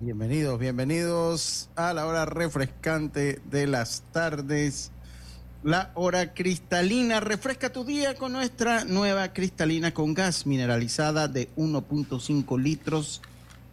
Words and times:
Bienvenidos, 0.00 0.58
bienvenidos 0.58 1.70
a 1.76 1.94
la 1.94 2.06
hora 2.06 2.24
refrescante 2.24 3.40
de 3.48 3.68
las 3.68 4.02
tardes. 4.10 4.90
La 5.62 5.92
hora 5.94 6.34
cristalina. 6.34 7.20
Refresca 7.20 7.72
tu 7.72 7.84
día 7.84 8.16
con 8.16 8.32
nuestra 8.32 8.84
nueva 8.84 9.32
cristalina 9.32 9.94
con 9.94 10.12
gas 10.12 10.46
mineralizada 10.46 11.28
de 11.28 11.48
1.5 11.54 12.60
litros 12.60 13.22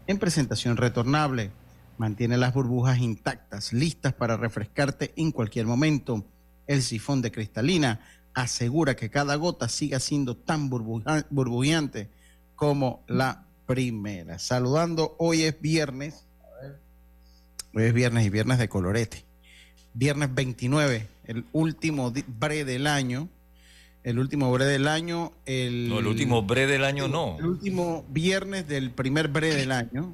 en 0.05 0.19
presentación 0.19 0.77
retornable. 0.77 1.49
Mantiene 1.97 2.37
las 2.37 2.53
burbujas 2.53 2.99
intactas, 2.99 3.73
listas 3.73 4.13
para 4.13 4.37
refrescarte 4.37 5.13
en 5.17 5.31
cualquier 5.31 5.65
momento. 5.65 6.23
El 6.67 6.83
sifón 6.83 7.23
de 7.23 7.31
cristalina 7.31 7.99
asegura 8.35 8.95
que 8.95 9.09
cada 9.09 9.35
gota 9.35 9.67
siga 9.67 9.99
siendo 9.99 10.37
tan 10.37 10.69
burbujeante 10.69 12.11
como 12.55 13.03
la 13.07 13.47
primera. 13.71 14.37
Saludando, 14.37 15.15
hoy 15.17 15.43
es 15.43 15.59
viernes. 15.61 16.25
Hoy 17.73 17.83
es 17.83 17.93
viernes 17.93 18.25
y 18.25 18.29
viernes 18.29 18.59
de 18.59 18.67
colorete. 18.67 19.23
Viernes 19.93 20.33
29, 20.33 21.07
el 21.25 21.45
último 21.53 22.11
bre 22.27 22.65
del 22.65 22.85
año. 22.85 23.29
El 24.03 24.19
último 24.19 24.51
bre 24.51 24.65
del 24.65 24.87
año. 24.89 25.31
El, 25.45 25.87
no, 25.87 25.99
el 25.99 26.07
último 26.07 26.43
bre 26.43 26.67
del 26.67 26.83
año 26.83 27.07
no. 27.07 27.37
El 27.39 27.45
último 27.45 28.05
viernes 28.09 28.67
del 28.67 28.91
primer 28.91 29.29
bre 29.29 29.55
del 29.55 29.71
año. 29.71 30.11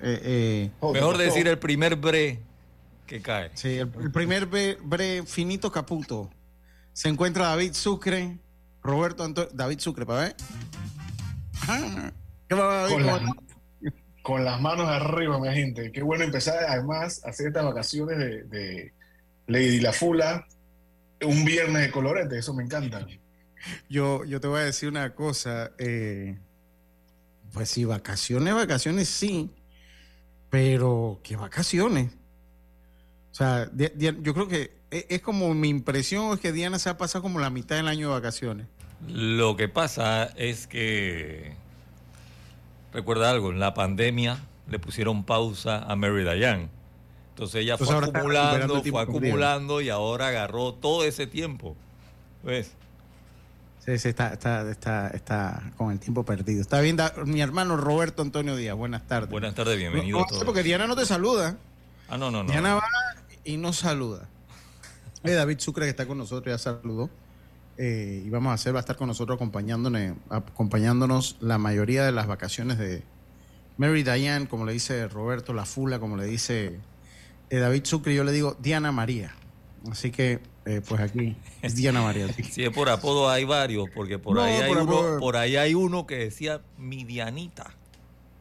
Eh, 0.00 0.70
eh, 0.82 0.92
Mejor 0.92 1.18
decir 1.18 1.48
el 1.48 1.58
primer 1.58 1.96
bre 1.96 2.38
que 3.06 3.20
cae. 3.20 3.50
Sí, 3.54 3.76
el, 3.76 3.88
primer 3.88 4.46
bre, 4.46 5.24
finito 5.26 5.72
caputo. 5.72 6.30
Se 6.92 7.08
encuentra 7.08 7.46
David 7.46 7.72
Sucre, 7.72 8.38
Roberto 8.82 9.24
Antonio. 9.24 9.50
David 9.52 9.80
Sucre, 9.80 10.06
para 10.06 10.20
ver. 10.20 10.36
Con, 14.22 14.44
las 14.44 14.60
manos 14.60 14.88
arriba, 14.88 15.38
mi 15.38 15.48
gente. 15.52 15.92
Qué 15.92 16.02
bueno 16.02 16.24
empezar 16.24 16.64
además 16.68 17.24
a 17.24 17.30
hacer 17.30 17.48
estas 17.48 17.64
vacaciones 17.64 18.18
de, 18.18 18.92
Lady 19.46 19.80
La 19.80 19.92
Fula. 19.92 20.46
Un 21.22 21.44
viernes 21.44 21.82
de 21.82 21.90
colorete, 21.90 22.38
eso 22.38 22.54
me 22.54 22.62
encanta. 22.62 23.06
Yo, 23.88 24.24
yo 24.24 24.40
te 24.40 24.48
voy 24.48 24.60
a 24.60 24.64
decir 24.64 24.88
una 24.88 25.14
cosa. 25.14 25.72
Eh, 25.78 26.38
pues 27.52 27.68
sí, 27.68 27.84
vacaciones, 27.84 28.54
vacaciones 28.54 29.08
sí. 29.08 29.50
Pero, 30.48 31.20
¿qué 31.22 31.36
vacaciones? 31.36 32.12
O 33.30 33.34
sea, 33.34 33.70
yo 33.74 34.34
creo 34.34 34.48
que 34.48 34.80
e, 34.90 35.06
es 35.08 35.22
como 35.22 35.54
mi 35.54 35.68
impresión 35.68 36.32
es 36.34 36.40
que 36.40 36.52
Diana 36.52 36.78
se 36.78 36.90
ha 36.90 36.98
pasado 36.98 37.22
como 37.22 37.38
la 37.38 37.50
mitad 37.50 37.76
del 37.76 37.88
año 37.88 38.08
de 38.08 38.14
vacaciones. 38.14 38.66
Lo 39.06 39.56
que 39.56 39.68
pasa 39.68 40.24
es 40.36 40.66
que, 40.66 41.54
recuerda 42.92 43.30
algo, 43.30 43.50
en 43.50 43.60
la 43.60 43.74
pandemia 43.74 44.38
le 44.68 44.78
pusieron 44.78 45.24
pausa 45.24 45.78
a 45.78 45.96
Mary 45.96 46.22
Diane. 46.22 46.68
Entonces 47.30 47.62
ella 47.62 47.78
fue 47.78 47.94
acumulando, 47.96 48.82
fue 48.82 49.02
acumulando 49.02 49.80
y 49.80 49.88
ahora 49.88 50.28
agarró 50.28 50.74
todo 50.74 51.04
ese 51.04 51.26
tiempo. 51.26 51.76
¿Ves? 52.42 52.72
Sí, 53.84 53.98
sí, 53.98 54.10
está, 54.10 54.34
está, 54.34 54.70
está, 54.70 55.08
está 55.08 55.72
con 55.76 55.90
el 55.90 55.98
tiempo 55.98 56.22
perdido. 56.24 56.60
Está 56.60 56.80
bien, 56.80 56.98
mi 57.24 57.40
hermano 57.40 57.76
Roberto 57.76 58.20
Antonio 58.22 58.54
Díaz. 58.54 58.76
Buenas 58.76 59.06
tardes. 59.06 59.30
Buenas 59.30 59.54
tardes, 59.54 59.78
bienvenido. 59.78 60.18
No, 60.18 60.26
no, 60.30 60.44
porque 60.44 60.62
Diana 60.62 60.86
no 60.86 60.94
te 60.94 61.06
saluda. 61.06 61.56
Ah, 62.08 62.18
no, 62.18 62.30
no, 62.30 62.42
no. 62.42 62.50
Diana 62.50 62.74
va 62.74 62.82
y 63.44 63.56
no 63.56 63.72
saluda. 63.72 64.28
Eh, 65.24 65.32
David 65.32 65.60
Sucre 65.60 65.86
que 65.86 65.90
está 65.90 66.06
con 66.06 66.18
nosotros 66.18 66.52
ya 66.52 66.58
saludó. 66.58 67.08
Eh, 67.82 68.24
y 68.26 68.28
vamos 68.28 68.50
a 68.50 68.54
hacer, 68.54 68.74
va 68.74 68.80
a 68.80 68.80
estar 68.80 68.96
con 68.96 69.08
nosotros 69.08 69.36
acompañándonos, 69.36 70.18
acompañándonos 70.28 71.38
la 71.40 71.56
mayoría 71.56 72.04
de 72.04 72.12
las 72.12 72.26
vacaciones 72.26 72.76
de 72.76 73.02
Mary 73.78 74.02
Diane, 74.02 74.48
como 74.48 74.66
le 74.66 74.74
dice 74.74 75.08
Roberto 75.08 75.54
La 75.54 75.64
Fula, 75.64 75.98
como 75.98 76.18
le 76.18 76.26
dice 76.26 76.78
eh, 77.48 77.56
David 77.56 77.86
Sucre, 77.86 78.14
yo 78.14 78.22
le 78.22 78.32
digo 78.32 78.54
Diana 78.60 78.92
María. 78.92 79.34
Así 79.90 80.10
que, 80.10 80.40
eh, 80.66 80.82
pues 80.86 81.00
aquí 81.00 81.34
es 81.62 81.74
Diana 81.74 82.02
María. 82.02 82.28
Si 82.28 82.62
es 82.62 82.68
por 82.68 82.90
apodo 82.90 83.30
hay 83.30 83.44
varios, 83.44 83.88
porque 83.94 84.18
por, 84.18 84.38
ahí 84.38 84.60
hay 84.60 84.72
uno, 84.72 85.16
por 85.18 85.38
ahí 85.38 85.56
hay 85.56 85.72
uno 85.72 86.06
que 86.06 86.16
decía 86.16 86.60
Midianita. 86.76 87.70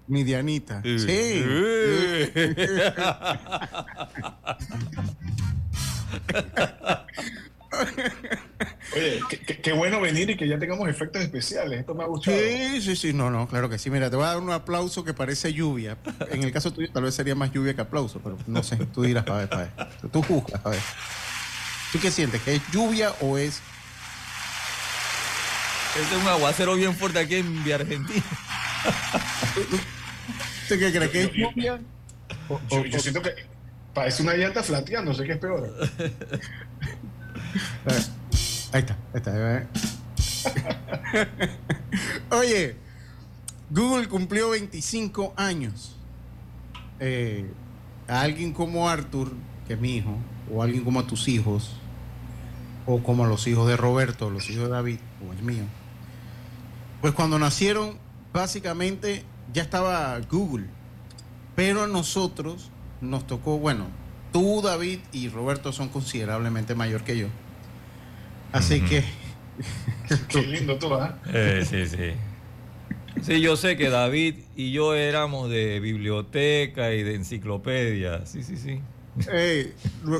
Midianita. 0.07 0.83
Sí. 0.83 1.45
Oye, 8.95 9.19
qué, 9.61 9.71
bueno 9.73 10.01
venir 10.01 10.29
y 10.31 10.37
que 10.37 10.47
ya 10.47 10.57
tengamos 10.57 10.89
efectos 10.89 11.21
especiales. 11.21 11.79
Esto 11.79 11.93
me 11.93 12.03
ha 12.03 12.07
gustado. 12.07 12.37
Sí, 12.37 12.81
sí, 12.81 12.95
sí. 12.95 13.13
No, 13.13 13.29
no, 13.29 13.47
claro 13.47 13.69
que 13.69 13.77
sí. 13.77 13.89
Mira, 13.89 14.09
te 14.09 14.15
voy 14.15 14.25
a 14.25 14.29
dar 14.29 14.37
un 14.37 14.51
aplauso 14.51 15.03
que 15.03 15.13
parece 15.13 15.53
lluvia. 15.53 15.97
En 16.31 16.43
el 16.43 16.51
caso 16.51 16.71
tuyo, 16.71 16.89
tal 16.91 17.03
vez 17.03 17.15
sería 17.15 17.35
más 17.35 17.51
lluvia 17.51 17.73
que 17.73 17.81
aplauso, 17.81 18.19
pero 18.23 18.37
no 18.47 18.63
sé. 18.63 18.77
Tú 18.93 19.03
dirás, 19.03 19.23
para 19.23 19.39
ver, 19.39 19.49
para 19.49 19.61
ver. 19.63 20.11
Tú 20.11 20.21
juzgas, 20.23 20.65
a 20.65 20.69
ver. 20.69 20.81
¿Tú 21.91 21.99
qué 21.99 22.11
sientes? 22.11 22.41
¿Que 22.41 22.55
es 22.55 22.61
lluvia 22.71 23.13
o 23.21 23.37
es.? 23.37 23.61
Este 25.99 26.15
es 26.15 26.21
un 26.21 26.27
aguacero 26.27 26.75
bien 26.75 26.95
fuerte 26.95 27.19
aquí 27.19 27.35
en 27.35 27.71
Argentina. 27.71 28.23
¿Tú 30.67 30.75
qué 30.77 30.91
crees? 30.91 31.09
¿Que 31.09 31.23
es 31.23 31.31
lluvia? 31.33 31.79
yo, 32.89 32.99
siento 32.99 33.21
que 33.21 33.33
parece 33.93 34.23
una 34.23 34.35
llanta 34.35 34.63
flateando, 34.63 35.13
sé 35.13 35.25
que 35.25 35.33
es 35.33 35.37
peor. 35.39 35.73
Ahí 38.71 38.81
está, 38.81 38.97
ahí 39.13 39.17
está. 39.17 39.67
Oye, 42.37 42.75
Google 43.69 44.07
cumplió 44.07 44.51
25 44.51 45.33
años. 45.35 45.95
Eh, 46.99 47.49
a 48.07 48.21
alguien 48.21 48.53
como 48.53 48.89
Arthur, 48.89 49.31
que 49.67 49.73
es 49.73 49.79
mi 49.79 49.95
hijo, 49.95 50.15
o 50.51 50.63
alguien 50.63 50.83
como 50.83 50.99
a 50.99 51.07
tus 51.07 51.27
hijos, 51.27 51.71
o 52.85 53.01
como 53.03 53.25
a 53.25 53.27
los 53.27 53.47
hijos 53.47 53.67
de 53.67 53.77
Roberto, 53.77 54.29
los 54.29 54.49
hijos 54.49 54.63
de 54.63 54.69
David, 54.69 54.99
o 55.27 55.31
el 55.31 55.43
mío, 55.43 55.63
pues 57.01 57.13
cuando 57.13 57.39
nacieron, 57.39 57.97
básicamente 58.33 59.23
ya 59.53 59.61
estaba 59.61 60.19
Google. 60.29 60.65
Pero 61.55 61.83
a 61.83 61.87
nosotros 61.87 62.71
nos 63.01 63.27
tocó, 63.27 63.57
bueno, 63.57 63.85
tú, 64.31 64.61
David 64.61 64.99
y 65.11 65.29
Roberto 65.29 65.71
son 65.71 65.89
considerablemente 65.89 66.75
mayor 66.75 67.03
que 67.03 67.17
yo. 67.17 67.27
Así 68.51 68.81
que. 68.81 69.03
Qué 70.29 70.41
lindo 70.41 70.77
tú, 70.77 70.93
¿ah? 70.93 71.17
¿eh? 71.33 71.65
sí, 71.69 71.85
sí. 71.85 72.13
Sí, 73.21 73.41
yo 73.41 73.57
sé 73.57 73.75
que 73.75 73.89
David 73.89 74.35
y 74.55 74.71
yo 74.71 74.95
éramos 74.95 75.49
de 75.49 75.79
biblioteca 75.79 76.93
y 76.93 77.03
de 77.03 77.15
enciclopedia. 77.15 78.25
Sí, 78.25 78.43
sí, 78.43 78.57
sí. 78.57 78.81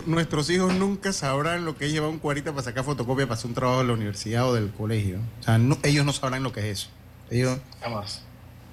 nuestros 0.05 0.49
hijos 0.49 0.73
nunca 0.73 1.13
sabrán 1.13 1.63
lo 1.63 1.77
que 1.77 1.85
es 1.85 1.91
llevar 1.91 2.09
un 2.09 2.19
cuarita 2.19 2.51
para 2.51 2.63
sacar 2.63 2.83
fotocopia 2.83 3.25
para 3.25 3.35
hacer 3.35 3.47
un 3.47 3.55
trabajo 3.55 3.79
de 3.79 3.87
la 3.87 3.93
universidad 3.93 4.47
o 4.49 4.53
del 4.53 4.71
colegio. 4.71 5.19
O 5.39 5.43
sea, 5.43 5.59
ellos 5.83 6.05
no 6.05 6.13
sabrán 6.13 6.43
lo 6.43 6.51
que 6.51 6.59
es 6.59 6.79
eso. 6.79 6.89
Ellos, 7.29 7.59
Jamás. 7.81 8.23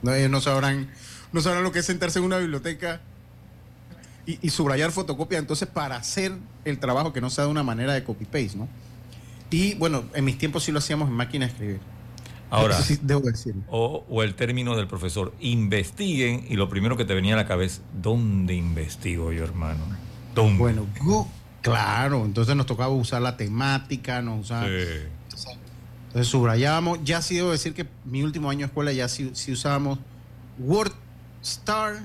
No, 0.03 0.13
ellos 0.13 0.31
no 0.31 0.41
sabrán, 0.41 0.91
no 1.33 1.41
sabrán 1.41 1.63
lo 1.63 1.73
que 1.73 1.81
es 1.81 1.87
sentarse 1.87 2.19
en 2.19 2.25
una 2.25 2.39
biblioteca 2.39 3.01
y, 4.27 4.51
subrayar 4.51 4.91
fotocopia, 4.91 5.39
entonces 5.39 5.69
para 5.69 5.97
hacer 5.97 6.33
el 6.65 6.79
trabajo 6.79 7.13
que 7.13 7.21
no 7.21 7.31
sea 7.31 7.45
de 7.45 7.51
una 7.51 7.63
manera 7.63 7.95
de 7.95 8.03
copy-paste, 8.03 8.59
¿no? 8.59 8.69
Y 9.51 9.75
bueno, 9.75 10.05
en 10.15 10.25
mis 10.25 10.37
tiempos 10.37 10.65
sí 10.65 10.73
lo 10.73 10.81
hacíamos 10.81 11.09
en 11.09 11.15
máquina 11.15 11.47
de 11.47 11.53
escribir. 11.53 11.81
Ahora, 12.51 12.79
debo 13.03 13.21
decirlo. 13.21 13.63
O, 13.71 14.23
el 14.23 14.35
término 14.35 14.77
del 14.77 14.89
profesor, 14.89 15.33
investiguen 15.41 16.45
y 16.49 16.55
lo 16.55 16.69
primero 16.69 16.97
que 16.97 17.05
te 17.05 17.15
venía 17.15 17.35
a 17.35 17.37
la 17.37 17.47
cabeza, 17.47 17.83
¿dónde 18.01 18.55
investigo 18.55 19.33
yo, 19.33 19.45
hermano? 19.45 19.81
¿Dónde? 20.35 20.59
Bueno, 20.59 20.87
claro, 21.63 22.25
entonces 22.25 22.57
nos 22.57 22.67
tocaba 22.67 22.91
usar 22.91 23.23
la 23.23 23.37
temática, 23.37 24.23
nos 24.23 24.47
usaba... 24.47 24.67
Entonces 24.67 26.29
subrayábamos, 26.29 27.01
ya 27.05 27.21
sí 27.21 27.37
debo 27.37 27.51
decir 27.51 27.75
que 27.75 27.87
mi 28.05 28.23
último 28.23 28.49
año 28.49 28.61
de 28.61 28.67
escuela 28.67 28.91
ya 28.91 29.07
sí, 29.07 29.31
sí 29.35 29.53
usábamos 29.53 29.99
Word 30.59 30.93
Star 31.43 31.99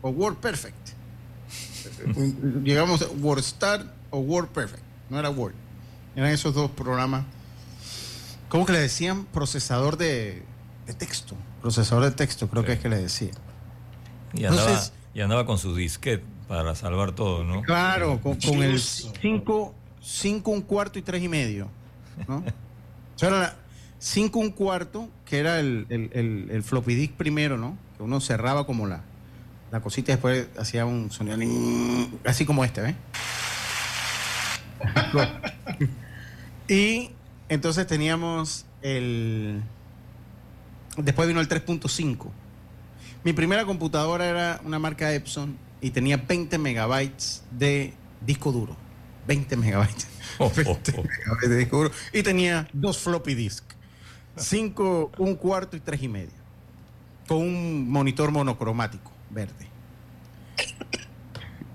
o 0.00 0.08
Word 0.08 0.36
Perfect. 0.36 1.01
Llegamos 2.64 3.02
a 3.02 3.08
WordStar 3.08 3.92
o 4.10 4.18
WordPerfect, 4.18 4.82
no 5.10 5.18
era 5.18 5.30
Word. 5.30 5.54
Eran 6.14 6.30
esos 6.30 6.54
dos 6.54 6.70
programas. 6.70 7.24
¿Cómo 8.48 8.66
que 8.66 8.72
le 8.72 8.80
decían? 8.80 9.24
Procesador 9.26 9.96
de, 9.96 10.42
Texto. 10.98 11.34
Procesador 11.62 12.04
de 12.04 12.10
texto, 12.10 12.48
creo 12.48 12.64
que 12.64 12.72
es 12.72 12.80
que 12.80 12.88
le 12.88 12.98
decían. 12.98 13.34
Y 14.34 14.44
andaba, 14.44 14.82
y 15.14 15.20
andaba 15.20 15.46
con 15.46 15.56
su 15.56 15.74
disquete 15.74 16.24
para 16.48 16.74
salvar 16.74 17.12
todo, 17.12 17.44
¿no? 17.44 17.62
Claro, 17.62 18.20
con, 18.20 18.36
el 18.62 18.78
5, 18.78 19.74
5, 20.02 20.50
un 20.50 20.60
cuarto 20.60 20.98
y 20.98 21.02
3 21.02 21.22
y 21.22 21.28
medio. 21.28 21.68
¿no? 22.28 22.38
o 22.38 23.18
sea, 23.18 23.28
era 23.28 23.56
5, 23.98 24.38
un 24.38 24.50
cuarto, 24.50 25.08
que 25.24 25.38
era 25.38 25.60
el, 25.60 25.86
el, 25.88 26.48
el, 26.50 26.62
floppy 26.62 26.94
disk 26.94 27.14
primero, 27.14 27.56
¿no? 27.56 27.78
Que 27.96 28.02
uno 28.02 28.20
cerraba 28.20 28.66
como 28.66 28.86
la, 28.86 29.02
la 29.72 29.80
cosita 29.80 30.12
y 30.12 30.14
después 30.14 30.48
hacía 30.58 30.84
un 30.84 31.10
sonido 31.10 31.38
así 32.26 32.44
como 32.44 32.62
este, 32.62 32.82
¿ves? 32.82 32.94
y 36.68 37.10
entonces 37.48 37.86
teníamos 37.86 38.66
el... 38.82 39.62
Después 40.98 41.26
vino 41.26 41.40
el 41.40 41.48
3.5. 41.48 42.28
Mi 43.24 43.32
primera 43.32 43.64
computadora 43.64 44.26
era 44.26 44.60
una 44.62 44.78
marca 44.78 45.12
Epson 45.14 45.56
y 45.80 45.90
tenía 45.90 46.18
20 46.18 46.58
megabytes 46.58 47.42
de 47.50 47.94
disco 48.20 48.52
duro. 48.52 48.76
20 49.26 49.56
megabytes. 49.56 50.06
20 50.38 50.92
megabytes 50.92 51.48
de 51.48 51.56
disco 51.56 51.78
duro. 51.78 51.90
Y 52.12 52.22
tenía 52.22 52.68
dos 52.74 52.98
floppy 52.98 53.34
disk. 53.34 53.64
5, 54.36 55.12
un 55.16 55.34
cuarto 55.36 55.78
y 55.78 55.80
tres 55.80 56.02
y 56.02 56.08
medio. 56.08 56.42
Con 57.26 57.38
un 57.38 57.90
monitor 57.90 58.30
monocromático 58.32 59.11
verde. 59.32 59.72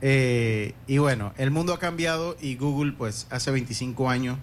Eh, 0.01 0.75
y 0.86 1.00
bueno, 1.00 1.33
el 1.38 1.51
mundo 1.51 1.74
ha 1.74 1.80
cambiado 1.80 2.38
y 2.39 2.56
Google, 2.56 2.94
pues 2.94 3.27
hace 3.30 3.51
25 3.51 4.09
años 4.09 4.38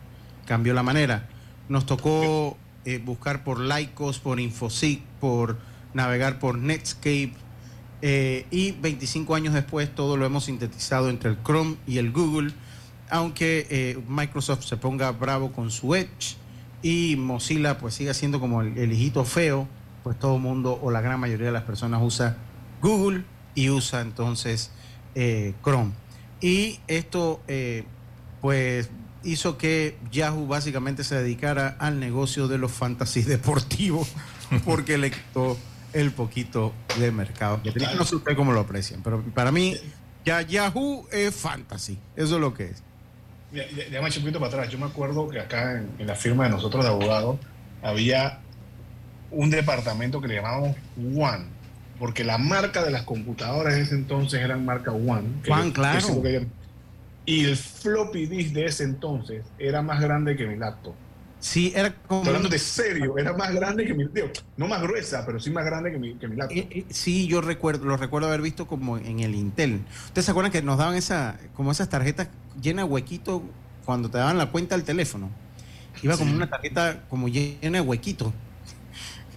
cambió 0.46 0.74
la 0.74 0.82
manera. 0.82 1.28
Nos 1.68 1.86
tocó 1.86 2.56
eh, 2.84 2.98
buscar 2.98 3.44
por 3.44 3.60
Lycos, 3.60 4.18
por 4.18 4.40
Infoseek, 4.40 5.00
por 5.20 5.58
navegar 5.94 6.38
por 6.38 6.58
Netscape. 6.58 7.32
Eh, 8.02 8.46
y 8.50 8.72
25 8.72 9.34
años 9.34 9.54
después 9.54 9.94
todo 9.94 10.16
lo 10.16 10.26
hemos 10.26 10.44
sintetizado 10.44 11.08
entre 11.08 11.30
el 11.30 11.42
Chrome 11.42 11.76
y 11.86 11.98
el 11.98 12.12
Google, 12.12 12.52
aunque 13.08 13.96
Microsoft 14.08 14.64
se 14.64 14.76
ponga 14.76 15.10
bravo 15.12 15.52
con 15.52 15.70
su 15.70 15.94
Edge 15.94 16.36
y 16.82 17.16
Mozilla 17.16 17.78
pues 17.78 17.94
sigue 17.94 18.12
siendo 18.12 18.40
como 18.40 18.60
el, 18.60 18.76
el 18.76 18.92
hijito 18.92 19.24
feo, 19.24 19.66
pues 20.02 20.18
todo 20.18 20.36
el 20.36 20.42
mundo 20.42 20.78
o 20.82 20.90
la 20.90 21.00
gran 21.00 21.18
mayoría 21.18 21.46
de 21.46 21.52
las 21.52 21.62
personas 21.62 22.02
usa 22.02 22.36
Google 22.84 23.24
y 23.54 23.70
usa 23.70 24.02
entonces 24.02 24.70
eh, 25.14 25.54
Chrome. 25.62 25.92
Y 26.42 26.80
esto 26.86 27.40
eh, 27.48 27.84
pues 28.42 28.90
hizo 29.22 29.56
que 29.56 29.96
Yahoo 30.12 30.46
básicamente 30.46 31.02
se 31.02 31.14
dedicara 31.14 31.76
al 31.78 31.98
negocio 31.98 32.46
de 32.46 32.58
los 32.58 32.72
fantasy 32.72 33.22
deportivos 33.22 34.12
porque 34.66 34.98
le 34.98 35.10
quitó 35.10 35.56
el 35.94 36.12
poquito 36.12 36.74
de 36.98 37.10
mercado. 37.10 37.58
No 37.96 38.04
sé 38.04 38.16
usted 38.16 38.36
cómo 38.36 38.52
lo 38.52 38.60
aprecian, 38.60 39.02
pero 39.02 39.22
para 39.34 39.50
mí 39.50 39.76
ya 40.26 40.42
Yahoo 40.42 41.08
es 41.10 41.34
fantasy, 41.34 41.98
eso 42.16 42.34
es 42.34 42.40
lo 42.40 42.52
que 42.52 42.64
es. 42.64 42.82
Ya, 43.50 43.64
ya, 43.70 44.02
me 44.02 44.08
eché 44.08 44.18
un 44.18 44.24
poquito 44.24 44.40
para 44.40 44.52
atrás. 44.52 44.68
Yo 44.68 44.78
me 44.78 44.86
acuerdo 44.86 45.28
que 45.28 45.38
acá 45.38 45.78
en, 45.78 45.88
en 45.98 46.06
la 46.06 46.16
firma 46.16 46.44
de 46.44 46.50
nosotros 46.50 46.84
de 46.84 46.90
abogados 46.90 47.38
había 47.82 48.40
un 49.30 49.48
departamento 49.48 50.20
que 50.20 50.28
le 50.28 50.34
llamábamos 50.34 50.76
One 51.16 51.53
porque 51.98 52.24
la 52.24 52.38
marca 52.38 52.82
de 52.82 52.90
las 52.90 53.02
computadoras 53.02 53.74
de 53.74 53.82
ese 53.82 53.94
entonces 53.94 54.40
eran 54.40 54.64
marca 54.64 54.92
One. 54.92 55.42
One, 55.48 55.72
claro. 55.72 56.22
y 57.26 57.44
el 57.44 57.56
floppy 57.56 58.26
disk 58.26 58.52
de 58.52 58.66
ese 58.66 58.84
entonces 58.84 59.44
era 59.58 59.82
más 59.82 60.00
grande 60.00 60.36
que 60.36 60.46
mi 60.46 60.56
laptop. 60.56 60.94
Sí, 61.38 61.72
era 61.76 61.94
como... 61.94 62.20
Estoy 62.20 62.36
hablando 62.36 62.48
de 62.48 62.58
serio, 62.58 63.18
era 63.18 63.34
más 63.34 63.52
grande 63.52 63.84
que 63.84 63.92
mi... 63.92 64.06
Digo, 64.06 64.28
no 64.56 64.66
más 64.66 64.80
gruesa, 64.80 65.26
pero 65.26 65.38
sí 65.38 65.50
más 65.50 65.66
grande 65.66 65.92
que 65.92 65.98
mi, 65.98 66.14
que 66.14 66.26
mi 66.26 66.36
laptop. 66.36 66.56
Eh, 66.56 66.68
eh, 66.70 66.84
sí, 66.88 67.26
yo 67.26 67.42
recuerdo, 67.42 67.84
lo 67.84 67.98
recuerdo 67.98 68.28
haber 68.28 68.40
visto 68.40 68.66
como 68.66 68.96
en 68.96 69.20
el 69.20 69.34
Intel. 69.34 69.82
¿Ustedes 70.06 70.24
se 70.24 70.30
acuerdan 70.30 70.50
que 70.50 70.62
nos 70.62 70.78
daban 70.78 70.94
esa, 70.94 71.38
como 71.54 71.70
esas 71.70 71.90
tarjetas 71.90 72.28
llenas 72.62 72.86
de 72.86 72.90
huequito 72.90 73.42
cuando 73.84 74.08
te 74.08 74.16
daban 74.16 74.38
la 74.38 74.50
cuenta 74.50 74.74
del 74.74 74.86
teléfono? 74.86 75.28
Iba 76.02 76.16
como 76.16 76.34
una 76.34 76.48
tarjeta 76.48 77.04
como 77.10 77.28
llena 77.28 77.78
de 77.78 77.80
huequito. 77.80 78.32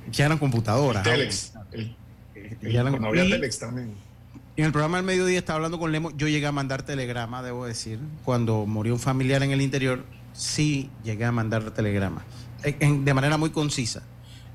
Ya 0.10 0.28
eran 0.28 0.38
computadoras. 0.38 1.04
Telex. 1.04 1.52
El 1.74 1.94
en 4.58 4.66
el 4.66 4.72
programa 4.72 4.98
del 4.98 5.06
mediodía 5.06 5.38
estaba 5.38 5.58
hablando 5.58 5.78
con 5.78 5.92
Lemo. 5.92 6.12
Yo 6.18 6.28
llegué 6.28 6.48
a 6.48 6.52
mandar 6.52 6.82
telegrama, 6.82 7.44
debo 7.44 7.66
decir. 7.66 8.00
Cuando 8.26 8.66
murió 8.66 8.94
un 8.94 9.00
familiar 9.00 9.44
en 9.44 9.52
el 9.52 9.62
interior, 9.62 10.04
sí 10.34 10.90
llegué 11.04 11.26
a 11.26 11.32
mandar 11.32 11.72
telegrama. 11.72 12.26
de 12.64 13.14
manera 13.14 13.38
muy 13.38 13.52
concisa. 13.52 14.02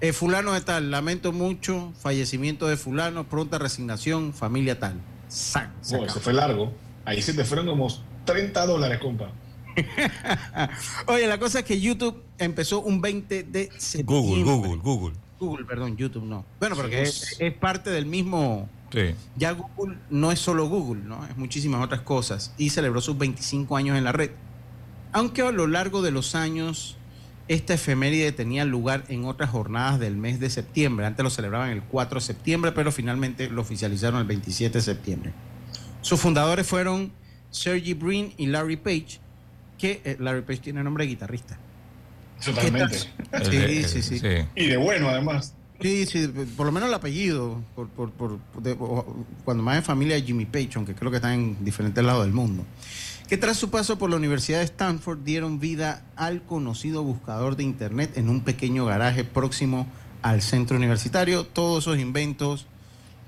Eh, 0.00 0.12
fulano 0.12 0.52
de 0.52 0.60
tal, 0.60 0.90
lamento 0.90 1.32
mucho, 1.32 1.92
fallecimiento 2.00 2.66
de 2.66 2.76
fulano, 2.76 3.28
pronta 3.28 3.58
resignación, 3.58 4.32
familia 4.32 4.80
tal. 4.80 4.94
Sac, 5.28 5.70
se 5.80 5.96
fue 6.08 6.32
largo. 6.32 6.72
Ahí 7.04 7.22
se 7.22 7.32
te 7.32 7.44
fueron 7.44 7.66
como 7.66 7.86
30 8.24 8.66
dólares, 8.66 8.98
compa. 8.98 9.30
Oye, 11.06 11.28
la 11.28 11.38
cosa 11.38 11.60
es 11.60 11.64
que 11.64 11.80
YouTube 11.80 12.20
empezó 12.38 12.80
un 12.80 13.00
20 13.00 13.44
de 13.44 13.70
septiembre. 13.78 14.04
Google, 14.04 14.42
Google, 14.42 14.76
Google. 14.82 15.21
Google, 15.42 15.64
perdón, 15.64 15.96
YouTube 15.96 16.24
no. 16.24 16.44
Bueno, 16.60 16.76
porque 16.76 17.02
es, 17.02 17.36
parte 17.60 17.90
del 17.90 18.06
mismo. 18.06 18.68
Sí. 18.92 19.14
Ya 19.36 19.52
Google 19.52 19.98
no 20.10 20.30
es 20.30 20.38
solo 20.38 20.68
Google, 20.68 21.02
¿no? 21.02 21.24
Es 21.26 21.36
muchísimas 21.36 21.84
otras 21.84 22.02
cosas. 22.02 22.54
Y 22.58 22.70
celebró 22.70 23.00
sus 23.00 23.18
25 23.18 23.76
años 23.76 23.98
en 23.98 24.04
la 24.04 24.12
red. 24.12 24.30
Aunque 25.12 25.42
a 25.42 25.50
lo 25.50 25.66
largo 25.66 26.00
de 26.00 26.12
los 26.12 26.34
años, 26.34 26.96
esta 27.48 27.74
efeméride 27.74 28.30
tenía 28.32 28.64
lugar 28.64 29.04
en 29.08 29.24
otras 29.24 29.50
jornadas 29.50 29.98
del 29.98 30.16
mes 30.16 30.38
de 30.38 30.48
septiembre. 30.48 31.06
Antes 31.06 31.24
lo 31.24 31.30
celebraban 31.30 31.70
el 31.70 31.82
4 31.82 32.20
de 32.20 32.24
septiembre, 32.24 32.72
pero 32.72 32.92
finalmente 32.92 33.50
lo 33.50 33.62
oficializaron 33.62 34.20
el 34.20 34.26
27 34.26 34.78
de 34.78 34.82
septiembre. 34.82 35.32
Sus 36.02 36.20
fundadores 36.20 36.66
fueron 36.66 37.12
Sergey 37.50 37.94
Brin 37.94 38.32
y 38.36 38.46
Larry 38.46 38.76
Page, 38.76 39.20
que 39.78 40.00
eh, 40.04 40.16
Larry 40.20 40.42
Page 40.42 40.60
tiene 40.60 40.84
nombre 40.84 41.04
de 41.04 41.10
guitarrista. 41.10 41.58
Totalmente. 42.44 42.98
Sí, 42.98 43.84
sí, 43.84 44.02
sí, 44.02 44.20
Y 44.54 44.66
de 44.66 44.76
bueno, 44.76 45.08
además. 45.08 45.54
Sí, 45.80 46.06
sí, 46.06 46.28
por 46.56 46.66
lo 46.66 46.72
menos 46.72 46.88
el 46.88 46.94
apellido, 46.94 47.60
por, 47.74 48.38
cuando 49.44 49.62
más 49.64 49.78
en 49.78 49.82
familia 49.82 50.14
de 50.14 50.22
Jimmy 50.22 50.44
Page, 50.44 50.70
aunque 50.76 50.94
creo 50.94 51.10
que 51.10 51.16
están 51.16 51.32
en 51.32 51.64
diferentes 51.64 52.04
lados 52.04 52.24
del 52.24 52.32
mundo. 52.32 52.64
Que 53.28 53.36
tras 53.36 53.56
su 53.56 53.70
paso 53.70 53.98
por 53.98 54.10
la 54.10 54.16
Universidad 54.16 54.58
de 54.58 54.64
Stanford 54.64 55.20
dieron 55.24 55.58
vida 55.58 56.04
al 56.14 56.42
conocido 56.42 57.02
buscador 57.02 57.56
de 57.56 57.64
Internet 57.64 58.16
en 58.16 58.28
un 58.28 58.42
pequeño 58.42 58.84
garaje 58.84 59.24
próximo 59.24 59.86
al 60.20 60.42
centro 60.42 60.76
universitario. 60.76 61.44
Todos 61.44 61.84
esos 61.84 61.98
inventos 61.98 62.66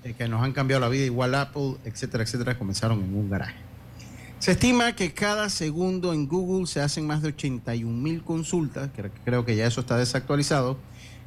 eh, 0.05 0.15
que 0.17 0.29
nos 0.29 0.43
han 0.43 0.53
cambiado 0.53 0.81
la 0.81 0.89
vida, 0.89 1.07
igual 1.07 1.35
Apple, 1.35 1.77
etcétera, 1.85 2.23
etcétera, 2.23 2.59
comenzaron 2.59 3.03
en 3.03 3.17
un 3.17 3.31
garaje. 3.31 3.57
Se 4.45 4.51
estima 4.51 4.95
que 4.95 5.15
cada 5.15 5.49
segundo 5.49 6.13
en 6.13 6.29
Google 6.29 6.67
se 6.67 6.83
hacen 6.83 7.07
más 7.07 7.23
de 7.23 7.29
81 7.29 7.91
mil 7.91 8.23
consultas, 8.23 8.91
que 8.91 9.11
creo 9.25 9.47
que 9.47 9.57
ya 9.57 9.67
eso 9.67 9.81
está 9.81 9.97
desactualizado, 9.97 10.77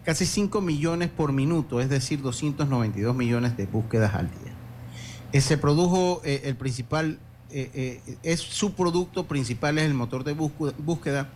casi 0.06 0.28
5 0.28 0.62
millones 0.62 1.10
por 1.10 1.32
minuto, 1.34 1.82
es 1.82 1.90
decir, 1.90 2.22
292 2.22 3.16
millones 3.16 3.58
de 3.58 3.66
búsquedas 3.66 4.14
al 4.14 4.30
día. 4.30 5.42
Se 5.42 5.58
produjo 5.58 6.22
eh, 6.26 6.42
el 6.44 6.58
principal, 6.58 7.18
eh, 7.50 7.72
eh, 8.06 8.18
es 8.22 8.40
su 8.40 8.76
producto 8.76 9.26
principal, 9.26 9.80
es 9.80 9.86
el 9.86 9.96
motor 9.96 10.24
de 10.24 10.34
búsqueda 10.34 11.28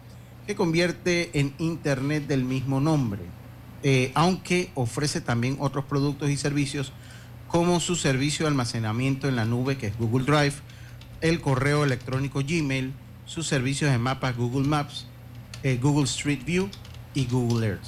que 0.46 0.54
convierte 0.54 1.32
en 1.40 1.56
Internet 1.58 2.28
del 2.28 2.44
mismo 2.44 2.80
nombre, 2.80 3.24
aunque 4.14 4.70
ofrece 4.76 5.20
también 5.20 5.58
otros 5.60 5.86
productos 5.86 6.30
y 6.30 6.38
servicios 6.38 6.94
como 7.48 7.80
su 7.80 7.96
servicio 7.96 8.46
de 8.46 8.50
almacenamiento 8.50 9.28
en 9.28 9.36
la 9.36 9.46
nube, 9.46 9.80
que 9.80 9.88
es 9.88 9.98
Google 9.98 10.26
Drive, 10.26 10.54
el 11.22 11.40
correo 11.40 11.84
electrónico 11.84 12.42
Gmail, 12.42 12.94
sus 13.26 13.48
servicios 13.48 13.92
de 13.92 13.98
mapas 13.98 14.36
Google 14.36 14.68
Maps, 14.68 15.08
eh, 15.64 15.80
Google 15.82 16.06
Street 16.06 16.44
View 16.44 16.70
y 17.14 17.28
Google 17.28 17.68
Earth, 17.68 17.86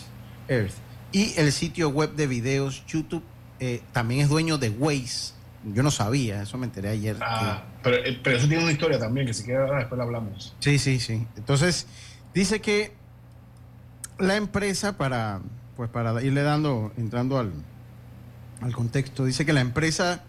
Earth. 0.47 0.73
Y 1.11 1.33
el 1.37 1.51
sitio 1.51 1.89
web 1.89 2.13
de 2.15 2.27
videos 2.27 2.85
YouTube 2.87 3.23
eh, 3.59 3.81
también 3.91 4.21
es 4.21 4.29
dueño 4.29 4.57
de 4.57 4.69
Waze. 4.69 5.33
Yo 5.73 5.81
no 5.81 5.91
sabía, 5.91 6.41
eso 6.41 6.57
me 6.57 6.65
enteré 6.65 6.89
ayer. 6.89 7.17
Ah, 7.21 7.63
eh, 7.85 8.19
pero, 8.21 8.37
eso 8.37 8.47
tiene 8.47 8.63
una 8.63 8.71
historia 8.71 8.99
también, 8.99 9.27
que 9.27 9.33
si 9.33 9.43
quieres 9.43 9.69
después 9.77 9.97
la 9.97 10.03
hablamos. 10.03 10.55
Sí, 10.59 10.77
sí, 10.77 10.99
sí. 10.99 11.25
Entonces, 11.37 11.87
dice 12.33 12.59
que 12.61 12.93
la 14.19 14.35
empresa, 14.35 14.97
para, 14.97 15.41
pues 15.77 15.89
para 15.89 16.21
irle 16.21 16.43
dando, 16.43 16.91
entrando 16.97 17.39
al, 17.39 17.53
al 18.61 18.73
contexto, 18.73 19.25
dice 19.25 19.45
que 19.45 19.53
la 19.53 19.61
empresa 19.61 20.23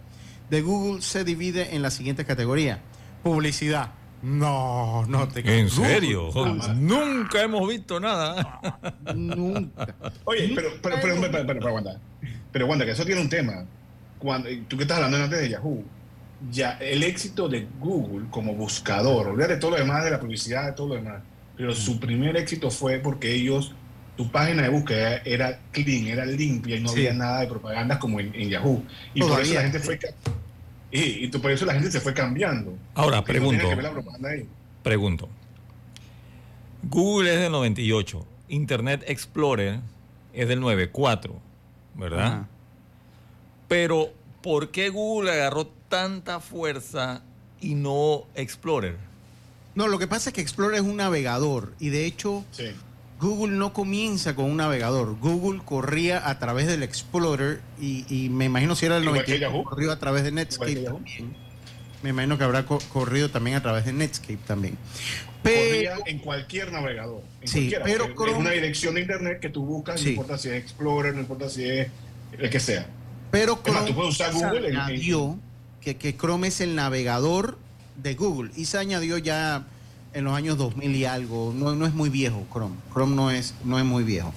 de 0.51 0.63
Google 0.63 1.03
se 1.03 1.25
divide 1.25 1.75
en 1.75 1.83
la 1.83 1.91
siguiente 1.91 2.25
categoría 2.25 2.81
publicidad. 3.25 3.91
No, 4.23 5.05
no 5.07 5.29
te 5.29 5.41
¿En 5.59 5.69
serio? 5.69 6.31
Nunca 6.77 7.43
hemos 7.43 7.69
visto 7.69 8.01
nada. 8.01 8.61
Nunca. 9.15 9.95
Oye, 10.25 10.53
pero, 10.55 10.71
pero, 10.81 10.97
pero, 11.03 11.21
pero, 11.21 11.47
pero, 11.47 11.69
aguanta. 11.69 12.01
Pero 12.51 12.65
aguanta, 12.65 12.87
que 12.87 12.93
eso 12.93 13.05
tiene 13.05 13.21
un 13.21 13.29
tema. 13.29 13.67
Cuando, 14.19 14.49
tú 14.67 14.79
que 14.79 14.85
estás 14.85 14.97
hablando 14.97 15.19
antes 15.19 15.41
de 15.41 15.51
Yahoo, 15.51 15.85
ya 16.51 16.79
el 16.81 17.03
éxito 17.03 17.49
de 17.49 17.67
Google 17.81 18.27
como 18.31 18.55
buscador, 18.55 19.29
olvídate 19.29 19.55
de 19.55 19.61
todo 19.61 19.73
lo 19.73 19.77
demás, 19.77 20.05
de 20.05 20.11
la 20.13 20.21
publicidad, 20.21 20.67
de 20.67 20.73
todo 20.73 20.89
lo 20.89 20.95
demás, 20.95 21.23
pero 21.57 21.75
su 21.75 22.01
primer 22.01 22.37
éxito 22.37 22.71
fue 22.71 23.01
porque 23.01 23.33
ellos, 23.33 23.75
tu 24.17 24.31
página 24.31 24.63
de 24.63 24.69
búsqueda 24.71 25.19
era 25.25 25.61
clean, 25.71 26.07
era 26.07 26.25
limpia 26.25 26.77
y 26.77 26.81
no 26.81 26.91
había 26.91 27.13
nada 27.13 27.41
de 27.41 27.47
propagandas 27.47 27.99
como 27.99 28.21
en, 28.21 28.33
Yahoo. 28.33 28.83
Y 29.13 29.21
por 29.21 29.41
eso 29.41 29.55
la 29.55 29.63
gente 29.63 29.81
fue 29.81 29.99
Y, 30.97 31.27
por 31.27 31.51
eso 31.51 31.67
la 31.67 31.75
gente 31.75 31.91
se 31.91 32.01
fue 32.01 32.15
cambiando. 32.15 32.79
Ahora, 32.95 33.25
pregunto. 33.25 33.67
pregunto. 34.85 35.29
Google 36.85 37.35
es 37.35 37.41
del 37.41 37.51
98, 37.51 38.25
Internet 38.49 39.03
Explorer 39.09 39.81
es 40.33 40.47
del 40.47 40.61
94, 40.61 41.35
¿verdad? 41.97 42.47
Pero, 43.67 44.13
¿por 44.41 44.71
qué 44.71 44.91
Google 44.91 45.33
agarró 45.33 45.67
tanta 45.89 46.39
fuerza 46.39 47.23
y 47.61 47.75
no 47.75 48.27
Explorer? 48.37 48.97
No, 49.75 49.89
lo 49.89 49.99
que 49.99 50.07
pasa 50.07 50.31
es 50.31 50.35
que 50.35 50.43
Explorer 50.43 50.77
es 50.77 50.83
un 50.83 50.99
navegador 50.99 51.73
y 51.81 51.89
de 51.89 52.07
hecho 52.07 52.45
Google 53.25 53.57
no 53.57 53.73
comienza 53.73 54.35
con 54.35 54.45
un 54.45 54.59
navegador. 54.59 55.19
Google 55.19 55.63
corría 55.65 56.29
a 56.29 56.39
través 56.39 56.67
del 56.67 56.83
Explorer 56.83 57.63
y, 57.81 58.29
me 58.31 58.45
imagino 58.45 58.77
si 58.77 58.85
era 58.85 58.99
el 58.99 59.05
98 59.07 59.65
corrió 59.65 59.93
a 59.93 59.99
través 59.99 60.25
de 60.25 60.31
Netscape 60.31 60.77
también. 60.77 61.35
Me 62.03 62.11
imagino 62.11 62.37
que 62.37 62.45
habrá 62.45 62.67
corrido 62.67 63.31
también 63.31 63.57
a 63.57 63.63
través 63.63 63.87
de 63.87 63.95
Netscape 63.95 64.41
también. 64.47 64.77
Pero, 65.43 65.97
en 66.05 66.19
cualquier 66.19 66.71
navegador. 66.71 67.23
sí, 67.45 67.73
pero 67.83 68.05
es 68.09 68.37
una 68.37 68.51
dirección 68.51 68.95
de 68.95 69.01
internet 69.01 69.41
que 69.41 69.49
tú 69.49 69.65
buscas, 69.65 70.03
no 70.03 70.11
importa 70.11 70.37
si 70.37 70.49
es 70.51 70.55
Explorer, 70.57 71.15
no 71.15 71.21
importa 71.21 71.49
si 71.49 71.65
es 71.65 71.89
el 72.39 72.51
que 72.51 72.61
sea. 72.61 72.87
Pero 73.31 73.59
Chrome 73.65 73.87
tú 73.87 73.95
puedes 73.95 74.15
usar 74.15 74.35
Google 74.35 74.69
añadió 74.69 75.39
que, 75.81 75.97
que 75.97 76.15
Chrome 76.15 76.49
es 76.49 76.61
el 76.61 76.75
navegador 76.75 77.57
de 78.03 78.15
Google 78.15 78.51
y 78.55 78.67
se 78.67 78.77
añadió 78.77 79.17
ya 79.17 79.67
en 80.15 80.25
los 80.25 80.35
años 80.35 80.57
2000 80.57 80.97
y 80.97 81.05
algo. 81.05 81.53
No, 81.55 81.87
es 81.87 81.95
muy 81.95 82.09
viejo 82.09 82.47
Chrome. 82.53 82.77
Chrome 82.93 83.15
no 83.15 83.31
es, 83.31 83.55
no 83.65 83.79
es 83.79 83.85
muy 83.85 84.05
viejo. 84.05 84.33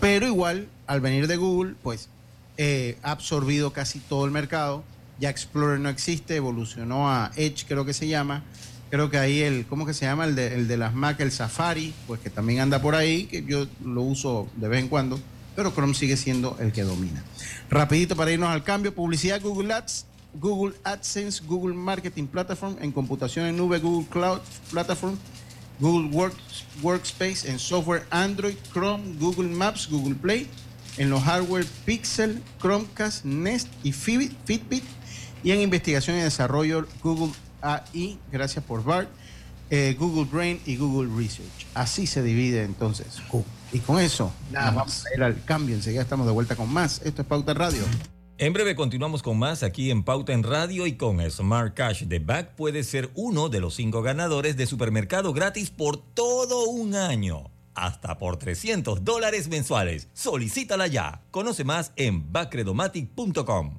Pero 0.00 0.26
igual, 0.26 0.68
al 0.86 1.00
venir 1.00 1.26
de 1.26 1.36
Google, 1.36 1.74
pues 1.82 2.08
eh, 2.56 2.98
ha 3.02 3.12
absorbido 3.12 3.72
casi 3.72 3.98
todo 3.98 4.24
el 4.24 4.30
mercado. 4.30 4.84
Ya 5.18 5.30
Explorer 5.30 5.80
no 5.80 5.88
existe, 5.88 6.36
evolucionó 6.36 7.10
a 7.10 7.30
Edge, 7.36 7.64
creo 7.66 7.84
que 7.84 7.94
se 7.94 8.08
llama. 8.08 8.42
Creo 8.90 9.10
que 9.10 9.18
ahí 9.18 9.40
el, 9.40 9.64
¿cómo 9.66 9.86
que 9.86 9.94
se 9.94 10.04
llama? 10.04 10.26
El 10.26 10.34
de, 10.34 10.54
el 10.54 10.68
de 10.68 10.76
las 10.76 10.94
Mac, 10.94 11.18
el 11.20 11.32
Safari, 11.32 11.94
pues 12.06 12.20
que 12.20 12.28
también 12.28 12.60
anda 12.60 12.82
por 12.82 12.94
ahí, 12.94 13.24
que 13.24 13.42
yo 13.42 13.66
lo 13.82 14.02
uso 14.02 14.48
de 14.56 14.68
vez 14.68 14.80
en 14.80 14.88
cuando, 14.88 15.18
pero 15.56 15.72
Chrome 15.72 15.94
sigue 15.94 16.18
siendo 16.18 16.58
el 16.60 16.72
que 16.72 16.82
domina. 16.82 17.24
Rapidito 17.70 18.16
para 18.16 18.32
irnos 18.32 18.50
al 18.50 18.64
cambio, 18.64 18.94
publicidad 18.94 19.40
Google 19.40 19.72
Ads, 19.72 20.04
Google 20.34 20.74
AdSense, 20.84 21.42
Google 21.44 21.74
Marketing 21.74 22.26
Platform, 22.26 22.76
en 22.80 22.92
computación 22.92 23.46
en 23.46 23.56
nube, 23.56 23.78
Google 23.78 24.06
Cloud 24.08 24.40
Platform, 24.70 25.16
Google 25.78 26.10
Workspace, 26.82 27.50
en 27.50 27.58
software 27.58 28.04
Android, 28.10 28.54
Chrome, 28.72 29.16
Google 29.18 29.48
Maps, 29.48 29.88
Google 29.90 30.14
Play, 30.14 30.48
en 30.96 31.10
los 31.10 31.22
hardware 31.22 31.66
Pixel, 31.84 32.42
Chromecast, 32.60 33.24
Nest 33.24 33.68
y 33.82 33.92
Fitbit, 33.92 34.84
y 35.42 35.50
en 35.50 35.60
investigación 35.60 36.16
y 36.16 36.20
desarrollo 36.20 36.86
Google 37.02 37.32
AI, 37.60 38.18
gracias 38.30 38.64
por 38.64 38.84
Bart, 38.84 39.08
eh, 39.70 39.96
Google 39.98 40.28
Brain 40.30 40.60
y 40.66 40.76
Google 40.76 41.10
Research. 41.16 41.66
Así 41.74 42.06
se 42.06 42.22
divide 42.22 42.62
entonces. 42.62 43.06
Y 43.72 43.78
con 43.78 43.98
eso, 43.98 44.32
nada, 44.50 44.70
vamos 44.70 45.04
a 45.06 45.16
ir 45.16 45.22
al 45.22 45.42
cambio. 45.44 45.74
Enseguida 45.74 46.02
estamos 46.02 46.26
de 46.26 46.32
vuelta 46.32 46.56
con 46.56 46.70
más. 46.70 47.00
Esto 47.04 47.22
es 47.22 47.28
Pauta 47.28 47.54
Radio. 47.54 47.82
En 48.42 48.52
breve 48.52 48.74
continuamos 48.74 49.22
con 49.22 49.38
más 49.38 49.62
aquí 49.62 49.92
en 49.92 50.02
Pauta 50.02 50.32
en 50.32 50.42
Radio 50.42 50.88
y 50.88 50.96
con 50.96 51.20
Smart 51.30 51.74
Cash 51.74 52.06
de 52.06 52.18
Back 52.18 52.56
puede 52.56 52.82
ser 52.82 53.08
uno 53.14 53.48
de 53.48 53.60
los 53.60 53.74
cinco 53.74 54.02
ganadores 54.02 54.56
de 54.56 54.66
supermercado 54.66 55.32
gratis 55.32 55.70
por 55.70 55.96
todo 55.96 56.64
un 56.68 56.96
año. 56.96 57.52
Hasta 57.76 58.18
por 58.18 58.38
300 58.38 59.04
dólares 59.04 59.46
mensuales. 59.46 60.08
Solicítala 60.12 60.88
ya. 60.88 61.22
Conoce 61.30 61.62
más 61.62 61.92
en 61.94 62.32
backredomatic.com. 62.32 63.78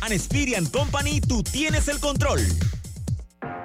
An 0.00 0.12
Company, 0.66 1.20
tú 1.20 1.42
tienes 1.42 1.88
el 1.88 2.00
control. 2.00 2.40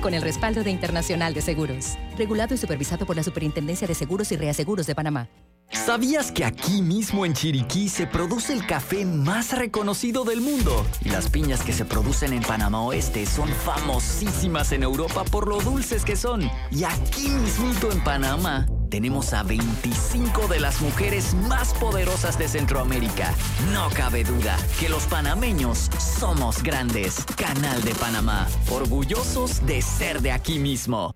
con 0.00 0.14
el 0.14 0.22
respaldo 0.22 0.64
de 0.64 0.70
Internacional 0.70 1.34
de 1.34 1.42
Seguros. 1.42 1.96
Regulado 2.16 2.54
y 2.54 2.58
supervisado 2.58 3.06
por 3.06 3.16
la 3.16 3.22
Superintendencia 3.22 3.86
de 3.86 3.94
Seguros 3.94 4.32
y 4.32 4.36
Reaseguros 4.36 4.86
de 4.86 4.94
Panamá. 4.94 5.28
¿Sabías 5.72 6.32
que 6.32 6.44
aquí 6.44 6.82
mismo 6.82 7.24
en 7.24 7.32
Chiriquí 7.32 7.88
se 7.88 8.06
produce 8.06 8.52
el 8.52 8.66
café 8.66 9.04
más 9.04 9.56
reconocido 9.56 10.24
del 10.24 10.40
mundo? 10.40 10.84
Y 11.04 11.10
las 11.10 11.28
piñas 11.28 11.62
que 11.62 11.72
se 11.72 11.84
producen 11.84 12.32
en 12.32 12.42
Panamá 12.42 12.82
Oeste 12.82 13.24
son 13.24 13.48
famosísimas 13.48 14.72
en 14.72 14.82
Europa 14.82 15.24
por 15.24 15.46
lo 15.46 15.60
dulces 15.60 16.04
que 16.04 16.16
son. 16.16 16.50
Y 16.72 16.82
aquí 16.82 17.28
mismito 17.28 17.92
en 17.92 18.02
Panamá 18.02 18.66
tenemos 18.90 19.32
a 19.32 19.44
25 19.44 20.48
de 20.48 20.60
las 20.60 20.82
mujeres 20.82 21.34
más 21.48 21.72
poderosas 21.74 22.38
de 22.38 22.48
Centroamérica. 22.48 23.32
No 23.72 23.88
cabe 23.90 24.24
duda 24.24 24.56
que 24.78 24.88
los 24.88 25.04
panameños 25.04 25.88
somos 25.98 26.62
grandes. 26.62 27.24
Canal 27.36 27.82
de 27.82 27.94
Panamá, 27.94 28.48
orgullosos 28.68 29.64
de 29.64 29.80
ser 29.80 30.20
de 30.20 30.32
aquí 30.32 30.58
mismo. 30.58 31.14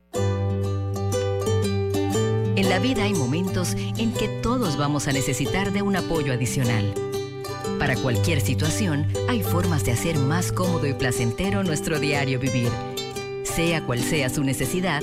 En 2.57 2.69
la 2.69 2.79
vida 2.79 3.03
hay 3.03 3.15
momentos 3.15 3.75
en 3.75 4.13
que 4.13 4.29
todos 4.29 4.77
vamos 4.77 5.09
a 5.09 5.13
necesitar 5.13 5.73
de 5.73 5.83
un 5.83 5.97
apoyo 5.97 6.33
adicional. 6.33 6.95
Para 7.81 7.97
cualquier 7.97 8.41
situación, 8.41 9.09
hay 9.29 9.43
formas 9.43 9.85
de 9.85 9.93
hacer 9.93 10.17
más 10.17 10.53
cómodo 10.53 10.87
y 10.87 10.95
placentero 10.95 11.65
nuestro 11.65 11.99
diario 11.99 12.39
vivir. 12.39 12.71
Sea 13.43 13.85
cual 13.85 13.99
sea 14.01 14.31
su 14.31 14.45
necesidad, 14.45 15.03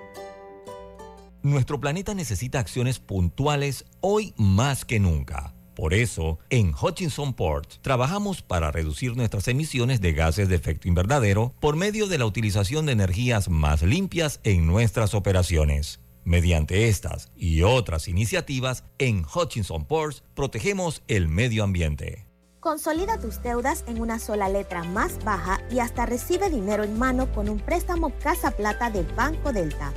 Nuestro 1.43 1.79
planeta 1.79 2.13
necesita 2.13 2.59
acciones 2.59 2.99
puntuales 2.99 3.85
hoy 3.99 4.35
más 4.37 4.85
que 4.85 4.99
nunca. 4.99 5.55
Por 5.75 5.95
eso, 5.95 6.37
en 6.51 6.71
Hutchinson 6.79 7.33
Port 7.33 7.81
trabajamos 7.81 8.43
para 8.43 8.69
reducir 8.69 9.17
nuestras 9.17 9.47
emisiones 9.47 10.01
de 10.01 10.13
gases 10.13 10.49
de 10.49 10.55
efecto 10.55 10.87
invernadero 10.87 11.55
por 11.59 11.75
medio 11.75 12.05
de 12.05 12.19
la 12.19 12.27
utilización 12.27 12.85
de 12.85 12.91
energías 12.91 13.49
más 13.49 13.81
limpias 13.81 14.39
en 14.43 14.67
nuestras 14.67 15.15
operaciones. 15.15 15.99
Mediante 16.25 16.89
estas 16.89 17.31
y 17.35 17.63
otras 17.63 18.07
iniciativas, 18.07 18.83
en 18.99 19.25
Hutchinson 19.25 19.85
Ports 19.85 20.23
protegemos 20.35 21.01
el 21.07 21.27
medio 21.27 21.63
ambiente. 21.63 22.27
Consolida 22.59 23.19
tus 23.19 23.41
deudas 23.41 23.83
en 23.87 23.99
una 23.99 24.19
sola 24.19 24.47
letra 24.47 24.83
más 24.83 25.23
baja 25.25 25.59
y 25.71 25.79
hasta 25.79 26.05
recibe 26.05 26.51
dinero 26.51 26.83
en 26.83 26.99
mano 26.99 27.33
con 27.33 27.49
un 27.49 27.59
préstamo 27.59 28.11
Casa 28.19 28.51
Plata 28.51 28.91
del 28.91 29.07
Banco 29.15 29.51
Delta. 29.51 29.91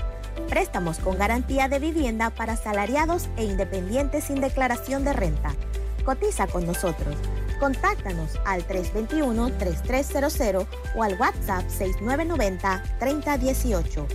Préstamos 0.49 0.99
con 0.99 1.19
garantía 1.19 1.69
de 1.69 1.79
vivienda 1.79 2.31
para 2.31 2.57
salariados 2.57 3.29
e 3.37 3.45
independientes 3.45 4.25
sin 4.25 4.41
declaración 4.41 5.05
de 5.05 5.13
renta. 5.13 5.55
Cotiza 6.05 6.47
con 6.47 6.65
nosotros. 6.67 7.17
Contáctanos 7.59 8.39
al 8.45 8.67
321-3300 8.67 10.67
o 10.97 11.03
al 11.03 11.19
WhatsApp 11.19 11.65
6990-3018. 11.69 14.07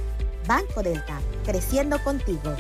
Banco 0.48 0.84
Delta, 0.84 1.20
creciendo 1.46 1.98
contigo. 2.04 2.56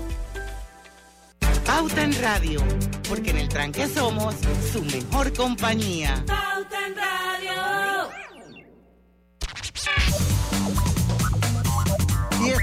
Pauta 1.65 2.03
en 2.03 2.19
Radio, 2.21 2.61
porque 3.07 3.29
en 3.29 3.37
el 3.37 3.47
tranque 3.49 3.87
somos 3.87 4.35
su 4.71 4.83
mejor 4.83 5.31
compañía. 5.33 6.23
Pauta 6.25 6.87
en 6.87 6.95
Radio. 6.95 8.09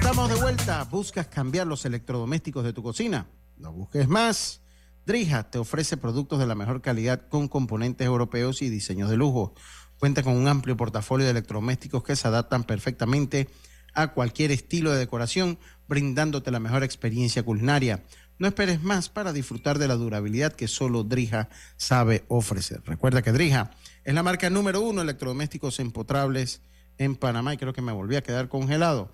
Estamos 0.09 0.29
de 0.29 0.41
vuelta. 0.41 0.85
¿Buscas 0.85 1.27
cambiar 1.27 1.67
los 1.67 1.85
electrodomésticos 1.85 2.63
de 2.63 2.73
tu 2.73 2.81
cocina? 2.81 3.27
No 3.57 3.73
busques 3.73 4.07
más. 4.07 4.61
Drija 5.05 5.51
te 5.51 5.59
ofrece 5.59 5.97
productos 5.97 6.39
de 6.39 6.47
la 6.47 6.55
mejor 6.55 6.81
calidad 6.81 7.27
con 7.29 7.49
componentes 7.49 8.07
europeos 8.07 8.63
y 8.63 8.69
diseños 8.69 9.11
de 9.11 9.17
lujo. 9.17 9.53
Cuenta 9.99 10.23
con 10.23 10.37
un 10.37 10.47
amplio 10.47 10.77
portafolio 10.77 11.25
de 11.25 11.33
electrodomésticos 11.33 12.05
que 12.05 12.15
se 12.15 12.29
adaptan 12.29 12.63
perfectamente 12.63 13.49
a 13.95 14.13
cualquier 14.13 14.53
estilo 14.53 14.93
de 14.93 14.99
decoración, 15.01 15.59
brindándote 15.89 16.53
la 16.53 16.61
mejor 16.61 16.85
experiencia 16.85 17.43
culinaria. 17.43 18.05
No 18.39 18.47
esperes 18.47 18.81
más 18.85 19.09
para 19.09 19.33
disfrutar 19.33 19.81
de 19.81 19.89
la 19.89 19.97
durabilidad 19.97 20.53
que 20.53 20.69
solo 20.69 21.03
Drija 21.03 21.49
sabe 21.79 22.25
ofrecer. 22.29 22.81
Recuerda 22.85 23.23
que 23.23 23.33
Drija 23.33 23.73
es 24.05 24.15
la 24.15 24.23
marca 24.23 24.51
número 24.51 24.83
uno 24.83 25.01
de 25.01 25.07
electrodomésticos 25.07 25.81
empotrables 25.81 26.63
en 26.97 27.17
Panamá 27.17 27.55
y 27.55 27.57
creo 27.57 27.73
que 27.73 27.83
me 27.83 27.91
volví 27.91 28.15
a 28.15 28.23
quedar 28.23 28.49
congelado. 28.49 29.11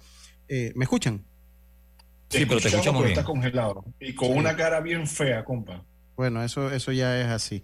Eh, 0.54 0.70
¿Me 0.76 0.84
escuchan? 0.84 1.24
Sí, 2.28 2.44
pero 2.44 2.60
te 2.60 2.68
escuchamos 2.68 3.02
bien. 3.04 3.16
Está 3.16 3.24
congelado 3.24 3.86
y 3.98 4.14
con 4.14 4.36
una 4.36 4.54
cara 4.54 4.80
bien 4.80 5.06
fea, 5.06 5.46
compa. 5.46 5.82
Bueno, 6.14 6.42
eso, 6.42 6.70
eso 6.70 6.92
ya 6.92 7.18
es 7.18 7.28
así. 7.28 7.62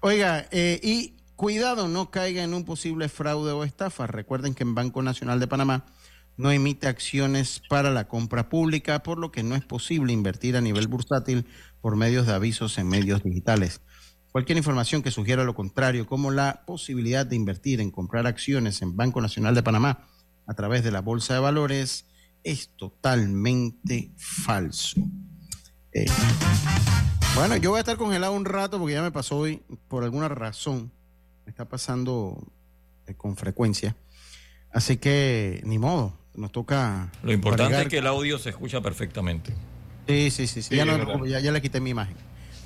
Oiga, 0.00 0.48
eh, 0.50 0.80
y 0.82 1.14
cuidado, 1.36 1.86
no 1.86 2.10
caiga 2.10 2.42
en 2.42 2.52
un 2.52 2.64
posible 2.64 3.08
fraude 3.08 3.52
o 3.52 3.62
estafa. 3.62 4.08
Recuerden 4.08 4.52
que 4.52 4.64
en 4.64 4.74
Banco 4.74 5.00
Nacional 5.00 5.38
de 5.38 5.46
Panamá 5.46 5.86
no 6.36 6.50
emite 6.50 6.88
acciones 6.88 7.62
para 7.68 7.92
la 7.92 8.08
compra 8.08 8.48
pública, 8.48 9.04
por 9.04 9.18
lo 9.18 9.30
que 9.30 9.44
no 9.44 9.54
es 9.54 9.64
posible 9.64 10.12
invertir 10.12 10.56
a 10.56 10.60
nivel 10.60 10.88
bursátil 10.88 11.46
por 11.80 11.94
medios 11.94 12.26
de 12.26 12.32
avisos 12.32 12.78
en 12.78 12.88
medios 12.88 13.22
digitales. 13.22 13.80
Cualquier 14.32 14.58
información 14.58 15.04
que 15.04 15.12
sugiera 15.12 15.44
lo 15.44 15.54
contrario, 15.54 16.04
como 16.04 16.32
la 16.32 16.64
posibilidad 16.66 17.24
de 17.24 17.36
invertir 17.36 17.80
en 17.80 17.92
comprar 17.92 18.26
acciones 18.26 18.82
en 18.82 18.96
Banco 18.96 19.20
Nacional 19.20 19.54
de 19.54 19.62
Panamá 19.62 20.08
a 20.48 20.54
través 20.54 20.82
de 20.82 20.90
la 20.90 21.00
Bolsa 21.00 21.34
de 21.34 21.40
Valores, 21.40 22.06
es 22.44 22.70
totalmente 22.76 24.12
falso. 24.16 25.00
Eh, 25.92 26.06
bueno, 27.34 27.56
yo 27.56 27.70
voy 27.70 27.78
a 27.78 27.80
estar 27.80 27.96
congelado 27.96 28.32
un 28.32 28.44
rato 28.44 28.78
porque 28.78 28.94
ya 28.94 29.02
me 29.02 29.10
pasó 29.10 29.38
hoy, 29.38 29.62
por 29.88 30.04
alguna 30.04 30.28
razón, 30.28 30.92
me 31.44 31.50
está 31.50 31.64
pasando 31.68 32.46
eh, 33.06 33.14
con 33.14 33.36
frecuencia. 33.36 33.96
Así 34.70 34.98
que 34.98 35.62
ni 35.64 35.78
modo, 35.78 36.16
nos 36.34 36.52
toca. 36.52 37.10
Lo 37.22 37.32
importante 37.32 37.80
es 37.80 37.88
que 37.88 37.98
el 37.98 38.06
audio 38.06 38.38
se 38.38 38.50
escucha 38.50 38.80
perfectamente. 38.80 39.54
Sí, 40.06 40.30
sí, 40.30 40.46
sí, 40.46 40.62
sí. 40.62 40.76
ya, 40.76 41.40
ya, 41.40 41.52
le 41.52 41.62
quité 41.62 41.80
mi 41.80 41.90
imagen 41.90 42.16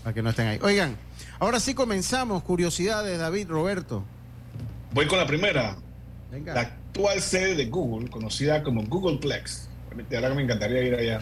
para 0.03 0.13
que 0.13 0.23
no 0.23 0.31
estén 0.31 0.49
ahí. 0.49 0.59
Oigan, 0.63 0.97
ahora 1.39 1.61
sí 1.61 1.75
comenzamos. 1.75 2.43
Curiosidades, 2.43 3.19
David, 3.19 3.49
Roberto. 3.49 4.05
Voy 4.93 5.07
con 5.07 5.19
la 5.19 5.27
primera. 5.27 5.77
Venga. 6.31 6.55
La 6.55 6.61
actual 6.63 7.21
sede 7.21 7.55
de 7.55 7.67
Google, 7.67 8.11
conocida 8.11 8.63
como 8.63 8.83
Googleplex, 8.83 9.68
ahora 10.15 10.29
que 10.31 10.35
me 10.35 10.43
encantaría 10.43 10.83
ir 10.83 10.95
allá, 10.95 11.21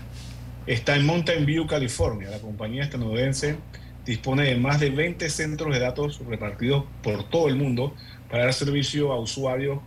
está 0.67 0.97
en 0.97 1.07
Mountain 1.07 1.47
View, 1.47 1.67
California. 1.67 2.31
La 2.31 2.39
compañía 2.39 2.85
estadounidense 2.85 3.57
dispone 4.05 4.45
de 4.45 4.57
más 4.57 4.81
de 4.81 4.91
20 4.91 5.29
centros 5.29 5.75
de 5.75 5.81
datos 5.81 6.21
repartidos 6.27 6.85
por 7.03 7.25
todo 7.29 7.49
el 7.49 7.57
mundo 7.57 7.95
para 8.31 8.45
dar 8.45 8.55
servicio 8.55 9.12
a 9.12 9.19
usuarios 9.19 9.81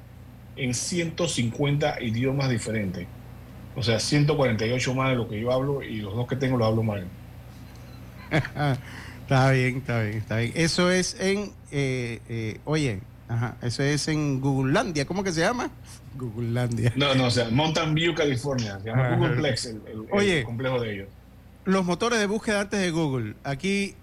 en 0.56 0.74
150 0.74 2.02
idiomas 2.02 2.50
diferentes. 2.50 3.08
O 3.76 3.84
sea, 3.84 4.00
148 4.00 4.94
más 4.94 5.12
de 5.12 5.16
lo 5.16 5.30
que 5.30 5.40
yo 5.40 5.52
hablo 5.52 5.82
y 5.82 6.02
los 6.02 6.16
dos 6.16 6.28
que 6.28 6.36
tengo 6.36 6.58
los 6.58 6.68
hablo 6.68 6.84
mal. 6.84 7.08
está 9.22 9.52
bien, 9.52 9.78
está 9.78 10.02
bien, 10.02 10.18
está 10.18 10.38
bien. 10.38 10.52
Eso 10.56 10.92
es 10.92 11.16
en, 11.20 11.52
eh, 11.72 12.20
eh, 12.28 12.60
oye, 12.66 13.00
ajá, 13.28 13.56
eso 13.62 13.84
es 13.84 14.08
en 14.10 14.42
Googlelandia, 14.42 15.06
¿cómo 15.06 15.24
que 15.24 15.32
se 15.32 15.42
llama? 15.42 15.72
Googlelandia. 16.16 16.94
No, 16.96 17.16
no, 17.16 17.26
o 17.26 17.32
sea, 17.32 17.50
Mountain 17.50 17.94
View, 17.94 18.14
California. 18.16 18.80
Se 18.80 18.90
llama 18.90 19.16
Googleplex, 19.16 19.66
el, 19.66 19.82
Oye, 20.12 20.44
complejo 20.44 20.80
de 20.82 20.94
ellos. 20.94 21.08
Los 21.66 21.86
motores 21.86 22.20
de 22.20 22.26
búsqueda 22.26 22.62
antes 22.62 22.80
de 22.80 22.92
Google. 22.92 23.36
Aquí 23.44 23.96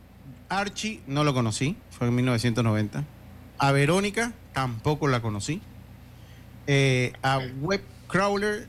Archie 0.49 1.01
no 1.07 1.25
lo 1.25 1.35
conocí, 1.35 1.77
fue 1.91 2.09
en 2.09 2.15
1990. 2.15 3.05
A 3.59 3.73
Verónica 3.73 4.33
tampoco 4.53 5.09
la 5.09 5.21
conocí. 5.21 5.61
Eh, 6.67 7.13
a 7.23 7.41
Webcrawler, 7.61 8.69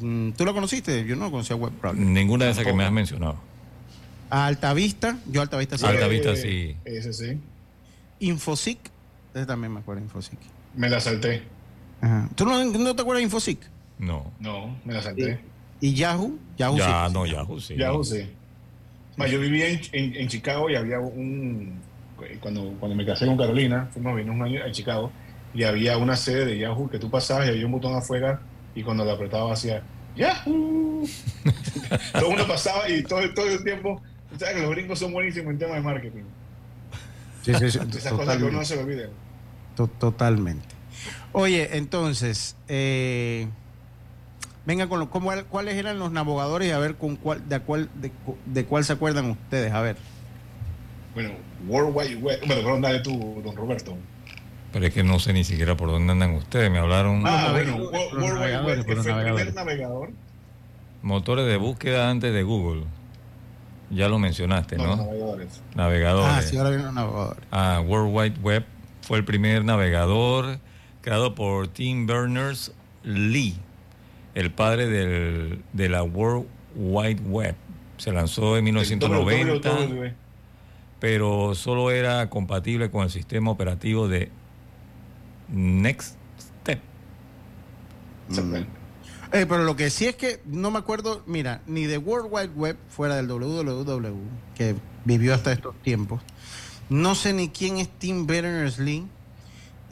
mm, 0.00 0.32
¿tú 0.32 0.44
lo 0.44 0.54
conociste? 0.54 1.04
Yo 1.04 1.16
no 1.16 1.30
conocía 1.30 1.56
a 1.56 1.58
Webcrawler. 1.58 2.00
Ninguna 2.00 2.46
de 2.46 2.52
esas 2.52 2.64
que 2.64 2.72
me 2.72 2.84
has 2.84 2.92
mencionado. 2.92 3.36
A 4.30 4.46
Altavista, 4.46 5.18
yo 5.26 5.42
Altavista 5.42 5.78
sí. 5.78 5.86
Altavista 5.86 6.36
sí. 6.36 6.76
Ese 6.84 7.12
sí. 7.12 7.38
Infosic, 8.20 8.78
ese 9.34 9.46
también 9.46 9.72
me 9.72 9.80
acuerdo, 9.80 10.02
Infosic. 10.02 10.38
Me 10.74 10.88
la 10.88 11.00
salté. 11.00 11.42
¿Tú 12.34 12.44
no, 12.44 12.94
te 12.94 13.02
acuerdas 13.02 13.18
de 13.18 13.22
Infosic? 13.22 13.58
No. 13.98 14.32
No, 14.40 14.76
me 14.84 14.94
la 14.94 15.02
salté. 15.02 15.40
¿Y, 15.80 15.94
Yahoo? 15.94 16.38
Yahoo 16.56 16.76
ya, 16.76 17.08
no, 17.08 17.26
Yahoo 17.26 17.60
sí. 17.60 17.76
Yahoo 17.76 18.04
sí. 18.04 18.28
yo 19.30 19.40
vivía 19.40 19.68
en, 19.68 19.80
en, 19.92 20.28
Chicago 20.28 20.70
y 20.70 20.76
había 20.76 20.98
un. 21.00 21.80
Cuando, 22.40 22.74
cuando 22.78 22.96
me 22.96 23.04
casé 23.04 23.26
con 23.26 23.36
Carolina, 23.36 23.88
fuimos 23.92 24.12
a 24.12 24.16
vivir 24.16 24.30
un 24.30 24.42
año 24.42 24.64
a 24.64 24.70
Chicago 24.70 25.10
y 25.52 25.64
había 25.64 25.98
una 25.98 26.16
sede 26.16 26.46
de 26.46 26.58
Yahoo 26.58 26.88
que 26.88 26.98
tú 26.98 27.10
pasabas 27.10 27.46
y 27.46 27.50
había 27.50 27.66
un 27.66 27.72
botón 27.72 27.94
afuera 27.94 28.40
y 28.74 28.82
cuando 28.82 29.04
lo 29.04 29.12
apretaba 29.12 29.52
hacía 29.52 29.82
Yahoo. 30.16 31.06
todo 32.12 32.28
uno 32.28 32.46
pasaba 32.46 32.88
y 32.88 33.02
todo, 33.02 33.20
todo 33.34 33.46
el 33.46 33.62
tiempo. 33.62 34.00
¿Sabes 34.38 34.56
que 34.56 34.62
los 34.62 34.70
gringos 34.70 34.98
son 34.98 35.12
buenísimos 35.12 35.52
en 35.52 35.58
temas 35.58 35.76
de 35.76 35.82
marketing? 35.82 36.22
Sí, 37.42 37.54
sí, 37.54 37.70
sí. 37.70 37.78
Esas 37.96 38.12
cosas 38.12 38.36
que 38.36 38.44
uno 38.44 38.58
no 38.58 38.64
se 38.64 38.78
olviden. 38.78 39.10
Totalmente. 39.98 40.73
Oye, 41.36 41.76
entonces, 41.76 42.54
eh, 42.68 43.48
venga 44.64 44.88
con 44.88 45.00
lo, 45.00 45.10
cuáles 45.10 45.74
eran 45.74 45.98
los 45.98 46.12
navegadores 46.12 46.68
y 46.68 46.70
a 46.70 46.78
ver 46.78 46.94
con 46.94 47.16
cuál, 47.16 47.48
de, 47.48 47.58
cuál, 47.58 47.90
de, 48.46 48.64
cuál 48.64 48.84
se 48.84 48.92
acuerdan 48.92 49.32
ustedes, 49.32 49.72
a 49.72 49.80
ver. 49.80 49.96
Bueno, 51.12 51.30
World 51.66 51.90
Wide 51.92 52.16
Web, 52.18 52.38
bueno, 52.46 52.62
¿por 52.62 52.80
dónde 52.80 53.00
tú, 53.00 53.42
don 53.44 53.56
Roberto? 53.56 53.96
Pero 54.72 54.86
es 54.86 54.94
que 54.94 55.02
no 55.02 55.18
sé 55.18 55.32
ni 55.32 55.42
siquiera 55.42 55.76
por 55.76 55.88
dónde 55.88 56.12
andan 56.12 56.34
ustedes, 56.36 56.70
me 56.70 56.78
hablaron... 56.78 57.24
Ah, 57.26 57.48
bueno, 57.50 57.78
World 57.78 58.40
Wide 58.40 58.60
Web, 58.60 58.86
que 58.86 58.94
fue 58.94 59.10
el 59.10 59.34
primer 59.34 59.54
navegador. 59.54 60.10
Motores 61.02 61.46
de 61.46 61.56
búsqueda 61.56 62.10
antes 62.10 62.32
de 62.32 62.44
Google. 62.44 62.84
Ya 63.90 64.08
lo 64.08 64.20
mencionaste, 64.20 64.76
¿no? 64.76 64.96
navegadores. 64.98 65.62
Navegadores. 65.74 66.32
Ah, 66.32 66.42
sí, 66.42 66.56
ahora 66.56 66.70
viene 66.70 66.88
un 66.88 66.94
navegador. 66.94 67.38
Ah, 67.50 67.82
World 67.84 68.14
Wide 68.14 68.40
Web 68.40 68.66
fue 69.02 69.18
el 69.18 69.24
primer 69.24 69.64
navegador 69.64 70.60
creado 71.04 71.34
por 71.34 71.68
Tim 71.68 72.06
Berners-Lee, 72.06 73.56
el 74.34 74.50
padre 74.50 74.88
de 74.88 75.88
la 75.90 76.02
World 76.02 76.46
Wide 76.74 77.20
Web. 77.26 77.54
Se 77.98 78.10
lanzó 78.10 78.56
en 78.56 78.64
1990. 78.64 79.70
pero 80.98 81.54
solo 81.54 81.90
era 81.90 82.30
compatible 82.30 82.90
con 82.90 83.02
el 83.02 83.10
sistema 83.10 83.50
operativo 83.50 84.08
de 84.08 84.30
Next 85.48 86.16
Step. 86.40 86.80
Eh, 89.32 89.44
pero 89.46 89.64
lo 89.64 89.76
que 89.76 89.90
sí 89.90 90.06
es 90.06 90.16
que 90.16 90.40
no 90.46 90.70
me 90.70 90.78
acuerdo, 90.78 91.22
mira, 91.26 91.60
ni 91.66 91.84
de 91.84 91.98
World 91.98 92.28
Wide 92.30 92.54
Web 92.56 92.78
fuera 92.88 93.16
del 93.16 93.28
WWW, 93.28 94.22
que 94.54 94.74
vivió 95.04 95.34
hasta 95.34 95.52
estos 95.52 95.74
tiempos. 95.82 96.22
No 96.88 97.14
sé 97.14 97.34
ni 97.34 97.50
quién 97.50 97.76
es 97.76 97.90
Tim 97.90 98.26
Berners-Lee, 98.26 99.06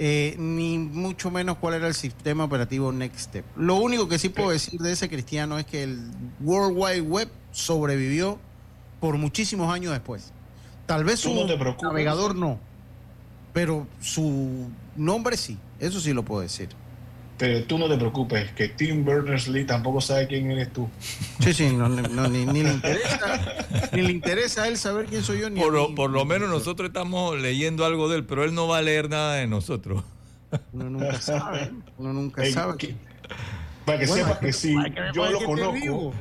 eh, 0.05 0.35
ni 0.37 0.79
mucho 0.79 1.31
menos 1.31 1.59
cuál 1.59 1.75
era 1.75 1.87
el 1.87 1.95
sistema 1.95 2.43
operativo 2.43 2.91
Next 2.91 3.21
Step. 3.21 3.45
Lo 3.57 3.77
único 3.77 4.09
que 4.09 4.19
sí 4.19 4.31
puedo 4.31 4.51
decir 4.51 4.81
de 4.81 4.91
ese 4.91 5.09
cristiano 5.09 5.61
es 5.61 5.65
que 5.65 5.85
el 5.85 6.11
World 6.41 6.77
Wide 6.77 7.03
Web 7.03 7.29
sobrevivió 7.53 8.41
por 8.99 9.17
muchísimos 9.17 9.73
años 9.73 9.93
después. 9.93 10.33
Tal 10.87 11.05
vez 11.05 11.21
su 11.21 11.33
navegador 11.81 12.35
no, 12.35 12.59
pero 13.53 13.87
su 14.01 14.69
nombre 14.97 15.37
sí, 15.37 15.57
eso 15.79 16.01
sí 16.01 16.12
lo 16.12 16.25
puedo 16.25 16.41
decir. 16.41 16.71
Pero 17.42 17.64
tú 17.64 17.76
no 17.76 17.88
te 17.88 17.96
preocupes, 17.96 18.52
que 18.52 18.68
Tim 18.68 19.05
Berners-Lee 19.05 19.64
tampoco 19.64 20.00
sabe 20.00 20.28
quién 20.28 20.48
eres 20.52 20.72
tú. 20.72 20.88
Sí, 21.40 21.52
sí, 21.52 21.72
ni, 21.72 22.62
le 22.62 22.70
interesa, 22.70 23.88
ni 23.92 24.02
le 24.02 24.12
interesa 24.12 24.62
a 24.62 24.68
él 24.68 24.76
saber 24.76 25.07
quién 25.07 25.24
soy 25.24 25.40
yo. 25.40 25.50
Ni 25.50 25.61
por, 25.61 25.72
lo, 25.72 25.92
por 25.92 26.11
lo 26.11 26.24
menos 26.24 26.48
nosotros 26.48 26.87
estamos 26.87 27.37
leyendo 27.40 27.85
algo 27.85 28.09
de 28.09 28.18
él, 28.18 28.24
pero 28.26 28.44
él 28.44 28.55
no 28.55 28.68
va 28.68 28.78
a 28.78 28.83
leer 28.83 29.11
nada 29.11 29.35
de 29.35 29.48
nosotros. 29.48 30.05
Uno 30.72 30.88
nunca 30.88 31.20
sabe, 31.20 31.72
uno 31.98 32.12
nunca 32.12 32.44
sabe. 32.46 32.94
para 33.85 33.98
que 33.98 34.07
sepa 34.07 34.38
que 34.38 34.52
sí, 34.52 34.76
yo 35.12 35.28
lo 35.28 35.40
conozco. 35.42 36.14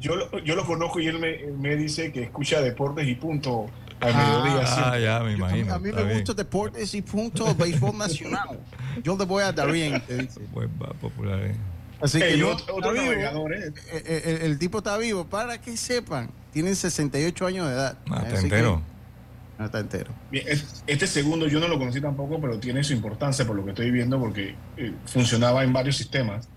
Yo 0.00 0.16
lo, 0.16 0.38
yo 0.38 0.56
lo 0.56 0.64
conozco 0.64 1.00
y 1.00 1.06
él 1.06 1.18
me, 1.18 1.52
me 1.58 1.76
dice 1.76 2.12
que 2.12 2.22
escucha 2.22 2.62
deportes 2.62 3.06
y 3.06 3.14
punto 3.14 3.66
Ah, 4.00 4.92
ah, 4.92 4.98
ya, 4.98 5.20
me 5.20 5.32
imagino. 5.32 5.74
A 5.74 5.78
mí 5.78 5.90
me 5.92 6.14
gusta 6.14 6.34
deportes 6.34 6.94
y 6.94 7.02
punto 7.02 7.54
béisbol 7.54 7.96
nacional. 7.96 8.60
Yo 9.02 9.16
le 9.16 9.24
voy 9.24 9.42
a 9.42 9.52
dar 9.52 9.70
bien, 9.70 10.02
te 10.06 10.18
dice. 10.18 10.40
Pues 10.52 10.68
va 10.80 10.88
popular, 10.94 11.40
eh. 11.40 11.54
Así 12.00 12.18
que 12.18 12.42
otro, 12.44 12.76
otro 12.76 12.92
navegador, 12.92 13.54
eh. 13.54 13.72
Eh, 13.92 14.02
eh, 14.04 14.38
El, 14.42 14.58
tipo 14.58 14.78
está 14.78 14.98
vivo, 14.98 15.24
para 15.24 15.60
que 15.60 15.76
sepan. 15.76 16.30
Tiene 16.52 16.74
68 16.74 17.46
años 17.46 17.68
de 17.68 17.74
edad. 17.74 17.98
Ah, 18.10 18.24
está 18.26 18.40
entero. 18.40 18.82
No 19.58 19.64
está 19.64 19.78
entero. 19.78 20.10
Bien, 20.30 20.46
este 20.86 21.06
segundo 21.06 21.46
yo 21.46 21.60
no 21.60 21.68
lo 21.68 21.78
conocí 21.78 22.00
tampoco, 22.00 22.40
pero 22.40 22.58
tiene 22.58 22.82
su 22.82 22.92
importancia 22.92 23.46
por 23.46 23.56
lo 23.56 23.64
que 23.64 23.70
estoy 23.70 23.90
viendo, 23.90 24.18
porque 24.18 24.54
funcionaba 25.06 25.62
en 25.64 25.72
varios 25.72 25.96
sistemas 25.96 26.48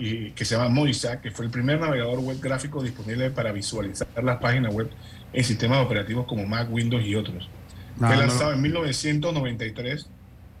y 0.00 0.30
que 0.30 0.46
se 0.46 0.56
llama 0.56 0.70
Moisa, 0.70 1.20
que 1.20 1.30
fue 1.30 1.44
el 1.44 1.50
primer 1.50 1.78
navegador 1.78 2.20
web 2.20 2.40
gráfico 2.40 2.82
disponible 2.82 3.30
para 3.30 3.52
visualizar 3.52 4.08
las 4.24 4.38
páginas 4.38 4.72
web 4.72 4.90
en 5.32 5.44
sistemas 5.44 5.84
operativos 5.84 6.26
como 6.26 6.46
Mac, 6.46 6.68
Windows 6.70 7.04
y 7.04 7.14
otros. 7.14 7.50
Fue 7.98 8.16
lanzado 8.16 8.54
en 8.54 8.62
1993 8.62 10.08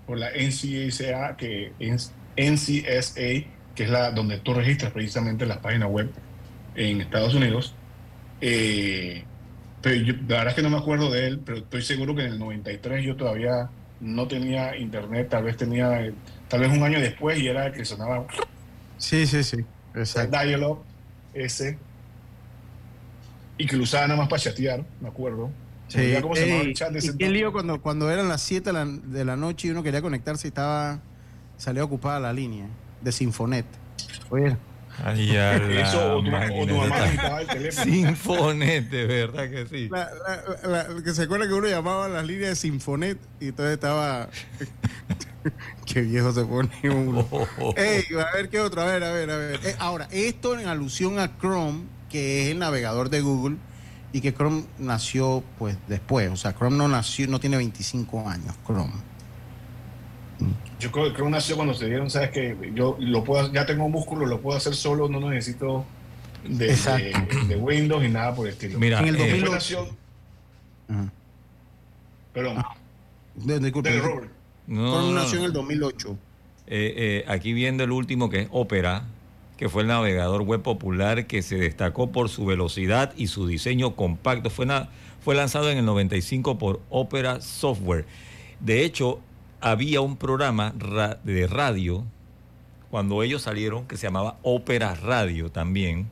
por 0.06 0.18
la 0.18 0.28
NCSA, 0.30 1.36
que 1.38 1.72
es 1.78 2.12
NCSA, 2.36 3.46
que 3.74 3.84
es 3.84 3.88
la 3.88 4.10
donde 4.10 4.36
tú 4.38 4.52
registras 4.52 4.92
precisamente 4.92 5.46
las 5.46 5.58
páginas 5.58 5.88
web 5.88 6.10
en 6.74 7.00
Estados 7.00 7.32
Unidos. 7.32 7.74
Eh, 8.42 9.24
pero 9.80 9.96
yo, 9.96 10.12
la 10.28 10.36
verdad 10.36 10.48
es 10.48 10.54
que 10.54 10.62
no 10.62 10.68
me 10.68 10.76
acuerdo 10.76 11.10
de 11.10 11.26
él, 11.26 11.40
pero 11.42 11.58
estoy 11.58 11.80
seguro 11.80 12.14
que 12.14 12.26
en 12.26 12.32
el 12.32 12.38
93 12.38 13.02
yo 13.02 13.16
todavía 13.16 13.70
no 14.00 14.28
tenía 14.28 14.76
internet, 14.76 15.28
tal 15.30 15.44
vez 15.44 15.56
tenía, 15.56 16.12
tal 16.48 16.60
vez 16.60 16.70
un 16.70 16.82
año 16.82 17.00
después 17.00 17.38
y 17.38 17.48
era 17.48 17.66
el 17.66 17.72
que 17.72 17.86
sonaba. 17.86 18.26
Sí, 19.00 19.26
sí, 19.26 19.42
sí. 19.42 19.56
Exacto. 19.94 20.38
Dialog 20.38 20.82
ese 21.34 21.78
y 23.58 23.66
que 23.66 23.76
lo 23.76 23.82
usaba 23.82 24.06
nada 24.06 24.20
más 24.20 24.28
para 24.28 24.40
chatear, 24.40 24.84
me 25.00 25.08
acuerdo. 25.08 25.50
Sí. 25.88 26.14
¿Cómo 26.22 26.36
se 26.36 26.46
llamaba 26.46 26.62
el 26.62 26.74
chat 26.74 26.92
de 26.92 27.00
ese 27.00 27.18
qué 27.18 27.28
lío 27.28 27.52
cuando, 27.52 27.82
cuando 27.82 28.10
eran 28.10 28.28
las 28.28 28.42
7 28.42 28.70
de 29.04 29.24
la 29.24 29.36
noche 29.36 29.68
y 29.68 29.70
uno 29.72 29.82
quería 29.82 30.00
conectarse 30.00 30.46
y 30.46 30.50
estaba 30.50 31.00
salía 31.56 31.84
ocupada 31.84 32.18
la 32.20 32.32
línea 32.32 32.66
de 33.00 33.12
Sinfonet. 33.12 33.66
Oye. 34.30 34.56
Ay, 35.02 35.32
ya 35.32 35.56
Eso, 35.56 36.16
o 36.16 36.22
tu, 36.22 36.30
o 36.30 36.66
tu 36.66 36.74
mamá 36.74 37.40
el 37.40 37.46
teléfono. 37.46 37.84
Sinfonet, 37.84 38.90
de 38.90 39.06
verdad 39.06 39.50
que 39.50 39.66
sí. 39.66 39.88
La, 39.88 40.10
la, 40.64 41.02
que 41.02 41.14
se 41.14 41.22
acuerda 41.22 41.46
que 41.46 41.54
uno 41.54 41.68
llamaba 41.68 42.08
las 42.08 42.26
líneas 42.26 42.50
de 42.50 42.56
Sinfonet 42.56 43.18
y 43.40 43.48
entonces 43.48 43.74
estaba. 43.74 44.28
qué 45.86 46.02
viejo 46.02 46.32
se 46.32 46.44
pone 46.44 46.70
uno. 46.84 47.26
Ey, 47.76 48.04
a 48.14 48.36
ver 48.36 48.48
qué 48.48 48.60
otro, 48.60 48.82
a 48.82 48.86
ver, 48.86 49.04
a 49.04 49.12
ver, 49.12 49.30
a 49.30 49.36
ver. 49.36 49.60
Eh, 49.64 49.76
ahora, 49.78 50.08
esto 50.10 50.58
en 50.58 50.66
alusión 50.66 51.18
a 51.18 51.38
Chrome 51.38 52.00
que 52.10 52.42
es 52.42 52.50
el 52.50 52.58
navegador 52.58 53.08
de 53.08 53.22
Google 53.22 53.56
y 54.12 54.20
que 54.20 54.34
Chrome 54.34 54.64
nació 54.78 55.42
pues 55.58 55.78
después. 55.88 56.28
O 56.30 56.36
sea, 56.36 56.52
Chrome 56.52 56.76
no 56.76 56.88
nació, 56.88 57.28
no 57.28 57.40
tiene 57.40 57.56
25 57.56 58.28
años, 58.28 58.54
Chrome. 58.66 58.92
Yo 60.78 60.90
creo 60.90 61.06
que 61.06 61.14
Chrome 61.14 61.30
nació 61.30 61.56
cuando 61.56 61.74
se 61.74 61.86
dieron, 61.86 62.10
sabes 62.10 62.30
que 62.30 62.72
yo 62.74 62.96
lo 62.98 63.24
puedo, 63.24 63.50
ya 63.52 63.64
tengo 63.64 63.88
músculo, 63.88 64.26
lo 64.26 64.40
puedo 64.40 64.58
hacer 64.58 64.74
solo, 64.74 65.08
no 65.08 65.20
necesito 65.30 65.84
de, 66.44 66.74
de, 67.48 67.56
Windows 67.56 68.04
y 68.04 68.08
nada 68.08 68.34
por 68.34 68.46
el 68.46 68.54
estilo. 68.54 68.78
Mira, 68.78 69.00
en 69.00 69.08
el 69.08 69.18
2008 69.18 69.46
eh, 69.46 69.50
nació. 69.50 69.88
Perdón. 72.32 72.56
Ah, 72.58 72.74
disculpe, 73.36 74.00
Robert. 74.00 74.39
No, 74.70 75.10
nació 75.10 75.40
en 75.40 75.46
el 75.46 75.52
2008. 75.52 76.16
Eh, 76.68 76.94
eh, 76.96 77.24
aquí 77.26 77.52
viendo 77.52 77.82
el 77.82 77.90
último 77.90 78.30
que 78.30 78.42
es 78.42 78.48
Opera, 78.52 79.02
que 79.56 79.68
fue 79.68 79.82
el 79.82 79.88
navegador 79.88 80.42
web 80.42 80.62
popular 80.62 81.26
que 81.26 81.42
se 81.42 81.56
destacó 81.56 82.12
por 82.12 82.28
su 82.28 82.46
velocidad 82.46 83.12
y 83.16 83.26
su 83.26 83.48
diseño 83.48 83.96
compacto. 83.96 84.48
Fue, 84.48 84.68
fue 85.22 85.34
lanzado 85.34 85.70
en 85.70 85.78
el 85.78 85.84
95 85.84 86.56
por 86.56 86.80
Opera 86.88 87.40
Software. 87.40 88.06
De 88.60 88.84
hecho, 88.84 89.18
había 89.60 90.02
un 90.02 90.16
programa 90.16 90.72
de 91.24 91.48
radio 91.48 92.04
cuando 92.92 93.24
ellos 93.24 93.42
salieron 93.42 93.88
que 93.88 93.96
se 93.96 94.06
llamaba 94.06 94.38
Opera 94.42 94.94
Radio 94.94 95.50
también, 95.50 96.08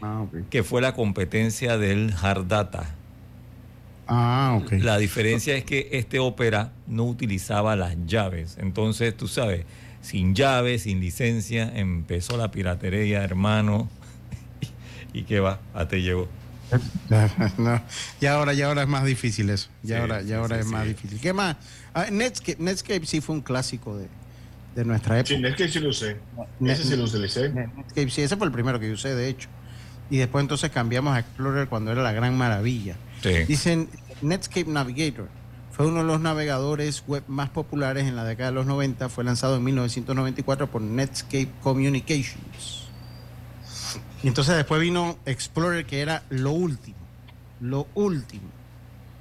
ah, 0.00 0.24
que 0.48 0.62
fue 0.62 0.80
la 0.80 0.94
competencia 0.94 1.76
del 1.76 2.14
Hard 2.18 2.46
Data. 2.46 2.94
Ah, 4.06 4.60
La 4.70 4.98
diferencia 4.98 5.56
es 5.56 5.64
que 5.64 5.88
este 5.92 6.18
Opera 6.18 6.72
no 6.86 7.04
utilizaba 7.04 7.76
las 7.76 7.96
llaves. 8.06 8.56
Entonces, 8.60 9.16
tú 9.16 9.28
sabes, 9.28 9.64
sin 10.02 10.34
llave, 10.34 10.78
sin 10.78 11.00
licencia, 11.00 11.70
empezó 11.74 12.36
la 12.36 12.50
piratería, 12.50 13.24
hermano. 13.24 13.88
¿Y 15.12 15.22
qué 15.22 15.40
va? 15.40 15.60
A 15.72 15.88
te 15.88 16.02
llegó. 16.02 16.28
no, 17.58 17.82
ya 18.20 18.34
ahora, 18.34 18.52
ya 18.52 18.66
ahora 18.66 18.82
es 18.82 18.88
más 18.88 19.04
difícil 19.04 19.50
eso. 19.50 19.68
Ya 19.82 20.00
ahora, 20.00 20.22
ya 20.22 20.38
ahora 20.38 20.58
es 20.58 20.66
más 20.66 20.86
difícil. 20.86 21.20
¿Qué 21.20 21.32
más? 21.32 21.56
Ah, 21.92 22.06
Netscape, 22.10 22.56
Netscape 22.58 23.06
sí 23.06 23.20
fue 23.20 23.36
un 23.36 23.42
clásico 23.42 23.96
de, 23.96 24.08
de 24.74 24.84
nuestra 24.84 25.18
época. 25.20 25.34
Sí, 25.34 25.40
Netscape 25.40 25.70
sí 25.70 25.80
lo 25.80 25.90
usé. 25.90 26.16
ese 26.66 26.84
sí 26.84 26.96
lo 26.96 27.04
usé. 27.04 27.18
Netscape 27.18 28.10
sí, 28.10 28.22
ese 28.22 28.36
fue 28.36 28.46
el 28.46 28.52
primero 28.52 28.80
que 28.80 28.88
yo 28.88 28.94
usé, 28.94 29.14
de 29.14 29.28
hecho. 29.28 29.48
Y 30.10 30.18
después 30.18 30.42
entonces 30.42 30.70
cambiamos 30.70 31.14
a 31.16 31.20
Explorer 31.20 31.68
cuando 31.68 31.92
era 31.92 32.02
la 32.02 32.12
gran 32.12 32.36
maravilla. 32.36 32.96
Dicen 33.46 33.88
Netscape 34.22 34.70
Navigator 34.70 35.28
fue 35.74 35.86
uno 35.86 35.98
de 35.98 36.04
los 36.04 36.20
navegadores 36.20 37.02
web 37.08 37.24
más 37.26 37.50
populares 37.50 38.06
en 38.06 38.14
la 38.14 38.24
década 38.24 38.50
de 38.50 38.54
los 38.54 38.66
90. 38.66 39.08
Fue 39.08 39.24
lanzado 39.24 39.56
en 39.56 39.64
1994 39.64 40.70
por 40.70 40.80
Netscape 40.80 41.48
Communications. 41.62 42.84
Y 44.22 44.28
entonces 44.28 44.56
después 44.56 44.80
vino 44.80 45.18
Explorer, 45.26 45.84
que 45.84 46.00
era 46.00 46.22
lo 46.30 46.52
último. 46.52 46.96
Lo 47.60 47.88
último. 47.94 48.48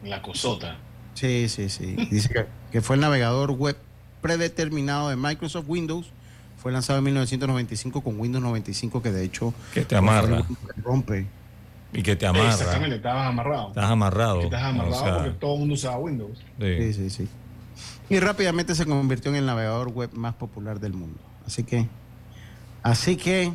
La 0.04 0.22
cosota. 0.22 0.78
Sí, 1.16 1.50
sí, 1.50 1.70
sí. 1.70 1.96
Dice 2.12 2.48
que, 2.72 2.82
fue 2.82 2.98
el 2.98 3.02
navegador 3.02 3.52
web 3.52 3.78
predeterminado 4.22 5.10
de 5.10 5.16
Microsoft 5.16 5.66
Windows. 5.68 6.12
Fue 6.58 6.72
lanzado 6.72 7.00
en 7.00 7.06
1995 7.06 8.02
con 8.02 8.20
Windows 8.20 8.44
95, 8.44 9.02
que 9.02 9.12
de 9.12 9.24
hecho. 9.24 9.56
Que 9.74 9.86
te 9.86 9.96
amarra. 9.96 10.46
Rompe. 10.84 11.26
Y 11.94 12.02
que 12.02 12.16
te 12.16 12.26
amarra. 12.26 12.52
Exactamente, 12.52 12.96
estabas 12.98 13.28
amarrado. 13.28 13.68
Estás 13.70 13.90
amarrado. 13.90 14.42
Estás 14.42 14.64
amarrado 14.64 15.18
porque 15.18 15.30
todo 15.40 15.54
el 15.54 15.60
mundo 15.60 15.74
usaba 15.76 15.98
Windows. 15.98 16.40
Sí. 16.60 16.94
sí, 16.94 17.10
sí, 17.10 17.30
Y 18.10 18.20
rápidamente 18.20 18.76
se 18.76 18.86
convirtió 18.86 19.32
en 19.32 19.38
el 19.38 19.46
navegador 19.46 19.90
web 19.90 20.10
más 20.14 20.34
popular 20.34 20.80
del 20.80 20.94
mundo. 20.94 21.20
Así 21.46 21.64
que, 21.64 21.88
así 22.82 23.16
que, 23.16 23.54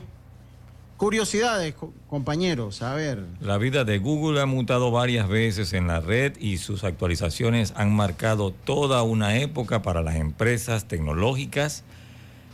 curiosidades, 0.96 1.74
compañeros, 2.09 2.83
a 2.83 2.94
ver. 2.94 3.24
La 3.40 3.59
vida 3.59 3.85
de 3.85 3.98
Google 3.98 4.40
ha 4.40 4.46
mutado 4.46 4.90
varias 4.90 5.29
veces 5.29 5.72
en 5.72 5.87
la 5.87 6.01
red 6.01 6.37
y 6.38 6.59
sus 6.59 6.85
actualizaciones 6.85 7.72
han 7.77 7.94
marcado 7.94 8.53
toda 8.53 9.03
una 9.03 9.37
época 9.37 9.83
para 9.83 10.03
las 10.03 10.16
empresas 10.16 10.87
tecnológicas. 10.87 11.83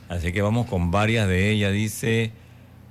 Así 0.09 0.33
que 0.33 0.42
vamos 0.42 0.66
con 0.66 0.90
varias 0.90 1.27
de 1.29 1.51
ellas. 1.51 1.73
Dice 1.73 2.33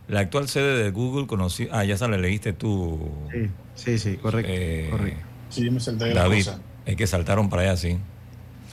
la 0.07 0.21
actual 0.21 0.47
sede 0.47 0.83
de 0.83 0.91
Google 0.91 1.27
conoció. 1.27 1.69
Ah, 1.71 1.85
ya 1.85 1.97
se 1.97 2.07
la 2.07 2.17
leíste 2.17 2.53
tú. 2.53 2.99
Sí, 3.31 3.49
sí, 3.75 3.97
sí 3.97 4.17
correcto. 4.17 4.51
Eh, 4.53 4.87
correcto. 4.91 5.25
Sí, 5.49 5.69
me 5.69 5.79
salté 5.79 6.13
David, 6.13 6.47
es 6.85 6.95
que 6.95 7.07
saltaron 7.07 7.49
para 7.49 7.63
allá, 7.63 7.77
sí. 7.77 7.97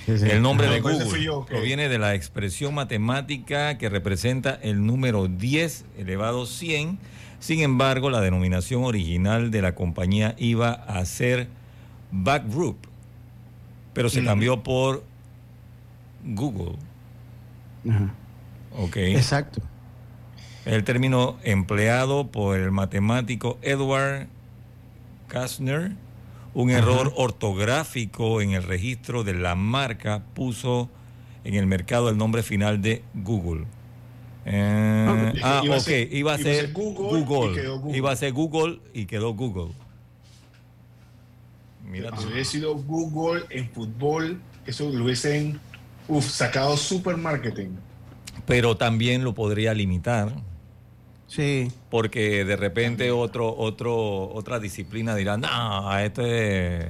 El 0.06 0.42
nombre 0.42 0.66
de 0.68 0.80
pues, 0.80 1.04
Google 1.04 1.46
proviene 1.46 1.88
de 1.88 1.98
la 1.98 2.14
expresión 2.14 2.74
matemática 2.74 3.78
que 3.78 3.88
representa 3.88 4.58
el 4.62 4.84
número 4.84 5.28
10 5.28 5.84
elevado 5.98 6.46
100. 6.46 6.98
Sin 7.38 7.60
embargo, 7.60 8.10
la 8.10 8.20
denominación 8.20 8.84
original 8.84 9.50
de 9.50 9.62
la 9.62 9.74
compañía 9.74 10.34
iba 10.38 10.72
a 10.72 11.04
ser 11.04 11.48
Back 12.10 12.50
Group, 12.50 12.78
pero 13.92 14.08
se 14.08 14.24
cambió 14.24 14.62
por 14.62 15.04
Google. 16.24 16.76
Ok. 18.76 18.96
Exacto. 18.96 19.62
El 20.66 20.84
término 20.84 21.38
empleado 21.42 22.26
por 22.26 22.58
el 22.58 22.70
matemático 22.70 23.58
Edward 23.62 24.26
Kastner, 25.28 25.92
un 26.52 26.70
error 26.70 27.12
ortográfico 27.16 28.40
en 28.42 28.52
el 28.52 28.62
registro 28.62 29.24
de 29.24 29.34
la 29.34 29.54
marca 29.54 30.22
puso 30.34 30.90
en 31.44 31.54
el 31.54 31.66
mercado 31.66 32.10
el 32.10 32.18
nombre 32.18 32.42
final 32.42 32.82
de 32.82 33.02
Google. 33.14 33.64
Eh, 34.44 35.32
ah, 35.42 35.62
ok, 35.64 36.12
iba 36.12 36.34
a 36.34 36.38
ser 36.38 36.72
Google, 36.72 37.96
iba 37.96 38.10
a 38.10 38.16
ser 38.16 38.32
Google 38.32 38.80
y 38.92 39.06
quedó 39.06 39.32
Google. 39.34 39.72
Mira, 41.88 42.16
si 42.18 42.26
hubiese 42.26 42.50
sido 42.50 42.74
Google 42.74 43.44
en 43.50 43.68
fútbol, 43.70 44.40
eso 44.66 44.90
lo 44.90 45.04
hubiesen 45.04 45.58
sacado 46.20 46.76
super 46.76 47.16
marketing. 47.16 47.70
Pero 48.46 48.76
también 48.76 49.24
lo 49.24 49.34
podría 49.34 49.74
limitar. 49.74 50.32
Sí. 51.30 51.70
Porque 51.90 52.44
de 52.44 52.56
repente 52.56 53.12
otro, 53.12 53.54
otro, 53.56 54.28
otra 54.32 54.58
disciplina 54.58 55.14
dirá, 55.14 55.36
no, 55.36 55.96
esto 55.98 56.26
es... 56.26 56.84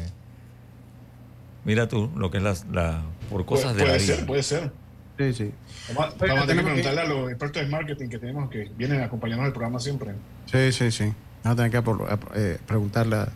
Mira 1.64 1.86
tú 1.88 2.10
lo 2.16 2.30
que 2.30 2.38
es 2.38 2.42
la, 2.42 2.54
la 2.72 3.02
por 3.28 3.44
cosas 3.44 3.76
de 3.76 3.86
la 3.86 3.98
vida. 3.98 4.24
Puede 4.26 4.42
ser, 4.42 4.72
puede 4.72 5.12
ser. 5.12 5.34
Sí, 5.34 5.34
sí. 5.34 5.52
Vamos, 5.94 6.14
a 6.14 6.46
tener 6.46 6.56
que 6.56 6.62
preguntarle 6.62 7.00
a 7.02 7.04
los 7.04 7.28
expertos 7.28 7.62
de 7.62 7.68
marketing 7.68 8.08
que 8.08 8.18
tenemos 8.18 8.48
que 8.48 8.70
vienen 8.78 9.02
acompañándonos 9.02 9.48
el 9.48 9.52
programa 9.52 9.78
siempre. 9.78 10.12
Sí, 10.46 10.72
sí, 10.72 10.90
sí. 10.90 11.12
Vamos 11.44 11.60
a 11.60 11.68
tener 11.68 11.70
que 11.70 12.40
eh, 12.40 12.58
preguntarle 12.66 13.26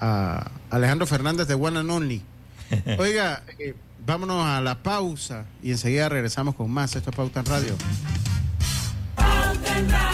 a, 0.00 0.50
Alejandro 0.70 1.06
Fernández 1.06 1.46
de 1.46 1.54
One 1.54 1.78
and 1.78 1.90
Only. 1.90 2.22
Oiga, 2.98 3.44
eh, 3.60 3.74
vámonos 4.04 4.44
a 4.44 4.60
la 4.60 4.82
pausa 4.82 5.44
y 5.62 5.70
enseguida 5.70 6.08
regresamos 6.08 6.56
con 6.56 6.68
más. 6.72 6.96
Esto 6.96 7.10
es 7.10 7.16
Pauta 7.16 7.38
en 7.38 7.46
Radio. 7.46 7.74
Pauta 9.14 9.78
en 9.78 9.90
Radio. 9.90 10.13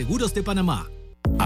Seguros 0.01 0.33
de 0.33 0.41
Panamá. 0.41 1.00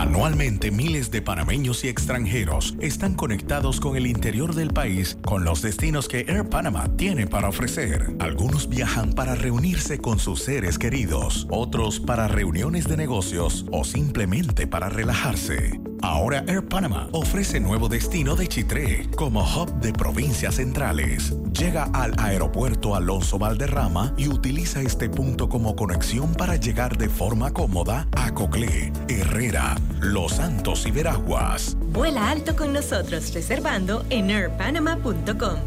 Anualmente 0.06 0.72
miles 0.72 1.10
de 1.10 1.22
panameños 1.22 1.84
y 1.84 1.88
extranjeros 1.88 2.76
están 2.80 3.16
conectados 3.16 3.80
con 3.80 3.96
el 3.98 4.08
interior 4.08 4.54
del 4.54 4.70
país 4.70 5.18
con 5.26 5.44
los 5.44 5.62
destinos 5.62 6.08
que 6.08 6.26
Air 6.28 6.50
Panama 6.50 6.96
tiene 6.96 7.28
para 7.28 7.50
ofrecer. 7.50 8.16
Algunos 8.20 8.70
viajan 8.70 9.14
para 9.14 9.36
reunirse 9.36 10.00
con 10.00 10.20
sus 10.20 10.42
seres 10.42 10.78
queridos, 10.78 11.48
otros 11.50 12.00
para 12.00 12.28
reuniones 12.28 12.88
de 12.88 12.98
negocios 12.98 13.66
o 13.72 13.84
simplemente 13.84 14.68
para 14.68 14.90
relajarse. 14.90 15.80
Ahora 16.02 16.44
Air 16.48 16.68
Panama 16.68 17.08
ofrece 17.14 17.60
nuevo 17.60 17.90
destino 17.90 18.36
de 18.36 18.48
Chitré 18.48 19.10
como 19.16 19.42
hub 19.42 19.74
de 19.80 19.92
provincias 19.92 20.56
centrales. 20.56 21.36
Llega 21.52 21.86
al 21.94 22.14
aeropuerto 22.20 22.96
Alonso 22.96 23.40
Valderrama 23.40 24.14
y 24.16 24.28
utiliza 24.28 24.82
este 24.82 25.10
punto 25.10 25.50
como 25.50 25.76
conexión 25.76 26.36
para 26.36 26.58
llegar 26.58 26.98
de 26.98 27.10
forma 27.10 27.52
cómoda 27.54 28.08
a 28.12 28.32
Coclé, 28.34 28.94
Herrera, 29.08 29.65
Los 30.02 30.34
Santos 30.34 30.86
y 30.86 30.92
Veraguas. 30.92 31.76
Vuela 31.80 32.30
alto 32.30 32.56
con 32.56 32.74
nosotros 32.74 33.34
reservando 33.34 34.06
en 34.10 34.30
airpanama.com. 34.30 35.60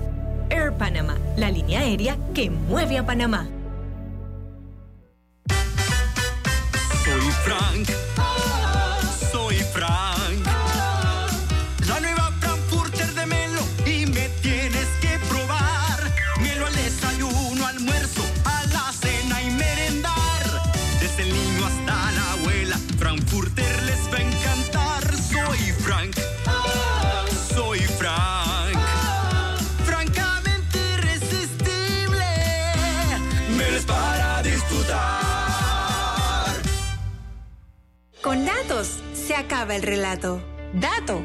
Air 0.50 0.72
Panama, 0.72 1.16
la 1.36 1.50
línea 1.50 1.80
aérea 1.80 2.16
que 2.34 2.50
mueve 2.50 2.98
a 2.98 3.04
Panamá. 3.04 3.48
El 39.66 39.82
relato. 39.82 40.40
Dato. 40.72 41.20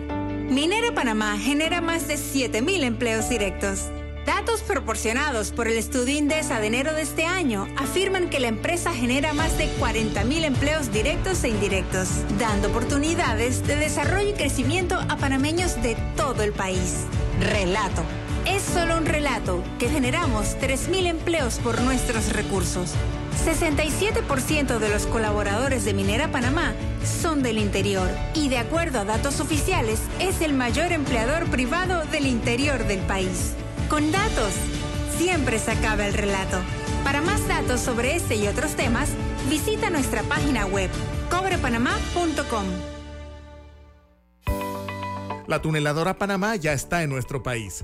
Minera 0.50 0.94
Panamá 0.94 1.38
genera 1.38 1.82
más 1.82 2.08
de 2.08 2.16
7.000 2.16 2.84
empleos 2.84 3.30
directos. 3.30 3.92
Datos 4.26 4.62
proporcionados 4.62 5.52
por 5.52 5.68
el 5.68 5.78
estudio 5.78 6.18
Indesa 6.18 6.60
de 6.60 6.68
enero 6.68 6.94
de 6.94 7.04
este 7.04 7.26
año 7.26 7.68
afirman 7.78 8.30
que 8.30 8.40
la 8.40 8.48
empresa 8.48 8.92
genera 8.92 9.34
más 9.34 9.58
de 9.58 9.70
40.000 9.80 10.46
empleos 10.46 10.92
directos 10.92 11.44
e 11.44 11.50
indirectos, 11.50 12.10
dando 12.40 12.70
oportunidades 12.70 13.66
de 13.68 13.76
desarrollo 13.76 14.30
y 14.30 14.34
crecimiento 14.34 14.96
a 14.96 15.18
panameños 15.18 15.82
de 15.84 15.96
todo 16.18 16.42
el 16.42 16.54
país. 16.54 17.06
Relato. 17.40 18.04
Es 18.48 18.64
solo 18.64 18.98
un 18.98 19.06
relato 19.06 19.64
que 19.78 19.90
generamos 19.90 20.58
3.000 20.60 21.06
empleos 21.06 21.60
por 21.60 21.80
nuestros 21.82 22.34
recursos. 22.34 22.94
67% 23.36 24.80
de 24.80 24.90
los 24.90 25.06
colaboradores 25.08 25.86
de 25.86 25.94
Minera 25.94 26.32
Panamá 26.32 26.74
son 27.04 27.44
del 27.44 27.58
interior 27.58 28.10
y 28.34 28.50
de 28.50 28.58
acuerdo 28.58 29.00
a 29.00 29.06
datos 29.06 29.40
oficiales 29.40 30.00
es 30.20 30.42
el 30.42 30.54
mayor 30.54 30.92
empleador 30.92 31.50
privado 31.50 32.06
del 32.06 32.28
interior 32.28 32.86
del 32.86 33.00
país. 33.02 33.54
Con 33.90 34.12
datos, 34.12 34.54
siempre 35.18 35.60
se 35.60 35.72
acaba 35.72 36.06
el 36.06 36.14
relato. 36.14 36.60
Para 37.04 37.22
más 37.22 37.48
datos 37.48 37.82
sobre 37.82 38.16
este 38.16 38.36
y 38.36 38.48
otros 38.48 38.76
temas, 38.76 39.10
visita 39.50 39.90
nuestra 39.90 40.24
página 40.24 40.66
web 40.66 40.90
cobrepanamá.com. 41.30 42.66
La 45.48 45.62
tuneladora 45.62 46.18
Panamá 46.18 46.56
ya 46.56 46.72
está 46.72 47.04
en 47.04 47.10
nuestro 47.10 47.44
país 47.44 47.84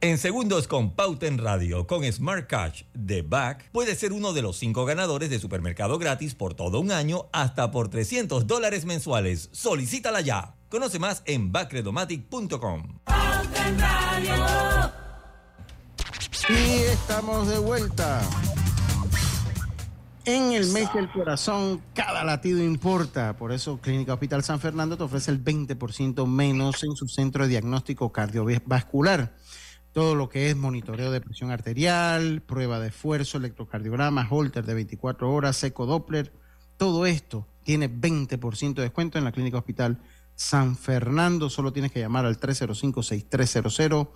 En 0.00 0.16
segundos 0.16 0.68
con 0.68 0.92
Pauta 0.92 1.26
en 1.26 1.38
Radio, 1.38 1.88
con 1.88 2.04
Smart 2.04 2.46
Cash 2.46 2.84
de 2.94 3.22
Back, 3.22 3.68
puedes 3.72 3.98
ser 3.98 4.12
uno 4.12 4.32
de 4.32 4.42
los 4.42 4.56
cinco 4.56 4.84
ganadores 4.84 5.28
de 5.28 5.40
supermercado 5.40 5.98
gratis 5.98 6.36
por 6.36 6.54
todo 6.54 6.78
un 6.78 6.92
año 6.92 7.26
hasta 7.32 7.72
por 7.72 7.88
300 7.88 8.46
dólares 8.46 8.84
mensuales. 8.84 9.48
Solicítala 9.50 10.20
ya. 10.20 10.54
Conoce 10.68 11.00
más 11.00 11.24
en 11.24 11.50
backredomatic.com. 11.50 13.00
Y 16.48 16.74
estamos 16.92 17.48
de 17.48 17.58
vuelta. 17.58 18.22
En 20.26 20.52
el 20.52 20.68
mes 20.68 20.94
del 20.94 21.10
corazón, 21.10 21.82
cada 21.94 22.22
latido 22.22 22.62
importa. 22.62 23.36
Por 23.36 23.50
eso, 23.50 23.78
Clínica 23.78 24.12
Hospital 24.12 24.44
San 24.44 24.60
Fernando 24.60 24.96
te 24.96 25.02
ofrece 25.02 25.32
el 25.32 25.42
20% 25.42 26.24
menos 26.26 26.84
en 26.84 26.94
su 26.94 27.08
centro 27.08 27.42
de 27.42 27.50
diagnóstico 27.50 28.12
cardiovascular 28.12 29.32
todo 29.98 30.14
lo 30.14 30.28
que 30.28 30.48
es 30.48 30.56
monitoreo 30.56 31.10
de 31.10 31.20
presión 31.20 31.50
arterial, 31.50 32.40
prueba 32.40 32.78
de 32.78 32.86
esfuerzo, 32.86 33.36
electrocardiograma, 33.36 34.28
holter 34.30 34.64
de 34.64 34.74
24 34.74 35.28
horas, 35.28 35.56
seco 35.56 35.86
Doppler, 35.86 36.32
todo 36.76 37.04
esto 37.04 37.48
tiene 37.64 37.90
20% 37.90 38.74
de 38.74 38.82
descuento 38.82 39.18
en 39.18 39.24
la 39.24 39.32
Clínica 39.32 39.58
Hospital 39.58 40.00
San 40.36 40.76
Fernando. 40.76 41.50
Solo 41.50 41.72
tienes 41.72 41.90
que 41.90 41.98
llamar 41.98 42.26
al 42.26 42.38
305-6300 42.38 44.08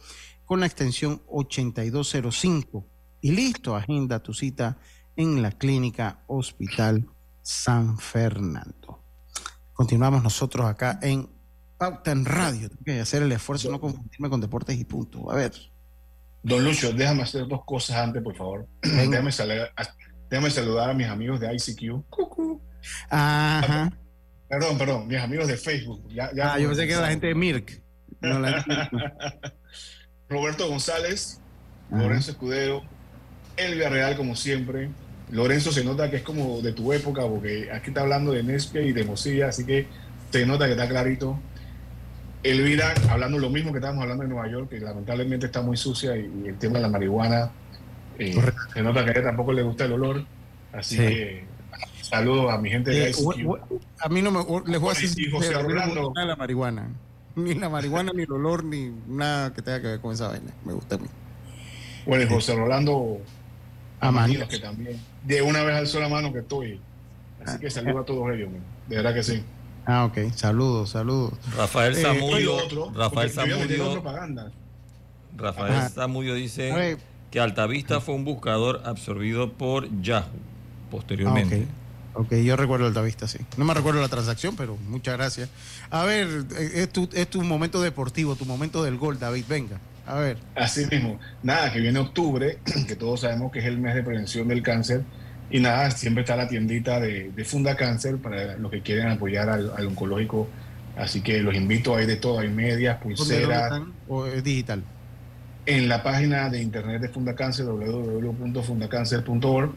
con 0.45 0.61
la 0.61 0.67
extensión 0.67 1.21
8205 1.27 2.87
y 3.21 3.33
listo, 3.33 3.75
agenda 3.75 4.23
tu 4.23 4.35
cita 4.35 4.79
en 5.17 5.43
la 5.43 5.51
Clínica 5.51 6.23
Hospital 6.29 7.09
San 7.43 7.99
Fernando. 7.99 9.03
Continuamos 9.73 10.23
nosotros 10.23 10.65
acá 10.65 11.01
en 11.03 11.29
pauta 11.77 12.13
en 12.13 12.25
radio. 12.25 12.69
Tengo 12.69 12.85
que 12.85 13.01
hacer 13.01 13.25
el 13.25 13.33
esfuerzo, 13.33 13.69
no 13.69 13.81
confundirme 13.81 14.31
con 14.31 14.41
deportes 14.41 14.79
y 14.79 14.85
punto. 14.85 15.29
A 15.29 15.35
ver. 15.35 15.72
Don 16.43 16.65
Lucho, 16.65 16.93
déjame 16.93 17.23
hacer 17.23 17.47
dos 17.47 17.65
cosas 17.65 17.97
antes, 17.97 18.23
por 18.23 18.35
favor. 18.35 18.67
Déjame 18.83 19.31
saludar, 19.31 19.73
déjame 20.29 20.51
saludar, 20.51 20.91
a 20.91 20.95
mis 20.95 21.07
amigos 21.07 21.39
de 21.39 21.55
ICQ. 21.55 22.03
Ajá. 23.09 23.93
Perdón, 24.49 24.77
perdón, 24.77 25.07
mis 25.07 25.21
amigos 25.21 25.47
de 25.47 25.57
Facebook. 25.57 26.09
Ya, 26.09 26.31
ah, 26.43 26.59
yo 26.59 26.69
pensé 26.69 26.87
que 26.87 26.93
era 26.93 27.03
la 27.03 27.11
gente 27.11 27.29
de 27.29 27.35
Mirk. 27.35 27.81
Roberto 30.29 30.69
González, 30.69 31.41
Lorenzo 31.91 32.33
Escudero, 32.33 32.83
Elvia 33.57 33.89
Real, 33.89 34.17
como 34.17 34.35
siempre. 34.35 34.91
Lorenzo 35.31 35.73
se 35.73 35.85
nota 35.85 36.11
que 36.11 36.17
es 36.17 36.23
como 36.23 36.61
de 36.61 36.73
tu 36.73 36.93
época, 36.93 37.23
porque 37.23 37.71
aquí 37.73 37.89
está 37.89 38.03
hablando 38.03 38.33
de 38.33 38.43
Nespia 38.43 38.83
y 38.83 38.93
de 38.93 39.05
Mosilla, 39.05 39.49
así 39.49 39.65
que 39.65 39.87
se 40.31 40.45
nota 40.45 40.67
que 40.67 40.73
está 40.73 40.89
clarito. 40.89 41.41
Elvira, 42.43 42.95
hablando 43.09 43.39
lo 43.39 43.51
mismo 43.51 43.73
que 43.73 43.79
estábamos 43.79 44.03
hablando 44.03 44.25
en 44.25 44.31
Nueva 44.31 44.49
York, 44.49 44.69
que 44.71 44.81
lamentablemente 44.81 45.47
está 45.47 45.63
muy 45.63 45.77
sucia 45.77 46.17
y, 46.17 46.49
el 46.49 46.59
tema 46.59 46.79
de 46.79 46.83
la 46.83 46.89
marihuana, 46.89 47.51
eh, 48.19 48.35
se 48.73 48.83
nota 48.83 49.05
que 49.05 49.11
a 49.11 49.13
ella 49.15 49.25
tampoco 49.25 49.53
le 49.53 49.63
gusta 49.63 49.85
el 49.85 49.93
olor. 49.93 50.25
Así 50.73 50.97
que 50.97 51.45
saludos 52.01 52.53
a 52.53 52.59
mi 52.59 52.71
gente 52.71 52.91
de 52.91 53.11
eh, 53.11 53.15
A 54.01 54.09
mí 54.09 54.23
no 54.23 54.31
me 54.31 54.41
les 54.71 54.81
voy 54.81 54.91
a 54.91 55.01
decir 55.01 55.31
José 55.31 55.55
Orlando. 55.55 56.13
la 56.15 56.37
marihuana. 56.37 56.89
Ni 57.35 57.55
la 57.55 57.71
marihuana, 57.71 58.13
ni 58.15 58.25
el 58.25 58.33
olor, 58.33 58.65
ni 58.65 58.93
nada 59.07 59.55
que 59.55 59.63
tenga 59.63 59.81
que 59.81 59.87
ver 59.87 60.01
con 60.01 60.13
esa 60.13 60.29
vaina. 60.29 60.53
Me 60.65 60.73
gusta 60.73 60.97
a 60.97 60.99
mí. 60.99 61.07
Bueno, 62.05 62.25
y 62.25 62.29
José 62.29 62.55
Rolando 62.55 63.21
Amanitos, 64.01 64.49
que 64.49 64.59
también. 64.59 65.01
De 65.25 65.41
una 65.41 65.63
vez 65.63 65.77
alzó 65.77 66.01
la 66.01 66.09
mano 66.09 66.33
que 66.33 66.41
estoy. 66.41 66.81
Así 67.45 67.59
que 67.59 67.71
saludos 67.71 68.03
a 68.03 68.05
todos 68.05 68.31
ellos, 68.33 68.51
de 68.89 68.97
verdad 68.97 69.15
que 69.15 69.23
sí. 69.23 69.43
Ah, 69.87 70.05
ok. 70.05 70.33
Saludos, 70.35 70.91
saludos. 70.91 71.33
Rafael 71.57 71.97
eh, 71.97 72.03
Zamudio. 72.03 72.93
Rafael 72.95 73.31
Zamudio. 73.31 74.03
Rafael 75.37 75.91
Zamudio 75.91 76.35
dice 76.35 76.99
que 77.31 77.41
Altavista 77.41 78.01
fue 78.01 78.15
un 78.15 78.25
buscador 78.25 78.83
absorbido 78.85 79.53
por 79.53 79.89
Yahoo 80.03 80.53
posteriormente. 80.91 81.67
Ah, 82.15 82.19
ok, 82.21 82.35
yo 82.35 82.57
recuerdo 82.57 82.87
Altavista, 82.87 83.27
sí. 83.27 83.39
No 83.57 83.65
me 83.65 83.73
recuerdo 83.73 84.01
la 84.01 84.09
transacción, 84.09 84.55
pero 84.55 84.77
muchas 84.89 85.17
gracias. 85.17 85.49
A 85.91 86.05
ver, 86.05 86.45
eh, 86.59 86.71
es 86.75 86.91
tu, 86.91 87.09
es 87.13 87.29
tu 87.29 87.43
momento 87.43 87.81
deportivo, 87.81 88.37
tu 88.37 88.45
momento 88.45 88.85
del 88.85 88.99
gol, 88.99 89.19
David. 89.19 89.47
Venga, 89.49 89.81
a 90.07 90.17
ver. 90.17 90.37
Así 90.55 90.87
mismo. 90.87 91.19
Nada, 91.43 91.73
que 91.73 91.81
viene 91.81 91.99
octubre, 91.99 92.59
que 92.87 92.95
todos 92.95 93.21
sabemos 93.23 93.51
que 93.51 93.61
es 93.61 93.65
el 93.65 93.79
mes 93.79 93.95
de 93.95 94.03
prevención 94.03 94.47
del 94.47 94.63
cáncer 94.63 95.03
y 95.53 95.61
nada, 95.61 95.89
siempre 95.91 96.23
está 96.23 96.35
la 96.35 96.49
tiendita 96.49 96.99
de, 96.99 97.31
Funda 97.45 97.77
Cáncer 97.77 98.17
para 98.17 98.57
los 98.57 98.71
que 98.71 98.81
quieren 98.81 99.09
apoyar 99.09 99.51
al, 99.51 99.87
oncológico. 99.87 100.49
Así 100.97 101.21
que 101.21 101.41
los 101.41 101.55
invito, 101.55 101.95
hay 101.95 102.07
de 102.07 102.17
todo, 102.17 102.39
hay 102.39 102.49
medias, 102.49 102.97
pulseras. 102.97 103.83
¿O 104.09 104.25
es 104.27 104.43
digital? 104.43 104.83
En 105.67 105.91
la 105.91 106.03
página 106.03 106.49
de 106.49 106.63
internet 106.63 107.03
de 107.03 107.11
Funda 107.11 107.35
Cáncer, 107.35 107.67
www.fundacáncer.org. 107.67 109.75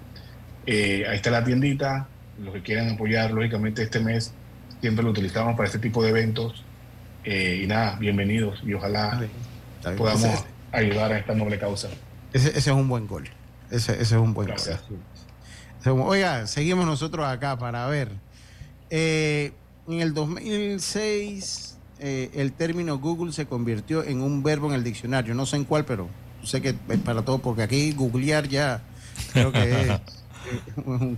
Eh, 0.65 1.03
ahí 1.09 1.17
está 1.17 1.29
la 1.29 1.43
tiendita. 1.43 2.07
Los 2.41 2.53
que 2.53 2.61
quieran 2.61 2.91
apoyar, 2.91 3.31
lógicamente, 3.31 3.83
este 3.83 3.99
mes 3.99 4.33
siempre 4.79 5.03
lo 5.03 5.11
utilizamos 5.11 5.57
para 5.57 5.67
este 5.67 5.79
tipo 5.79 6.01
de 6.01 6.11
eventos. 6.11 6.63
Eh, 7.25 7.59
y 7.63 7.67
nada, 7.67 7.97
bienvenidos 7.99 8.61
y 8.65 8.73
ojalá 8.73 9.27
podamos 9.97 10.45
ayudar 10.71 11.11
a 11.11 11.17
esta 11.17 11.35
noble 11.35 11.59
causa. 11.59 11.89
Ese, 12.31 12.57
es 12.57 12.65
un 12.67 12.87
buen 12.87 13.07
gol. 13.07 13.27
Ese, 13.71 14.01
es 14.01 14.13
un 14.13 14.33
buen 14.33 14.47
gol. 14.47 14.55
Oiga, 15.87 16.47
seguimos 16.47 16.85
nosotros 16.85 17.25
acá 17.27 17.57
para 17.57 17.85
ver. 17.87 18.11
Eh, 18.89 19.51
en 19.87 20.01
el 20.01 20.13
2006 20.13 21.77
eh, 21.99 22.29
el 22.33 22.51
término 22.53 22.97
Google 22.97 23.31
se 23.31 23.45
convirtió 23.45 24.03
en 24.03 24.21
un 24.21 24.41
verbo 24.43 24.67
en 24.67 24.73
el 24.73 24.83
diccionario. 24.83 25.35
No 25.35 25.45
sé 25.45 25.57
en 25.57 25.63
cuál, 25.63 25.85
pero 25.85 26.07
sé 26.43 26.61
que 26.61 26.69
es 26.69 26.99
para 26.99 27.23
todo, 27.23 27.39
porque 27.39 27.63
aquí 27.63 27.93
googlear 27.93 28.47
ya 28.47 28.81
creo 29.33 29.51
que 29.51 29.81
es. 29.81 30.01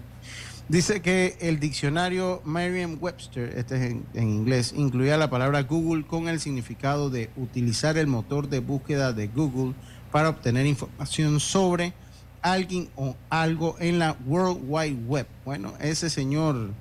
Dice 0.69 1.01
que 1.01 1.37
el 1.39 1.61
diccionario 1.61 2.41
Merriam-Webster, 2.43 3.53
este 3.57 3.75
es 3.77 3.95
en, 4.15 4.29
inglés, 4.29 4.73
incluía 4.75 5.15
la 5.15 5.29
palabra 5.29 5.63
Google 5.63 6.05
con 6.05 6.27
el 6.27 6.41
significado 6.41 7.09
de 7.09 7.29
utilizar 7.37 7.97
el 7.97 8.07
motor 8.07 8.49
de 8.49 8.59
búsqueda 8.59 9.13
de 9.13 9.27
Google 9.27 9.75
para 10.11 10.27
obtener 10.27 10.65
información 10.65 11.39
sobre 11.39 11.93
alguien 12.41 12.89
o 12.95 13.15
algo 13.29 13.75
en 13.79 13.99
la 13.99 14.15
World 14.25 14.59
Wide 14.67 14.97
Web. 15.05 15.27
Bueno, 15.45 15.73
ese 15.79 16.09
señor 16.09 16.71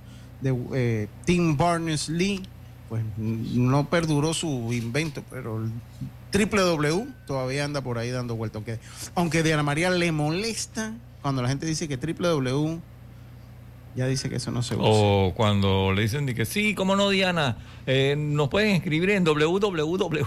de 0.40 0.56
eh, 0.74 1.08
Tim 1.24 1.56
Berners-Lee, 1.56 2.42
pues 2.88 3.02
no 3.16 3.88
perduró 3.88 4.34
su 4.34 4.72
invento, 4.72 5.22
pero 5.30 5.58
el 5.62 5.70
www 6.32 7.06
todavía 7.26 7.64
anda 7.64 7.80
por 7.80 7.98
ahí 7.98 8.10
dando 8.10 8.36
vueltas. 8.36 8.56
Aunque, 8.56 8.78
aunque 9.14 9.42
Diana 9.42 9.62
María 9.62 9.90
le 9.90 10.12
molesta 10.12 10.94
cuando 11.22 11.42
la 11.42 11.48
gente 11.48 11.66
dice 11.66 11.88
que 11.88 11.96
www 11.96 12.80
ya 13.96 14.06
dice 14.06 14.28
que 14.28 14.36
eso 14.36 14.50
no 14.50 14.62
se 14.62 14.76
usa. 14.76 14.84
O 14.86 15.32
cuando 15.34 15.92
le 15.92 16.02
dicen 16.02 16.26
que 16.26 16.44
sí, 16.44 16.74
cómo 16.74 16.96
no, 16.96 17.08
Diana, 17.08 17.56
eh, 17.86 18.14
nos 18.16 18.48
pueden 18.50 18.76
escribir 18.76 19.10
en 19.10 19.24
www. 19.24 20.26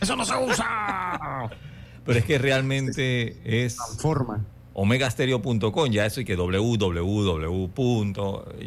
Eso 0.00 0.16
no 0.16 0.24
se 0.24 0.36
usa. 0.36 1.50
Pero 2.06 2.18
es 2.18 2.24
que 2.24 2.38
realmente 2.40 3.36
es. 3.44 3.76
Transforma. 3.76 4.44
Omegastereo.com, 4.74 5.90
ya 5.90 6.06
eso 6.06 6.20
y 6.20 6.24
que 6.24 6.36
www. 6.36 7.70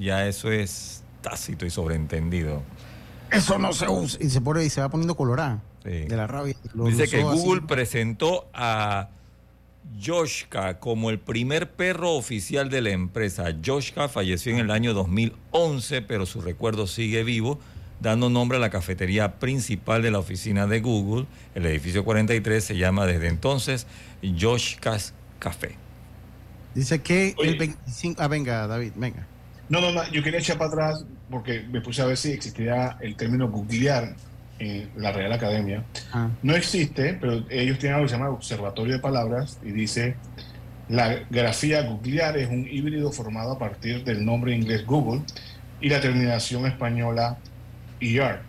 Ya 0.01 0.27
eso 0.27 0.51
es 0.51 1.03
tácito 1.21 1.65
y 1.65 1.69
sobreentendido. 1.69 2.63
Eso 3.31 3.59
no 3.59 3.73
se 3.73 3.87
usa. 3.87 4.19
Y 4.21 4.29
se, 4.29 4.41
pone, 4.41 4.65
y 4.65 4.69
se 4.69 4.81
va 4.81 4.89
poniendo 4.89 5.15
colorada. 5.15 5.61
De 5.83 6.07
la 6.09 6.27
rabia. 6.27 6.55
Dice 6.73 7.07
que 7.07 7.23
Google 7.23 7.61
presentó 7.61 8.47
a 8.53 9.09
Joshka 10.03 10.79
como 10.79 11.09
el 11.09 11.19
primer 11.19 11.71
perro 11.71 12.13
oficial 12.13 12.69
de 12.69 12.81
la 12.81 12.89
empresa. 12.91 13.55
Joshka 13.65 14.09
falleció 14.09 14.51
en 14.51 14.59
el 14.59 14.71
año 14.71 14.93
2011, 14.93 16.01
pero 16.03 16.25
su 16.25 16.41
recuerdo 16.41 16.85
sigue 16.85 17.23
vivo 17.23 17.59
dando 17.99 18.29
nombre 18.29 18.57
a 18.57 18.61
la 18.61 18.69
cafetería 18.69 19.39
principal 19.39 20.01
de 20.01 20.11
la 20.11 20.19
oficina 20.19 20.67
de 20.67 20.79
Google. 20.79 21.25
El 21.55 21.65
edificio 21.65 22.03
43 22.03 22.63
se 22.63 22.77
llama 22.77 23.05
desde 23.05 23.27
entonces 23.27 23.87
Joshka's 24.39 25.13
Café. 25.39 25.75
Dice 26.75 27.01
que 27.01 27.35
el 27.39 27.57
25... 27.57 28.21
Ah, 28.21 28.27
venga, 28.27 28.67
David, 28.67 28.91
venga. 28.95 29.25
No, 29.69 29.81
no, 29.81 29.91
no, 29.91 30.09
yo 30.11 30.23
quería 30.23 30.39
echar 30.39 30.57
para 30.57 30.69
atrás 30.69 31.05
porque 31.29 31.61
me 31.61 31.81
puse 31.81 32.01
a 32.01 32.05
ver 32.05 32.17
si 32.17 32.31
existía 32.31 32.97
el 33.01 33.15
término 33.15 33.49
googlear. 33.49 34.15
en 34.59 34.89
la 34.97 35.11
Real 35.11 35.31
Academia. 35.31 35.83
Ah. 36.11 36.29
No 36.43 36.55
existe, 36.55 37.13
pero 37.13 37.45
ellos 37.49 37.79
tienen 37.79 37.95
algo 37.95 38.07
que 38.07 38.09
se 38.09 38.17
llama 38.17 38.29
Observatorio 38.29 38.95
de 38.95 38.99
Palabras 38.99 39.57
y 39.63 39.71
dice, 39.71 40.15
la 40.89 41.23
grafía 41.29 41.83
googlear 41.83 42.37
es 42.37 42.49
un 42.49 42.67
híbrido 42.67 43.11
formado 43.11 43.53
a 43.53 43.59
partir 43.59 44.03
del 44.03 44.25
nombre 44.25 44.53
inglés 44.53 44.85
Google 44.85 45.21
y 45.79 45.89
la 45.89 46.01
terminación 46.01 46.65
española 46.65 47.37
ER. 47.99 48.41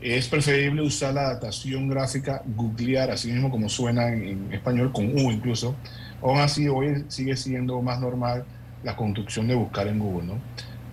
Es 0.00 0.28
preferible 0.28 0.82
usar 0.82 1.14
la 1.14 1.22
adaptación 1.22 1.88
gráfica 1.88 2.42
googlear, 2.46 3.10
así 3.10 3.30
mismo 3.30 3.50
como 3.50 3.68
suena 3.68 4.08
en, 4.08 4.52
español, 4.52 4.92
con 4.92 5.06
U 5.06 5.30
incluso. 5.30 5.76
Aún 6.22 6.38
así, 6.38 6.68
hoy 6.68 7.04
sigue 7.08 7.36
siendo 7.36 7.80
más 7.82 8.00
normal 8.00 8.44
la 8.82 8.96
construcción 8.96 9.46
de 9.46 9.54
buscar 9.54 9.88
en 9.88 9.98
Google, 9.98 10.26
¿no? 10.26 10.38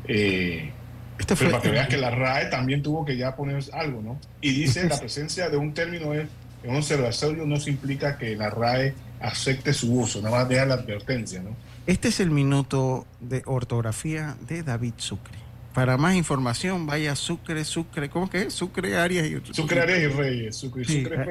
Eh, 0.08 0.72
este 1.20 1.36
pero 1.36 1.52
para 1.52 1.64
que 1.64 1.72
veas 1.72 1.88
que 1.88 1.98
la 1.98 2.12
RAE 2.12 2.48
también 2.48 2.84
tuvo 2.84 3.06
que 3.06 3.18
ya 3.18 3.36
poner 3.36 3.64
algo, 3.74 4.02
¿no? 4.02 4.20
Y 4.42 4.54
dice 4.54 4.88
la 4.88 4.98
presencia 5.00 5.50
de 5.50 5.58
un 5.58 5.74
término 5.74 6.14
en 6.14 6.30
un 6.66 6.76
observatorio 6.76 7.46
no 7.46 7.58
se 7.60 7.72
implica 7.72 8.18
que 8.18 8.36
la 8.36 8.50
RAE 8.50 8.94
acepte 9.20 9.74
su 9.74 9.94
uso, 10.00 10.22
nada 10.22 10.38
más 10.38 10.50
deja 10.50 10.66
la 10.66 10.76
advertencia, 10.76 11.42
¿no? 11.42 11.56
Este 11.88 12.10
es 12.10 12.20
el 12.20 12.30
minuto 12.30 13.08
de 13.22 13.42
ortografía 13.46 14.36
de 14.48 14.64
David 14.64 14.94
Sucre. 14.98 15.47
Para 15.78 15.96
más 15.96 16.16
información, 16.16 16.88
vaya 16.88 17.12
a 17.12 17.16
Sucre, 17.16 17.64
Sucre, 17.64 18.10
¿cómo 18.10 18.28
que 18.28 18.42
es? 18.42 18.54
Sucre, 18.56 18.98
Arias 18.98 19.28
y 19.28 19.54
Sucre, 19.54 19.80
Arias 19.80 20.00
y 20.00 20.08
Reyes, 20.08 20.56
Sucre, 20.56 20.84
Sucre 20.84 21.24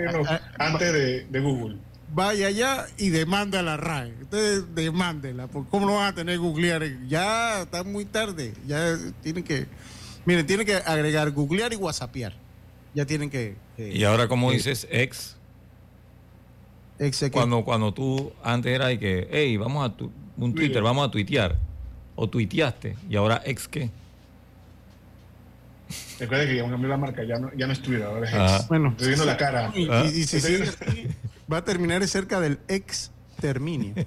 antes 0.57 0.93
de, 0.93 1.25
de, 1.25 1.41
Google. 1.41 1.79
Vaya 2.15 2.47
allá 2.47 2.87
y 2.97 3.09
demanda 3.09 3.61
la 3.65 3.77
RAE. 3.77 4.13
Ustedes 4.23 4.73
demándela, 4.73 5.49
¿cómo 5.49 5.85
no 5.85 5.97
van 5.97 6.13
a 6.13 6.15
tener 6.15 6.39
googlear? 6.39 6.85
Ya 7.09 7.63
está 7.63 7.83
muy 7.83 8.05
tarde, 8.05 8.55
ya 8.69 8.97
tienen 9.21 9.43
que, 9.43 9.67
miren, 10.25 10.47
tienen 10.47 10.65
que 10.65 10.77
agregar 10.77 11.29
googlear 11.33 11.73
y 11.73 11.77
whatsappear. 11.77 12.33
Ya 12.95 13.05
tienen 13.05 13.29
que... 13.29 13.57
y 13.77 14.05
ahora, 14.05 14.29
como 14.29 14.53
dices, 14.53 14.87
ex? 14.93 15.35
Ex 17.01 17.25
cuando, 17.33 17.65
cuando 17.65 17.93
tú 17.93 18.33
antes 18.45 18.73
era 18.73 18.93
y 18.93 18.99
que, 18.99 19.27
hey, 19.29 19.57
vamos 19.57 19.85
a 19.85 19.93
tu, 19.93 20.13
un 20.37 20.55
Twitter, 20.55 20.85
vamos 20.85 21.09
a 21.09 21.11
tuitear. 21.11 21.57
O 22.15 22.29
tuiteaste, 22.29 22.95
y 23.11 23.17
ahora 23.17 23.43
ex 23.45 23.67
qué? 23.67 23.91
Recuerda 26.19 26.47
que 26.47 26.57
ya 26.57 26.69
cambió 26.69 26.89
la 26.89 26.97
marca, 26.97 27.23
ya 27.25 27.39
no, 27.39 27.51
ya 27.55 27.67
no 27.67 27.73
es 27.73 27.81
Twitter, 27.81 28.05
ahora 28.05 28.29
es 28.29 28.35
ex. 28.35 28.69
Bueno, 28.69 28.91
estoy 28.91 29.09
viendo 29.09 29.25
la 29.25 29.37
cara. 29.37 29.73
Y, 29.75 29.89
¿Ah? 29.91 30.05
si 30.09 30.41
va 31.53 31.59
a 31.59 31.65
terminar 31.65 32.07
cerca 32.09 32.41
del 32.41 32.59
ex 32.69 33.13
terminio. 33.41 33.95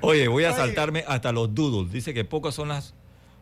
Oye, 0.00 0.28
voy 0.28 0.44
a 0.44 0.52
saltarme 0.52 1.04
hasta 1.08 1.32
los 1.32 1.54
doodles. 1.54 1.92
Dice 1.92 2.14
que 2.14 2.24
pocos 2.24 2.54
son 2.54 2.68
las 2.68 2.94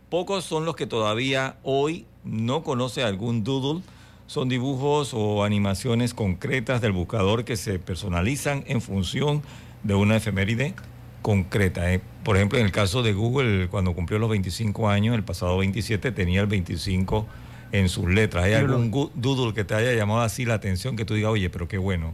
pocos 0.09 0.45
son 0.45 0.65
los 0.65 0.77
que 0.77 0.87
todavía 0.87 1.57
hoy 1.63 2.07
no 2.25 2.63
conoce 2.63 3.03
algún 3.03 3.45
doodle. 3.45 3.83
Son 4.27 4.49
dibujos 4.49 5.13
o 5.13 5.45
animaciones 5.45 6.15
concretas 6.15 6.81
del 6.81 6.93
buscador 6.93 7.45
que 7.45 7.57
se 7.57 7.79
personalizan 7.79 8.65
en 8.67 8.81
función 8.81 9.43
de 9.83 9.95
una 9.95 10.17
efeméride 10.17 10.75
concreta. 11.23 11.93
¿eh? 11.93 12.01
Por 12.25 12.37
ejemplo, 12.37 12.59
en 12.59 12.66
el 12.66 12.73
caso 12.73 13.03
de 13.03 13.12
Google, 13.12 13.68
cuando 13.68 13.95
cumplió 13.95 14.18
los 14.18 14.29
25 14.29 14.89
años, 14.89 15.14
el 15.14 15.23
pasado 15.23 15.57
27 15.59 16.12
tenía 16.12 16.41
el 16.41 16.49
25 16.49 17.27
en 17.73 17.89
sus 17.89 18.09
letras. 18.11 18.45
¿Hay 18.45 18.55
algún 18.55 18.91
doodle 19.14 19.55
que 19.55 19.64
te 19.64 19.75
haya 19.75 19.95
llamado 19.95 20.20
así 20.20 20.45
la 20.45 20.55
atención 20.55 20.97
que 20.97 21.05
tú 21.05 21.14
digas, 21.14 21.31
oye, 21.31 21.49
pero 21.49 21.68
qué 21.68 21.79
bueno? 21.79 22.12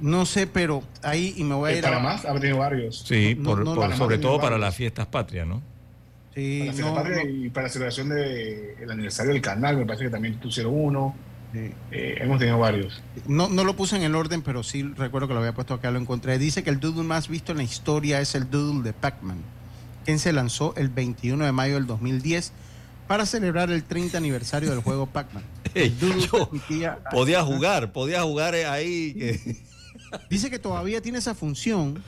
No 0.00 0.26
sé, 0.26 0.46
pero 0.46 0.82
ahí 1.02 1.34
y 1.36 1.44
me 1.44 1.54
voy 1.54 1.72
a 1.72 1.76
ir 1.76 1.82
para 1.82 2.00
más 2.00 2.24
ha 2.24 2.34
tenido 2.34 2.58
varios. 2.58 3.04
Sí, 3.06 3.38
sobre 3.96 4.18
todo 4.18 4.40
para 4.40 4.58
las 4.58 4.74
fiestas 4.74 5.06
patrias, 5.06 5.46
¿no? 5.46 5.62
Sí, 6.34 6.70
para 6.94 7.22
y 7.22 7.50
para 7.50 7.66
la 7.66 7.72
celebración 7.72 8.08
del 8.08 8.90
aniversario 8.90 9.32
del 9.32 9.42
canal, 9.42 9.76
me 9.76 9.84
parece 9.84 10.04
que 10.04 10.10
también 10.10 10.34
pusieron 10.36 10.72
uno. 10.74 11.14
Eh, 11.54 12.16
hemos 12.20 12.38
tenido 12.38 12.58
varios. 12.58 13.02
No, 13.26 13.48
no 13.48 13.64
lo 13.64 13.76
puse 13.76 13.96
en 13.96 14.02
el 14.02 14.14
orden, 14.14 14.42
pero 14.42 14.62
sí 14.62 14.82
recuerdo 14.82 15.28
que 15.28 15.34
lo 15.34 15.40
había 15.40 15.54
puesto 15.54 15.74
acá, 15.74 15.90
lo 15.90 15.98
encontré. 15.98 16.38
Dice 16.38 16.62
que 16.62 16.70
el 16.70 16.80
doodle 16.80 17.02
más 17.02 17.28
visto 17.28 17.52
en 17.52 17.58
la 17.58 17.64
historia 17.64 18.20
es 18.20 18.34
el 18.34 18.50
doodle 18.50 18.82
de 18.82 18.92
Pac-Man, 18.92 19.38
quien 20.04 20.18
se 20.18 20.32
lanzó 20.32 20.74
el 20.76 20.88
21 20.88 21.44
de 21.44 21.52
mayo 21.52 21.74
del 21.74 21.86
2010 21.86 22.52
para 23.06 23.26
celebrar 23.26 23.70
el 23.70 23.84
30 23.84 24.16
aniversario 24.16 24.70
del 24.70 24.80
juego 24.80 25.06
Pac-Man. 25.06 25.44
podía 27.10 27.42
jugar, 27.42 27.92
podía 27.92 28.22
jugar 28.22 28.54
ahí. 28.54 29.38
Dice 30.30 30.50
que 30.50 30.58
todavía 30.58 31.00
tiene 31.02 31.18
esa 31.18 31.34
función. 31.34 32.02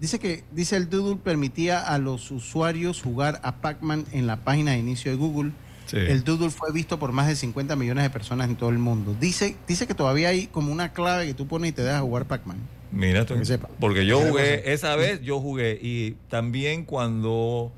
Dice 0.00 0.18
que 0.18 0.44
dice 0.52 0.76
el 0.76 0.90
doodle 0.90 1.16
permitía 1.16 1.80
a 1.80 1.98
los 1.98 2.30
usuarios 2.30 3.00
jugar 3.00 3.40
a 3.42 3.56
Pac-Man 3.56 4.04
en 4.12 4.26
la 4.26 4.36
página 4.36 4.72
de 4.72 4.78
inicio 4.78 5.10
de 5.10 5.16
Google 5.16 5.52
el 5.92 6.24
Doodle 6.24 6.50
fue 6.50 6.72
visto 6.72 6.98
por 6.98 7.12
más 7.12 7.28
de 7.28 7.36
50 7.36 7.76
millones 7.76 8.04
de 8.04 8.10
personas 8.10 8.48
en 8.48 8.56
todo 8.56 8.70
el 8.70 8.78
mundo. 8.78 9.14
Dice, 9.18 9.56
dice 9.68 9.86
que 9.86 9.94
todavía 9.94 10.28
hay 10.28 10.46
como 10.46 10.72
una 10.72 10.92
clave 10.92 11.26
que 11.26 11.34
tú 11.34 11.46
pones 11.46 11.70
y 11.70 11.72
te 11.72 11.82
dejas 11.82 12.00
jugar 12.00 12.26
Pac-Man. 12.26 12.58
Mira, 12.90 13.26
tú, 13.26 13.34
porque 13.80 14.06
yo 14.06 14.20
jugué, 14.20 14.72
esa 14.72 14.94
vez 14.94 15.20
yo 15.20 15.40
jugué 15.40 15.78
y 15.82 16.12
también 16.28 16.84
cuando 16.84 17.72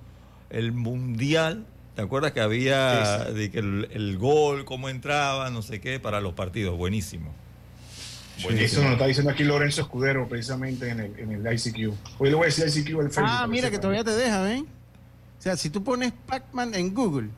el 0.51 0.73
Mundial, 0.73 1.65
¿te 1.95 2.03
acuerdas 2.03 2.33
que 2.33 2.41
había 2.41 3.25
De 3.25 3.51
que 3.51 3.59
el, 3.59 4.19
gol, 4.19 4.67
cómo 4.67 4.91
entraba, 4.91 5.49
no 5.49 5.63
sé 5.63 5.81
qué, 5.81 5.99
para 5.99 6.21
los 6.21 6.35
partidos? 6.35 6.77
Buenísimo. 6.77 7.33
Eso 8.37 8.81
nos 8.81 8.91
lo 8.91 8.93
está 8.93 9.07
diciendo 9.07 9.31
aquí 9.31 9.45
Lorenzo 9.45 9.81
Escudero, 9.81 10.29
precisamente 10.29 10.91
en 10.91 11.01
el, 11.01 11.19
en 11.19 11.33
el 11.33 11.55
ICQ. 11.55 11.95
Hoy 12.19 12.29
le 12.29 12.35
voy 12.35 12.45
a 12.45 12.47
decir 12.47 12.67
ICQ 12.67 13.01
al 13.01 13.11
Facebook. 13.11 13.25
Ah, 13.27 13.47
mira 13.47 13.71
que 13.71 13.79
todavía 13.79 14.05
te 14.05 14.11
deja, 14.11 14.43
¿ven? 14.43 14.67
O 15.39 15.43
sea, 15.43 15.57
si 15.57 15.71
tú 15.71 15.83
pones 15.83 16.13
Pac-Man 16.27 16.75
en 16.75 16.93
Google, 16.93 17.31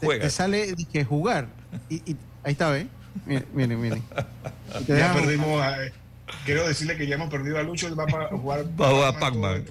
te, 0.00 0.30
sale 0.30 0.74
que 0.92 1.04
jugar. 1.04 1.48
Y, 1.88 2.16
ahí 2.42 2.52
está, 2.52 2.70
¿ves? 2.70 2.86
Miren, 3.26 3.80
miren, 3.80 4.02
Ya 4.86 5.12
perdimos. 5.12 5.62
quiero 6.44 6.66
decirle 6.66 6.96
que 6.96 7.06
ya 7.06 7.16
hemos 7.16 7.30
perdido 7.30 7.58
a 7.58 7.62
Lucho. 7.62 7.86
Él 7.88 7.98
va 7.98 8.04
a 8.04 8.28
jugar, 8.36 8.64
va 8.80 9.08
a 9.08 9.18
Pac-Man. 9.18 9.64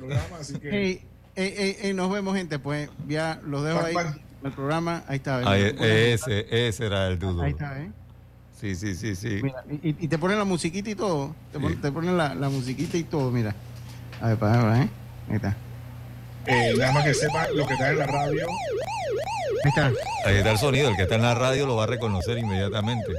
nos 1.95 2.11
vemos, 2.11 2.35
gente. 2.35 2.59
Pues 2.59 2.89
ya 3.07 3.39
los 3.45 3.63
dejo 3.63 3.79
ahí 3.79 3.95
en 3.95 4.47
el 4.47 4.51
programa. 4.51 5.03
Ahí 5.07 5.17
está. 5.17 5.57
ese, 5.57 6.67
ese 6.67 6.85
era 6.85 7.07
el 7.07 7.19
dudo. 7.19 7.43
Ahí 7.43 7.51
está, 7.51 7.81
¿eh? 7.81 7.91
Sí, 8.59 8.75
sí, 8.75 8.93
sí, 8.93 9.15
sí. 9.15 9.41
y, 9.81 10.07
te 10.09 10.17
ponen 10.17 10.37
la 10.37 10.43
musiquita 10.43 10.89
y 10.89 10.95
todo. 10.95 11.33
Te, 11.53 11.91
ponen, 11.91 12.17
la, 12.17 12.35
la, 12.35 12.49
musiquita 12.49 12.97
y 12.97 13.03
todo, 13.03 13.31
mira. 13.31 13.55
A 14.19 14.27
ver, 14.27 14.37
para 14.37 14.63
ver, 14.65 14.81
¿eh? 14.83 14.89
Ahí 15.29 15.35
está. 15.37 15.55
Eh, 16.45 16.73
nada 16.77 16.91
más 16.91 17.05
que 17.05 17.13
sepa 17.13 17.47
lo 17.49 17.65
que 17.65 17.73
está 17.73 17.91
en 17.91 17.99
la 17.99 18.07
radio. 18.07 18.47
Ahí 19.63 19.69
está. 19.69 19.91
Ahí 20.25 20.35
está 20.37 20.51
el 20.51 20.57
sonido, 20.57 20.89
el 20.89 20.95
que 20.95 21.03
está 21.03 21.15
en 21.15 21.23
la 21.23 21.35
radio 21.35 21.65
lo 21.65 21.75
va 21.75 21.83
a 21.83 21.87
reconocer 21.87 22.37
inmediatamente. 22.37 23.13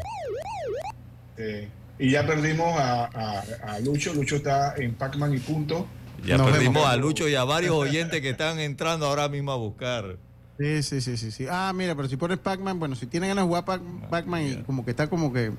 y 1.99 2.11
ya 2.11 2.27
perdimos 2.27 2.79
a, 2.79 3.79
Lucho, 3.83 4.13
Lucho 4.15 4.37
está 4.37 4.75
en 4.77 4.95
Pac-Man 4.95 5.35
y 5.35 5.39
punto. 5.39 5.87
Ya 6.25 6.37
perdimos 6.43 6.87
a 6.87 6.97
Lucho 6.97 7.29
y 7.29 7.35
a 7.35 7.45
varios 7.45 7.75
oyentes 7.75 8.21
que 8.21 8.31
están 8.31 8.59
entrando 8.59 9.07
ahora 9.07 9.29
mismo 9.29 9.53
a 9.53 9.57
buscar. 9.57 10.17
Sí, 10.59 10.83
sí, 10.83 11.01
sí, 11.01 11.17
sí, 11.17 11.31
sí. 11.31 11.47
Ah, 11.51 11.73
mira, 11.75 11.95
pero 11.95 12.07
si 12.07 12.19
pones 12.19 12.37
Pac-Man, 12.37 12.79
bueno, 12.79 12.95
si 12.95 13.07
tienen 13.07 13.31
ganas 13.31 13.45
de 13.45 13.49
jugar 13.49 13.65
Pac-Man 14.11 14.43
y 14.47 14.57
como 14.65 14.85
que 14.85 14.91
está 14.91 15.09
como 15.09 15.33
que 15.33 15.53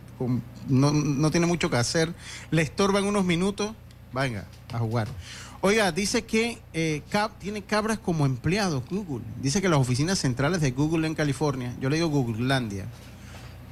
no, 0.68 0.92
no 0.92 1.32
tiene 1.32 1.48
mucho 1.48 1.72
que 1.72 1.78
hacer, 1.78 2.14
le 2.52 2.62
estorban 2.62 3.06
unos 3.06 3.26
minutos, 3.26 3.72
venga, 4.14 4.46
a 4.72 4.78
jugar. 4.78 5.08
Oiga, 5.64 5.92
dice 5.92 6.24
que 6.24 6.58
eh, 6.74 7.04
tiene 7.38 7.62
cabras 7.62 8.00
como 8.00 8.26
empleados 8.26 8.84
Google. 8.90 9.24
Dice 9.44 9.62
que 9.62 9.70
las 9.70 9.80
oficinas 9.80 10.18
centrales 10.18 10.60
de 10.60 10.72
Google 10.72 11.06
en 11.06 11.14
California, 11.14 11.76
yo 11.80 11.88
le 11.88 11.98
digo 11.98 12.10
Googlelandia, 12.10 12.88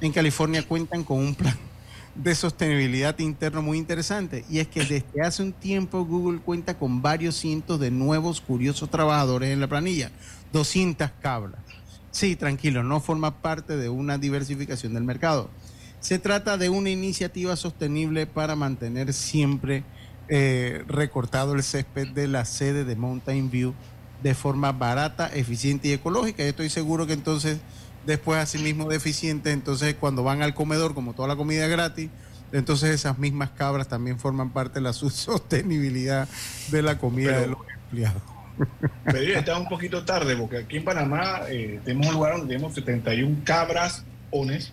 en 0.00 0.12
California 0.12 0.62
cuentan 0.62 1.02
con 1.02 1.18
un 1.18 1.34
plan 1.34 1.56
de 2.14 2.32
sostenibilidad 2.36 3.18
interno 3.18 3.60
muy 3.60 3.76
interesante. 3.76 4.44
Y 4.48 4.60
es 4.60 4.68
que 4.68 4.84
desde 4.84 5.20
hace 5.20 5.42
un 5.42 5.52
tiempo 5.52 6.04
Google 6.04 6.38
cuenta 6.38 6.78
con 6.78 7.02
varios 7.02 7.34
cientos 7.34 7.80
de 7.80 7.90
nuevos 7.90 8.40
curiosos 8.40 8.88
trabajadores 8.88 9.50
en 9.50 9.58
la 9.58 9.66
planilla. 9.66 10.12
200 10.52 11.10
cabras. 11.20 11.60
Sí, 12.12 12.36
tranquilo, 12.36 12.84
no 12.84 13.00
forma 13.00 13.42
parte 13.42 13.76
de 13.76 13.88
una 13.88 14.16
diversificación 14.16 14.94
del 14.94 15.02
mercado. 15.02 15.50
Se 15.98 16.20
trata 16.20 16.56
de 16.56 16.68
una 16.68 16.90
iniciativa 16.90 17.56
sostenible 17.56 18.26
para 18.26 18.54
mantener 18.54 19.12
siempre 19.12 19.82
eh, 20.32 20.84
recortado 20.86 21.54
el 21.54 21.64
césped 21.64 22.08
de 22.08 22.28
la 22.28 22.44
sede 22.44 22.84
de 22.84 22.94
Mountain 22.94 23.50
View 23.50 23.74
de 24.22 24.34
forma 24.34 24.70
barata, 24.70 25.28
eficiente 25.34 25.88
y 25.88 25.92
ecológica. 25.92 26.44
Y 26.44 26.46
estoy 26.46 26.70
seguro 26.70 27.06
que 27.06 27.14
entonces, 27.14 27.58
después 28.06 28.38
asimismo 28.38 28.88
de 28.88 28.96
eficiente, 28.96 29.50
entonces 29.50 29.96
cuando 29.98 30.22
van 30.22 30.42
al 30.42 30.54
comedor, 30.54 30.94
como 30.94 31.14
toda 31.14 31.26
la 31.26 31.34
comida 31.34 31.66
gratis, 31.66 32.10
entonces 32.52 32.90
esas 32.90 33.18
mismas 33.18 33.50
cabras 33.50 33.88
también 33.88 34.20
forman 34.20 34.50
parte 34.50 34.74
de 34.74 34.82
la 34.82 34.92
sostenibilidad 34.92 36.28
de 36.70 36.82
la 36.82 36.98
comida 36.98 37.40
de 37.40 37.48
los 37.48 37.58
empleados. 37.84 38.22
Pero 39.04 39.38
está 39.38 39.58
un 39.58 39.68
poquito 39.68 40.04
tarde, 40.04 40.36
porque 40.36 40.58
aquí 40.58 40.76
en 40.76 40.84
Panamá 40.84 41.40
eh, 41.48 41.80
tenemos 41.84 42.08
un 42.08 42.14
lugar 42.14 42.32
donde 42.32 42.54
tenemos 42.54 42.74
71 42.74 43.38
cabras 43.44 44.04
ones 44.30 44.72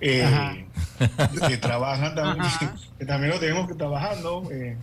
eh, 0.00 0.66
que 1.48 1.56
trabajan 1.56 2.14
también, 2.14 2.46
que 2.98 3.04
también 3.04 3.32
lo 3.32 3.38
tenemos 3.38 3.68
que 3.68 3.74
trabajando. 3.74 4.48
Eh, 4.50 4.76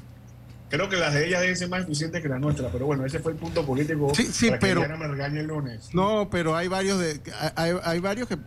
creo 0.70 0.89
que 0.89 0.97
las 0.97 1.13
de 1.13 1.28
ellas 1.28 1.41
deben 1.41 1.55
ser 1.55 1.70
más 1.70 1.84
eficientes 1.84 2.22
que 2.22 2.30
las 2.30 2.39
nuestras, 2.39 2.72
pero 2.72 2.86
bueno, 2.86 3.05
ese 3.05 3.20
fue 3.20 3.32
el 3.34 3.38
punto 3.38 3.66
político 3.66 4.13
sí, 4.16 4.26
sí, 4.26 4.47
para 4.47 4.59
pero, 4.59 4.82
que 4.82 4.88
me 4.88 5.07
regañe 5.07 5.39
el 5.39 5.47
lunes. 5.47 5.89
No, 5.93 6.30
pero 6.30 6.55
hay 6.55 6.68
varios 6.68 6.99
de, 6.99 7.20
hay, 7.55 7.74
hay 7.84 7.99
varios 7.99 8.28
que 8.28 8.38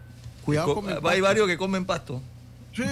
cuidado 0.45 0.75
con 0.75 1.07
Hay 1.07 1.21
varios 1.21 1.47
que 1.47 1.57
comen 1.57 1.85
pasto. 1.85 2.23
Sí, 2.75 2.85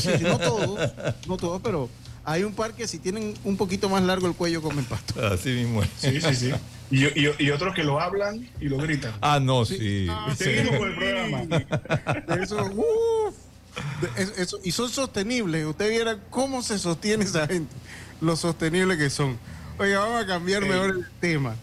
sí, 0.00 0.10
no 0.22 0.38
todos, 0.38 0.92
no 1.26 1.36
todos, 1.36 1.60
pero 1.62 1.88
hay 2.30 2.44
un 2.44 2.52
par 2.52 2.74
que 2.74 2.86
si 2.86 2.98
tienen 2.98 3.34
un 3.44 3.56
poquito 3.56 3.88
más 3.88 4.02
largo 4.02 4.26
el 4.26 4.34
cuello 4.34 4.60
comen 4.60 4.84
pasto. 4.84 5.26
Así 5.32 5.50
mismo. 5.50 5.82
Sí, 5.96 6.20
sí, 6.20 6.34
sí. 6.34 6.52
Y, 6.90 7.44
y, 7.44 7.50
otros 7.50 7.74
que 7.74 7.84
lo 7.84 8.00
hablan 8.00 8.48
y 8.60 8.68
lo 8.68 8.78
gritan. 8.78 9.12
Ah, 9.20 9.38
no, 9.40 9.64
sí. 9.64 10.06
Ah, 10.10 10.34
seguimos 10.36 10.76
con 10.76 10.88
el 10.88 10.96
programa. 10.96 11.42
Eso, 14.36 14.58
y 14.64 14.70
son 14.70 14.88
sostenibles. 14.88 15.66
Usted 15.66 15.90
viera 15.90 16.18
cómo 16.30 16.62
se 16.62 16.78
sostiene 16.78 17.24
esa 17.24 17.46
gente, 17.46 17.74
lo 18.20 18.36
sostenible 18.36 18.96
que 18.96 19.10
son. 19.10 19.38
Oiga, 19.78 20.00
vamos 20.00 20.22
a 20.22 20.26
cambiar 20.26 20.62
mejor 20.62 20.90
el 20.90 21.06
tema. 21.20 21.56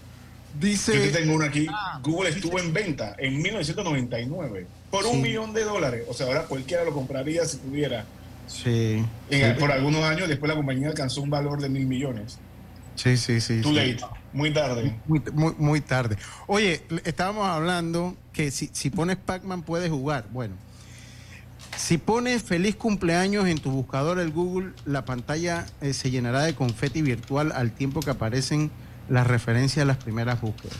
Dice. 0.59 1.07
Yo 1.07 1.11
tengo 1.11 1.35
uno 1.35 1.45
aquí. 1.45 1.67
Ah, 1.69 1.99
Google 2.03 2.29
estuvo 2.29 2.59
en 2.59 2.71
venta 2.71 3.15
en 3.17 3.41
1999 3.41 4.67
por 4.89 5.05
un 5.05 5.21
millón 5.21 5.53
de 5.53 5.63
dólares. 5.63 6.05
O 6.07 6.13
sea, 6.13 6.27
ahora 6.27 6.43
cualquiera 6.43 6.83
lo 6.83 6.93
compraría 6.93 7.45
si 7.45 7.57
pudiera. 7.57 8.05
Sí. 8.47 9.05
Por 9.59 9.71
algunos 9.71 10.03
años 10.03 10.27
después 10.27 10.49
la 10.49 10.55
compañía 10.55 10.89
alcanzó 10.89 11.21
un 11.21 11.29
valor 11.29 11.61
de 11.61 11.69
mil 11.69 11.85
millones. 11.85 12.37
Sí, 12.95 13.17
sí, 13.17 13.41
sí. 13.41 13.61
Too 13.61 13.73
late. 13.73 13.99
Muy 14.33 14.51
tarde. 14.53 14.99
Muy, 15.05 15.21
muy, 15.57 15.81
tarde. 15.81 16.17
Oye, 16.47 16.83
estábamos 17.05 17.47
hablando 17.47 18.15
que 18.33 18.51
si, 18.51 18.69
si 18.73 18.89
pones 18.89 19.17
Pac-Man 19.17 19.63
puedes 19.63 19.89
jugar. 19.89 20.25
Bueno, 20.31 20.55
si 21.77 21.97
pones 21.97 22.43
feliz 22.43 22.75
cumpleaños 22.75 23.47
en 23.47 23.57
tu 23.57 23.71
buscador 23.71 24.19
el 24.19 24.31
Google, 24.31 24.71
la 24.85 25.05
pantalla 25.05 25.65
eh, 25.81 25.93
se 25.93 26.09
llenará 26.09 26.43
de 26.43 26.55
confeti 26.55 27.01
virtual 27.01 27.51
al 27.51 27.71
tiempo 27.71 27.99
que 27.99 28.11
aparecen 28.11 28.71
las 29.09 29.27
referencias 29.27 29.83
a 29.83 29.85
las 29.85 29.97
primeras 29.97 30.41
búsquedas. 30.41 30.77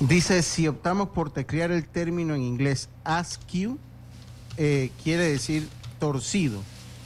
Dice, 0.00 0.42
si 0.42 0.68
optamos 0.68 1.10
por 1.10 1.32
teclear 1.32 1.70
el 1.70 1.86
término 1.86 2.34
en 2.34 2.42
inglés 2.42 2.88
askew, 3.04 3.78
eh, 4.56 4.90
quiere 5.02 5.24
decir 5.24 5.68
torcido. 5.98 6.62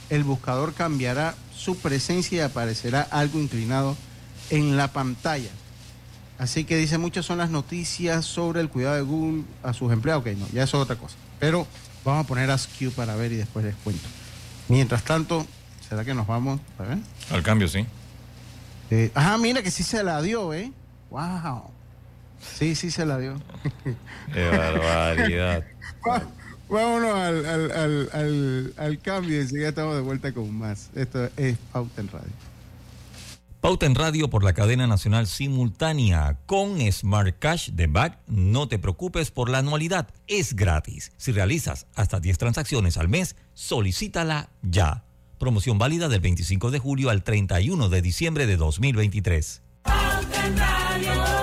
El 0.09 0.23
buscador 0.23 0.73
cambiará 0.73 1.35
su 1.55 1.77
presencia 1.77 2.37
y 2.37 2.41
aparecerá 2.41 3.01
algo 3.01 3.39
inclinado 3.39 3.95
en 4.49 4.77
la 4.77 4.89
pantalla. 4.89 5.49
Así 6.37 6.65
que 6.65 6.77
dice, 6.77 6.97
muchas 6.97 7.25
son 7.25 7.37
las 7.37 7.49
noticias 7.49 8.25
sobre 8.25 8.61
el 8.61 8.69
cuidado 8.69 8.95
de 8.95 9.01
Google 9.01 9.43
a 9.63 9.73
sus 9.73 9.91
empleados. 9.91 10.21
Ok, 10.21 10.33
no, 10.37 10.47
ya 10.51 10.63
eso 10.63 10.77
es 10.77 10.83
otra 10.83 10.95
cosa. 10.95 11.15
Pero 11.39 11.67
Vamos 12.03 12.25
a 12.25 12.27
poner 12.27 12.51
ASCII 12.51 12.89
para 12.89 13.15
ver 13.15 13.31
y 13.31 13.37
después 13.37 13.65
les 13.65 13.75
cuento. 13.75 14.03
Mientras 14.67 15.03
tanto, 15.03 15.45
¿será 15.87 16.03
que 16.03 16.13
nos 16.13 16.27
vamos? 16.27 16.59
A 16.77 16.83
ver? 16.83 16.97
Al 17.31 17.43
cambio, 17.43 17.67
sí. 17.67 17.85
Eh, 18.91 19.09
ajá, 19.15 19.37
mira 19.37 19.63
que 19.63 19.71
sí 19.71 19.83
se 19.83 20.03
la 20.03 20.21
dio, 20.21 20.53
¿eh? 20.53 20.71
¡Wow! 21.09 21.71
Sí, 22.41 22.75
sí 22.75 22.91
se 22.91 23.05
la 23.05 23.17
dio. 23.19 23.41
¡Qué 24.33 24.49
barbaridad! 24.49 25.63
Vámonos 26.69 27.13
al, 27.13 27.45
al, 27.45 27.71
al, 28.11 28.73
al, 28.77 28.99
cambio 28.99 29.41
y 29.41 29.47
ya 29.47 29.69
estamos 29.69 29.95
de 29.95 30.01
vuelta 30.01 30.33
con 30.33 30.53
más. 30.53 30.89
Esto 30.95 31.29
es 31.37 31.57
Pauta 31.71 32.01
en 32.01 32.07
Radio. 32.07 32.31
Pauta 33.63 33.85
en 33.85 33.95
Radio 33.95 34.29
por 34.29 34.43
la 34.43 34.51
cadena 34.51 34.87
nacional 34.87 35.25
simultánea 35.25 36.37
con 36.45 36.79
Smart 36.91 37.37
Cash 37.39 37.69
de 37.69 37.87
Back. 37.87 38.19
No 38.27 38.67
te 38.67 38.77
preocupes 38.77 39.31
por 39.31 39.49
la 39.49 39.59
anualidad, 39.59 40.09
es 40.27 40.53
gratis. 40.55 41.13
Si 41.15 41.31
realizas 41.31 41.87
hasta 41.95 42.19
10 42.19 42.37
transacciones 42.37 42.97
al 42.97 43.07
mes, 43.07 43.37
solicítala 43.53 44.49
ya. 44.63 45.05
Promoción 45.37 45.77
válida 45.77 46.09
del 46.09 46.19
25 46.19 46.71
de 46.71 46.79
julio 46.79 47.09
al 47.09 47.23
31 47.23 47.87
de 47.87 48.01
diciembre 48.01 48.47
de 48.47 48.57
2023. 48.57 49.61
Pauta 49.83 50.45
en 50.45 50.57
Radio. 50.57 51.42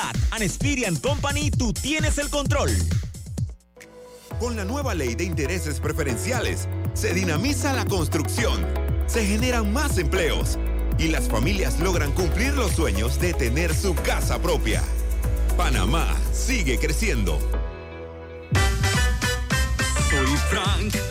An 0.31 0.95
Company, 0.95 1.51
tú 1.51 1.73
tienes 1.73 2.17
el 2.17 2.29
control. 2.29 2.71
Con 4.39 4.55
la 4.55 4.65
nueva 4.65 4.95
ley 4.95 5.15
de 5.15 5.23
intereses 5.23 5.79
preferenciales, 5.79 6.67
se 6.93 7.13
dinamiza 7.13 7.73
la 7.73 7.85
construcción, 7.85 8.65
se 9.05 9.25
generan 9.25 9.71
más 9.71 9.97
empleos 9.97 10.57
y 10.97 11.09
las 11.09 11.27
familias 11.27 11.79
logran 11.79 12.11
cumplir 12.11 12.53
los 12.53 12.71
sueños 12.71 13.19
de 13.19 13.33
tener 13.33 13.75
su 13.75 13.93
casa 13.93 14.41
propia. 14.41 14.81
Panamá 15.57 16.07
sigue 16.33 16.79
creciendo. 16.79 17.39
Soy 20.09 20.37
Frank. 20.49 21.10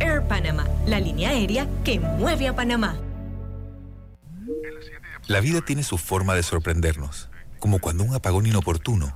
Air 0.00 0.22
Panama, 0.26 0.66
la 0.86 1.00
línea 1.00 1.30
aérea 1.30 1.68
que 1.84 2.00
mueve 2.00 2.48
a 2.48 2.54
Panamá. 2.54 2.96
La 5.26 5.40
vida 5.40 5.60
tiene 5.62 5.82
su 5.82 5.96
forma 5.96 6.34
de 6.34 6.42
sorprendernos, 6.42 7.30
como 7.58 7.78
cuando 7.78 8.04
un 8.04 8.14
apagón 8.14 8.46
inoportuno 8.46 9.14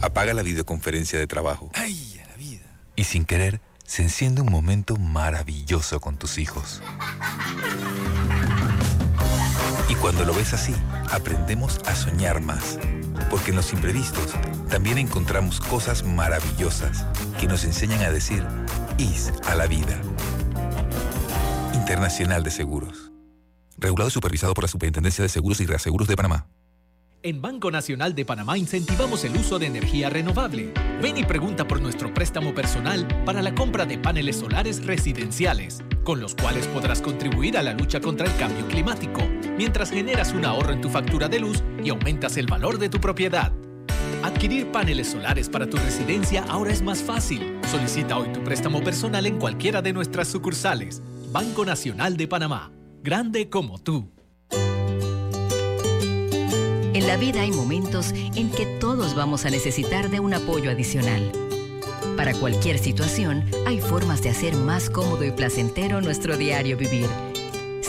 apaga 0.00 0.34
la 0.34 0.42
videoconferencia 0.42 1.18
de 1.18 1.26
trabajo. 1.26 1.70
¡Ay, 1.74 2.20
la 2.28 2.36
vida! 2.36 2.64
Y 2.94 3.04
sin 3.04 3.24
querer, 3.24 3.60
se 3.84 4.02
enciende 4.02 4.42
un 4.42 4.50
momento 4.50 4.96
maravilloso 4.96 6.00
con 6.00 6.16
tus 6.16 6.38
hijos. 6.38 6.82
Y 9.88 9.94
cuando 9.96 10.24
lo 10.24 10.34
ves 10.34 10.52
así, 10.52 10.74
aprendemos 11.10 11.80
a 11.86 11.94
soñar 11.94 12.40
más. 12.40 12.78
Porque 13.30 13.50
en 13.50 13.56
los 13.56 13.72
imprevistos 13.72 14.34
también 14.68 14.98
encontramos 14.98 15.60
cosas 15.60 16.04
maravillosas 16.04 17.06
que 17.40 17.46
nos 17.46 17.64
enseñan 17.64 18.02
a 18.02 18.10
decir 18.10 18.44
IS 18.98 19.32
a 19.46 19.54
la 19.54 19.66
vida. 19.66 20.00
Internacional 21.74 22.42
de 22.42 22.50
Seguros. 22.50 23.12
Regulado 23.76 24.08
y 24.08 24.12
supervisado 24.12 24.54
por 24.54 24.64
la 24.64 24.68
Superintendencia 24.68 25.22
de 25.22 25.28
Seguros 25.28 25.60
y 25.60 25.66
Reaseguros 25.66 26.08
de 26.08 26.16
Panamá. 26.16 26.46
En 27.22 27.40
Banco 27.40 27.70
Nacional 27.70 28.14
de 28.14 28.26
Panamá 28.26 28.58
incentivamos 28.58 29.24
el 29.24 29.34
uso 29.36 29.58
de 29.58 29.66
energía 29.66 30.10
renovable. 30.10 30.74
Ven 31.00 31.16
y 31.16 31.24
pregunta 31.24 31.66
por 31.66 31.80
nuestro 31.80 32.12
préstamo 32.12 32.54
personal 32.54 33.08
para 33.24 33.40
la 33.40 33.54
compra 33.54 33.86
de 33.86 33.96
paneles 33.96 34.36
solares 34.36 34.84
residenciales, 34.84 35.82
con 36.04 36.20
los 36.20 36.34
cuales 36.34 36.66
podrás 36.66 37.00
contribuir 37.00 37.56
a 37.56 37.62
la 37.62 37.72
lucha 37.72 37.98
contra 38.00 38.26
el 38.26 38.36
cambio 38.36 38.66
climático 38.68 39.22
mientras 39.56 39.90
generas 39.90 40.32
un 40.32 40.44
ahorro 40.44 40.72
en 40.72 40.80
tu 40.80 40.88
factura 40.88 41.28
de 41.28 41.40
luz 41.40 41.62
y 41.82 41.90
aumentas 41.90 42.36
el 42.36 42.46
valor 42.46 42.78
de 42.78 42.88
tu 42.88 43.00
propiedad. 43.00 43.52
Adquirir 44.22 44.72
paneles 44.72 45.08
solares 45.08 45.48
para 45.48 45.68
tu 45.68 45.76
residencia 45.76 46.44
ahora 46.48 46.72
es 46.72 46.82
más 46.82 47.02
fácil. 47.02 47.58
Solicita 47.70 48.16
hoy 48.16 48.28
tu 48.32 48.42
préstamo 48.42 48.82
personal 48.82 49.26
en 49.26 49.38
cualquiera 49.38 49.82
de 49.82 49.92
nuestras 49.92 50.28
sucursales. 50.28 51.02
Banco 51.30 51.64
Nacional 51.64 52.16
de 52.16 52.26
Panamá. 52.26 52.72
Grande 53.02 53.50
como 53.50 53.78
tú. 53.78 54.10
En 56.94 57.06
la 57.06 57.16
vida 57.16 57.42
hay 57.42 57.50
momentos 57.50 58.12
en 58.12 58.50
que 58.50 58.64
todos 58.80 59.14
vamos 59.14 59.44
a 59.44 59.50
necesitar 59.50 60.10
de 60.10 60.20
un 60.20 60.32
apoyo 60.32 60.70
adicional. 60.70 61.30
Para 62.16 62.32
cualquier 62.32 62.78
situación, 62.78 63.44
hay 63.66 63.80
formas 63.80 64.22
de 64.22 64.30
hacer 64.30 64.56
más 64.56 64.88
cómodo 64.88 65.24
y 65.24 65.32
placentero 65.32 66.00
nuestro 66.00 66.36
diario 66.36 66.76
vivir. 66.76 67.08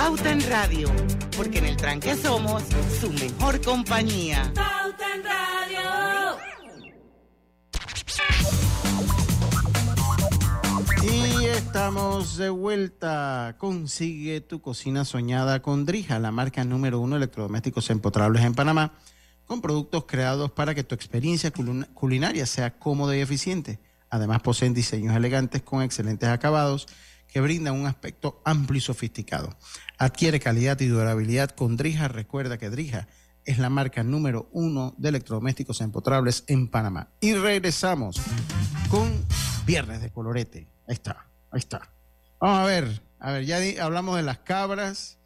Pauta 0.00 0.32
en 0.32 0.40
Radio, 0.48 0.88
porque 1.36 1.58
en 1.58 1.66
el 1.66 1.76
tranque 1.76 2.16
somos 2.16 2.62
su 2.98 3.12
mejor 3.12 3.60
compañía. 3.60 4.50
Pauta 4.54 5.04
en 5.14 5.22
Radio. 5.22 6.38
Y 11.02 11.44
estamos 11.48 12.38
de 12.38 12.48
vuelta. 12.48 13.56
Consigue 13.58 14.40
tu 14.40 14.62
cocina 14.62 15.04
soñada 15.04 15.60
con 15.60 15.84
Drija, 15.84 16.18
la 16.18 16.30
marca 16.30 16.64
número 16.64 16.98
uno 16.98 17.16
de 17.16 17.24
electrodomésticos 17.24 17.90
empotrables 17.90 18.42
en 18.42 18.54
Panamá, 18.54 18.94
con 19.44 19.60
productos 19.60 20.06
creados 20.06 20.50
para 20.50 20.74
que 20.74 20.82
tu 20.82 20.94
experiencia 20.94 21.52
culinaria 21.92 22.46
sea 22.46 22.78
cómoda 22.78 23.14
y 23.14 23.20
eficiente. 23.20 23.80
Además 24.08 24.40
poseen 24.40 24.72
diseños 24.72 25.14
elegantes 25.14 25.60
con 25.60 25.82
excelentes 25.82 26.30
acabados 26.30 26.88
que 27.32 27.40
brindan 27.40 27.74
un 27.74 27.86
aspecto 27.86 28.40
amplio 28.44 28.78
y 28.78 28.80
sofisticado. 28.80 29.56
Adquiere 29.98 30.40
calidad 30.40 30.80
y 30.80 30.86
durabilidad 30.86 31.50
con 31.50 31.76
Drija. 31.76 32.08
Recuerda 32.08 32.58
que 32.58 32.70
Drija 32.70 33.08
es 33.44 33.58
la 33.58 33.70
marca 33.70 34.02
número 34.02 34.48
uno 34.52 34.94
de 34.98 35.08
electrodomésticos 35.10 35.80
empotrables 35.80 36.44
en 36.46 36.68
Panamá. 36.68 37.08
Y 37.20 37.34
regresamos 37.34 38.20
con 38.88 39.24
Viernes 39.66 40.02
de 40.02 40.10
Colorete. 40.10 40.68
Ahí 40.88 40.94
está, 40.94 41.26
ahí 41.50 41.58
está. 41.58 41.90
Vamos 42.40 42.58
a 42.58 42.64
ver, 42.64 43.02
a 43.18 43.32
ver, 43.32 43.44
ya 43.44 43.84
hablamos 43.84 44.16
de 44.16 44.22
las 44.22 44.38
cabras, 44.38 45.18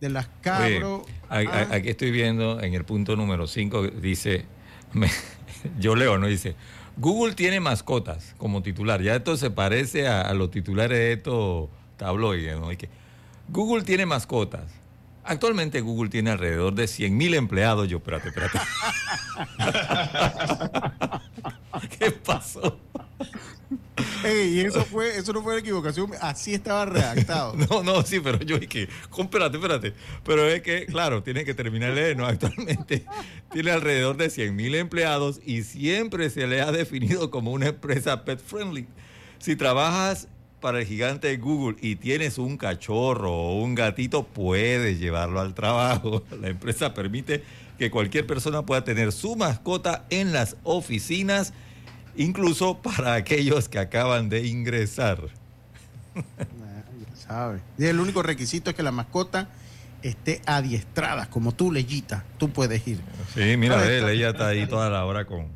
de 0.00 0.10
las 0.10 0.26
cabros. 0.40 1.02
Ah. 1.28 1.68
aquí 1.70 1.90
estoy 1.90 2.10
viendo 2.10 2.60
en 2.60 2.74
el 2.74 2.84
punto 2.84 3.14
número 3.14 3.46
5, 3.46 3.88
dice, 3.88 4.46
yo 5.78 5.94
leo, 5.94 6.18
¿no? 6.18 6.26
Dice, 6.26 6.56
Google 6.96 7.34
tiene 7.34 7.60
mascotas 7.60 8.34
como 8.38 8.62
titular. 8.62 9.02
Ya 9.02 9.16
esto 9.16 9.36
se 9.36 9.50
parece 9.50 10.08
a, 10.08 10.32
los 10.34 10.50
titulares 10.50 10.98
de 10.98 11.12
estos 11.12 11.68
tabloides, 11.96 12.58
¿no? 12.58 12.68
Google 13.48 13.82
tiene 13.84 14.06
mascotas. 14.06 14.72
Actualmente 15.24 15.80
Google 15.80 16.10
tiene 16.10 16.30
alrededor 16.30 16.74
de 16.74 16.88
100 16.88 17.16
mil 17.16 17.34
empleados. 17.34 17.88
Yo, 17.88 17.98
espérate, 17.98 18.28
espérate. 18.28 18.58
¿Qué 21.98 22.10
pasó? 22.10 22.78
Y 24.24 24.60
eso 24.60 24.84
fue, 24.84 25.16
eso 25.16 25.32
no 25.32 25.42
fue 25.42 25.58
equivocación, 25.58 26.12
así 26.20 26.54
estaba 26.54 26.86
redactado. 26.86 27.54
no, 27.70 27.82
no, 27.82 28.02
sí, 28.02 28.20
pero 28.20 28.38
yo 28.40 28.58
dije, 28.58 28.88
espérate, 29.18 29.56
espérate. 29.56 29.92
Pero 30.24 30.48
es 30.48 30.62
que, 30.62 30.86
claro, 30.86 31.22
tiene 31.22 31.44
que 31.44 31.54
terminar 31.54 31.94
de 31.94 32.14
¿no? 32.14 32.26
Actualmente 32.26 33.04
tiene 33.52 33.70
alrededor 33.70 34.16
de 34.16 34.30
100 34.30 34.56
mil 34.56 34.74
empleados 34.74 35.40
y 35.44 35.62
siempre 35.62 36.30
se 36.30 36.46
le 36.46 36.62
ha 36.62 36.72
definido 36.72 37.30
como 37.30 37.52
una 37.52 37.68
empresa 37.68 38.24
pet 38.24 38.40
friendly. 38.40 38.86
Si 39.38 39.56
trabajas 39.56 40.28
para 40.60 40.78
el 40.78 40.86
gigante 40.86 41.36
Google 41.36 41.76
y 41.80 41.96
tienes 41.96 42.38
un 42.38 42.56
cachorro 42.56 43.32
o 43.32 43.60
un 43.60 43.74
gatito, 43.74 44.24
puedes 44.24 45.00
llevarlo 45.00 45.40
al 45.40 45.54
trabajo. 45.54 46.22
La 46.40 46.48
empresa 46.48 46.94
permite 46.94 47.42
que 47.78 47.90
cualquier 47.90 48.26
persona 48.26 48.64
pueda 48.64 48.84
tener 48.84 49.12
su 49.12 49.36
mascota 49.36 50.06
en 50.08 50.32
las 50.32 50.56
oficinas 50.62 51.52
incluso 52.16 52.78
para 52.78 53.14
aquellos 53.14 53.68
que 53.68 53.78
acaban 53.78 54.28
de 54.28 54.46
ingresar. 54.46 55.28
Y 57.78 57.84
el 57.86 58.00
único 58.00 58.22
requisito 58.22 58.70
es 58.70 58.76
que 58.76 58.82
la 58.82 58.92
mascota 58.92 59.48
esté 60.02 60.42
adiestrada, 60.46 61.30
como 61.30 61.52
tú, 61.52 61.72
Leyita. 61.72 62.24
Tú 62.38 62.50
puedes 62.50 62.86
ir. 62.86 63.00
Sí, 63.34 63.56
mira, 63.56 63.84
ella 64.10 64.30
está 64.30 64.48
ahí 64.48 64.66
toda 64.66 64.90
la 64.90 65.04
hora 65.04 65.24
con, 65.24 65.48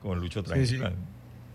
con 0.00 0.20
Lucho 0.20 0.42
tranquila. 0.42 0.92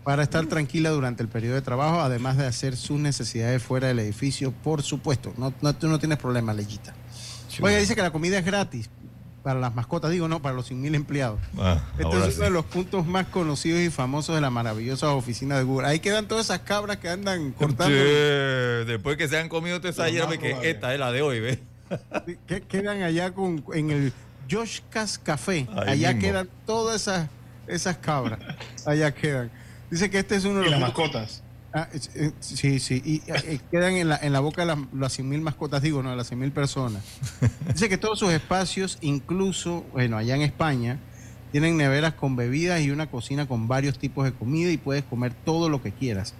Para 0.04 0.22
estar 0.22 0.46
tranquila 0.46 0.90
durante 0.90 1.22
el 1.22 1.28
periodo 1.28 1.54
de 1.54 1.62
trabajo, 1.62 2.00
además 2.00 2.36
de 2.36 2.46
hacer 2.46 2.76
sus 2.76 2.98
necesidades 2.98 3.62
fuera 3.62 3.88
del 3.88 3.98
edificio, 3.98 4.52
por 4.52 4.82
supuesto. 4.82 5.34
No, 5.36 5.52
no 5.60 5.74
tú 5.74 5.88
no 5.88 5.98
tienes 5.98 6.18
problema, 6.18 6.52
Leyita. 6.52 6.94
Oye, 7.60 7.80
dice 7.80 7.94
que 7.94 8.02
la 8.02 8.10
comida 8.10 8.38
es 8.38 8.44
gratis 8.44 8.88
para 9.42 9.60
las 9.60 9.74
mascotas, 9.74 10.10
digo 10.10 10.28
no, 10.28 10.42
para 10.42 10.54
los 10.54 10.70
100.000 10.70 10.94
empleados. 10.94 11.40
Ah, 11.58 11.80
este 11.98 12.28
es 12.28 12.36
uno 12.36 12.44
de 12.44 12.50
los 12.50 12.64
puntos 12.64 13.06
más 13.06 13.26
conocidos 13.26 13.80
y 13.80 13.90
famosos 13.90 14.34
de 14.34 14.40
la 14.40 14.50
maravillosa 14.50 15.12
oficina 15.12 15.56
de 15.56 15.64
Google. 15.64 15.86
Ahí 15.86 16.00
quedan 16.00 16.28
todas 16.28 16.46
esas 16.46 16.60
cabras 16.60 16.98
que 16.98 17.08
andan 17.08 17.52
cortando. 17.52 17.94
Después 18.86 19.16
que 19.16 19.28
se 19.28 19.38
han 19.38 19.48
comido 19.48 19.78
toda 19.80 19.90
esa 19.90 20.08
hierba, 20.08 20.36
que 20.36 20.56
esta 20.70 20.92
es 20.92 21.00
la 21.00 21.12
de 21.12 21.22
hoy, 21.22 21.40
¿ves? 21.40 21.58
que 22.46 22.60
quedan 22.62 23.02
allá 23.02 23.32
con, 23.32 23.64
en 23.72 23.90
el 23.90 24.12
Joshkas 24.50 25.18
Café. 25.18 25.66
allá 25.74 26.18
quedan 26.18 26.48
todas 26.66 27.02
esas, 27.02 27.28
esas 27.66 27.96
cabras. 27.98 28.40
Allá 28.84 29.14
quedan. 29.14 29.50
Dice 29.90 30.10
que 30.10 30.18
este 30.18 30.36
es 30.36 30.44
uno 30.44 30.58
de 30.58 30.64
los. 30.64 30.72
las 30.72 30.80
mascotas. 30.80 31.42
Ah, 31.72 31.86
eh, 31.92 32.32
sí, 32.40 32.80
sí, 32.80 33.02
y, 33.04 33.22
eh, 33.30 33.60
quedan 33.70 33.94
en 33.94 34.08
la, 34.08 34.16
en 34.16 34.32
la 34.32 34.40
boca 34.40 34.62
de 34.62 34.68
las, 34.68 34.78
las 34.94 35.18
100.000 35.18 35.42
mascotas, 35.42 35.82
digo, 35.82 36.02
no, 36.02 36.10
de 36.10 36.16
las 36.16 36.32
100.000 36.32 36.50
personas. 36.52 37.02
Dice 37.72 37.88
que 37.90 37.98
todos 37.98 38.18
sus 38.18 38.32
espacios, 38.32 38.96
incluso, 39.02 39.84
bueno, 39.92 40.16
allá 40.16 40.34
en 40.34 40.42
España, 40.42 40.98
tienen 41.52 41.76
neveras 41.76 42.14
con 42.14 42.36
bebidas 42.36 42.80
y 42.80 42.90
una 42.90 43.10
cocina 43.10 43.46
con 43.46 43.68
varios 43.68 43.98
tipos 43.98 44.24
de 44.24 44.32
comida 44.32 44.70
y 44.70 44.78
puedes 44.78 45.04
comer 45.04 45.34
todo 45.44 45.68
lo 45.68 45.82
que 45.82 45.92
quieras. 45.92 46.34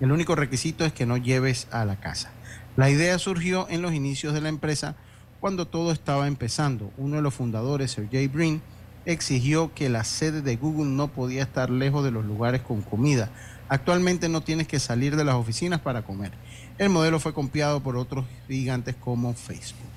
El 0.00 0.10
único 0.10 0.34
requisito 0.34 0.84
es 0.84 0.92
que 0.92 1.06
no 1.06 1.16
lleves 1.16 1.68
a 1.70 1.84
la 1.84 2.00
casa. 2.00 2.32
La 2.76 2.90
idea 2.90 3.18
surgió 3.18 3.68
en 3.68 3.82
los 3.82 3.92
inicios 3.92 4.34
de 4.34 4.40
la 4.40 4.48
empresa 4.48 4.96
cuando 5.40 5.66
todo 5.66 5.92
estaba 5.92 6.26
empezando. 6.26 6.90
Uno 6.96 7.16
de 7.16 7.22
los 7.22 7.34
fundadores, 7.34 7.92
Sergey 7.92 8.26
Brin, 8.26 8.62
exigió 9.04 9.72
que 9.74 9.88
la 9.88 10.04
sede 10.04 10.42
de 10.42 10.56
Google 10.56 10.90
no 10.90 11.08
podía 11.08 11.42
estar 11.42 11.70
lejos 11.70 12.04
de 12.04 12.12
los 12.12 12.24
lugares 12.24 12.62
con 12.62 12.82
comida 12.82 13.30
Actualmente 13.72 14.28
no 14.28 14.42
tienes 14.42 14.68
que 14.68 14.78
salir 14.78 15.16
de 15.16 15.24
las 15.24 15.34
oficinas 15.34 15.80
para 15.80 16.02
comer. 16.02 16.30
El 16.76 16.90
modelo 16.90 17.18
fue 17.18 17.32
copiado 17.32 17.82
por 17.82 17.96
otros 17.96 18.26
gigantes 18.46 18.94
como 18.96 19.32
Facebook. 19.32 19.88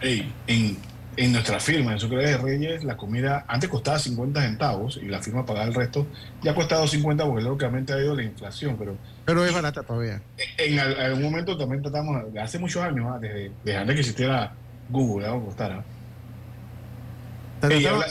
en, 0.00 1.32
nuestra 1.32 1.58
firma, 1.58 1.90
en 1.90 1.98
Sucre 1.98 2.24
de 2.24 2.38
Reyes, 2.38 2.84
la 2.84 2.96
comida 2.96 3.44
antes 3.48 3.68
costaba 3.68 3.98
50 3.98 4.40
centavos 4.40 5.00
y 5.02 5.06
la 5.06 5.20
firma 5.20 5.44
pagaba 5.44 5.66
el 5.66 5.74
resto. 5.74 6.06
Ya 6.44 6.52
ha 6.52 6.54
costado 6.54 6.86
50 6.86 7.26
porque 7.26 7.42
lógicamente 7.42 7.92
ha 7.92 7.98
ido 7.98 8.14
la 8.14 8.22
inflación, 8.22 8.76
pero... 8.78 8.96
Pero 9.24 9.44
es 9.44 9.52
barata 9.52 9.82
todavía. 9.82 10.22
En, 10.58 10.78
algún 10.78 11.24
momento 11.24 11.58
también 11.58 11.82
tratamos, 11.82 12.22
hace 12.40 12.56
muchos 12.60 12.84
años, 12.84 13.04
¿ah? 13.12 13.18
desde, 13.20 13.76
antes 13.76 13.94
que 13.96 14.00
existiera 14.00 14.52
Google, 14.90 15.26
¿no? 15.26 15.44
costara 15.44 15.82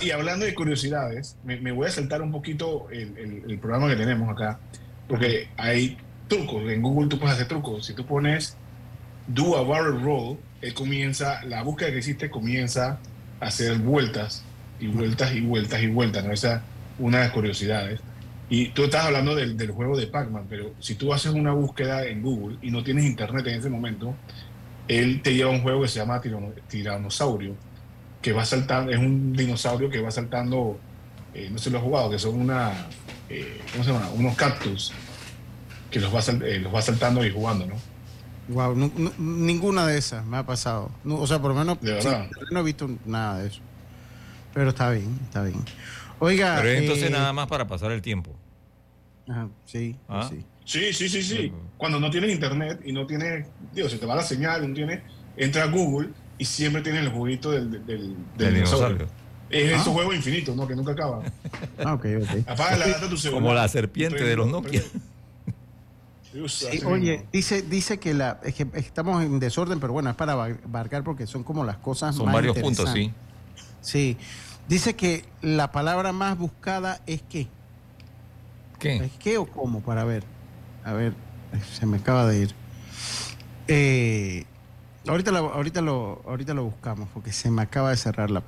y, 0.01 0.11
hablando 0.11 0.45
de 0.45 0.53
curiosidades, 0.53 1.35
me, 1.43 1.71
voy 1.71 1.87
a 1.87 1.91
saltar 1.91 2.21
un 2.21 2.31
poquito 2.31 2.87
el, 2.91 3.59
programa 3.59 3.89
que 3.89 3.95
tenemos 3.95 4.29
acá, 4.29 4.59
porque 5.07 5.49
hay 5.57 5.97
trucos. 6.27 6.69
En 6.69 6.81
Google 6.81 7.09
tú 7.09 7.19
puedes 7.19 7.35
hacer 7.35 7.47
trucos. 7.47 7.85
Si 7.85 7.93
tú 7.93 8.05
pones 8.05 8.55
do 9.27 9.57
a 9.57 9.63
barrel 9.63 10.01
roll, 10.01 10.37
él 10.61 10.73
comienza, 10.73 11.43
la 11.45 11.63
búsqueda 11.63 11.91
que 11.91 11.99
hiciste 11.99 12.29
comienza 12.29 12.99
a 13.39 13.45
hacer 13.45 13.77
vueltas 13.79 14.43
y 14.79 14.87
vueltas 14.87 15.33
y 15.33 15.41
vueltas 15.41 15.81
y 15.81 15.87
vueltas, 15.87 16.25
¿no? 16.25 16.31
Esa 16.31 16.55
es 16.55 16.61
una 16.99 17.19
de 17.19 17.23
las 17.25 17.33
curiosidades. 17.33 17.99
Y 18.49 18.69
tú 18.69 18.83
estás 18.83 19.05
hablando 19.05 19.35
del, 19.35 19.55
del 19.57 19.71
juego 19.71 19.97
de 19.97 20.07
Pac-Man, 20.07 20.45
pero 20.49 20.73
si 20.79 20.95
tú 20.95 21.13
haces 21.13 21.31
una 21.31 21.53
búsqueda 21.53 22.05
en 22.05 22.21
Google 22.21 22.57
y 22.61 22.69
no 22.69 22.83
tienes 22.83 23.05
internet 23.05 23.47
en 23.47 23.59
ese 23.59 23.69
momento, 23.69 24.15
él 24.87 25.21
te 25.21 25.33
lleva 25.33 25.51
a 25.51 25.53
un 25.53 25.61
juego 25.61 25.83
que 25.83 25.87
se 25.87 25.99
llama 25.99 26.21
Tiranosaurio, 26.67 27.55
que 28.21 28.33
va 28.33 28.45
saltando, 28.45 28.91
es 28.91 28.99
un 28.99 29.33
dinosaurio 29.33 29.89
que 29.89 30.01
va 30.01 30.11
saltando, 30.11 30.79
eh, 31.33 31.49
no 31.51 31.57
sé 31.57 31.65
si 31.65 31.69
lo 31.71 31.79
has 31.79 31.83
jugado, 31.83 32.09
que 32.09 32.19
son 32.19 32.39
una, 32.39 32.87
eh, 33.29 33.61
¿cómo 33.71 33.83
se 33.83 33.91
llama? 33.91 34.09
Unos 34.15 34.35
cactus 34.35 34.93
que 35.89 35.99
los 35.99 36.13
va, 36.13 36.19
eh, 36.45 36.59
los 36.59 36.73
va 36.73 36.81
saltando 36.81 37.25
y 37.25 37.31
jugando, 37.31 37.65
¿no? 37.65 37.75
Wow, 38.47 38.75
ninguna 39.17 39.87
de 39.87 39.97
esas 39.97 40.25
me 40.25 40.37
ha 40.37 40.45
pasado. 40.45 40.91
o 41.05 41.27
sea, 41.27 41.39
por 41.39 41.53
lo 41.53 41.57
menos 41.57 41.77
no 42.51 42.59
he 42.59 42.63
visto 42.63 42.89
nada 43.05 43.39
de 43.39 43.47
eso. 43.47 43.61
Pero 44.53 44.69
está 44.69 44.89
bien, 44.89 45.17
está 45.23 45.43
bien. 45.43 45.63
Oiga. 46.19 46.57
Pero 46.61 46.69
entonces 46.69 47.09
nada 47.09 47.31
más 47.31 47.47
para 47.47 47.67
pasar 47.67 47.91
el 47.91 48.01
tiempo. 48.01 48.35
Ajá, 49.27 49.47
sí, 49.65 49.95
¿Ah? 50.09 50.27
sí. 50.29 50.43
Sí, 50.65 50.93
sí, 50.93 51.09
sí, 51.09 51.23
sí. 51.23 51.53
Cuando 51.77 51.99
no 51.99 52.09
tienes 52.09 52.31
internet 52.31 52.81
y 52.85 52.91
no 52.91 53.05
tienes, 53.07 53.47
digo, 53.73 53.89
se 53.89 53.97
te 53.97 54.05
va 54.05 54.15
la 54.15 54.23
señal, 54.23 54.67
no 54.67 54.73
tienes, 54.73 55.01
entra 55.35 55.63
a 55.63 55.67
Google 55.67 56.09
y 56.41 56.45
siempre 56.45 56.81
tienes 56.81 57.03
el 57.03 57.09
juguito 57.09 57.51
del, 57.51 57.85
del, 57.85 58.15
dinosaurio. 58.35 59.07
Es 59.47 59.73
ah. 59.75 59.83
juego 59.83 60.11
infinito, 60.11 60.55
¿no? 60.55 60.67
Que 60.67 60.75
nunca 60.75 60.93
acaba. 60.93 61.21
Ah, 61.85 61.93
ok, 61.93 62.05
ok. 62.19 62.49
Apaga 62.49 62.77
la 62.77 62.87
data 62.87 63.07
tu 63.07 63.15
celular. 63.15 63.43
Como 63.43 63.53
la 63.53 63.67
serpiente 63.67 64.23
de 64.23 64.35
los 64.35 64.47
Nokia. 64.47 64.81
oye, 66.87 67.27
dice, 67.31 67.61
dice 67.61 67.99
que, 67.99 68.15
la, 68.15 68.39
es 68.43 68.55
que 68.55 68.67
estamos 68.73 69.23
en 69.23 69.39
desorden, 69.39 69.79
pero 69.79 69.93
bueno, 69.93 70.09
es 70.09 70.15
para 70.15 70.33
abarcar 70.33 71.03
porque 71.03 71.27
son 71.27 71.43
como 71.43 71.63
las 71.63 71.77
cosas 71.77 72.15
son 72.15 72.31
varios 72.31 72.57
puntos, 72.57 72.89
sí. 72.89 73.13
Sí. 73.81 74.17
Dice 74.67 74.95
que 74.95 75.25
la 75.43 75.71
palabra 75.71 76.11
más 76.11 76.39
buscada 76.39 77.01
es 77.05 77.21
qué. 77.29 77.47
¿Qué? 78.79 78.95
¿Es 78.95 79.11
qué 79.19 79.37
o 79.37 79.45
cómo? 79.45 79.81
Para 79.81 80.05
ver. 80.05 80.23
A 80.83 80.93
ver, 80.93 81.13
se 81.71 81.85
me 81.85 81.97
acaba 81.97 82.25
de 82.25 82.39
ir. 82.39 82.55
Eh, 83.67 84.45
ahorita, 85.07 85.31
lo, 85.31 85.53
ahorita, 85.53 85.81
lo, 85.81 86.21
ahorita 86.27 86.53
lo 86.53 86.63
buscamos 86.65 87.09
porque 87.13 87.31
se 87.31 87.49
me 87.49 87.61
acaba 87.61 87.89
de 87.89 87.97
cerrar 87.97 88.31
la, 88.31 88.43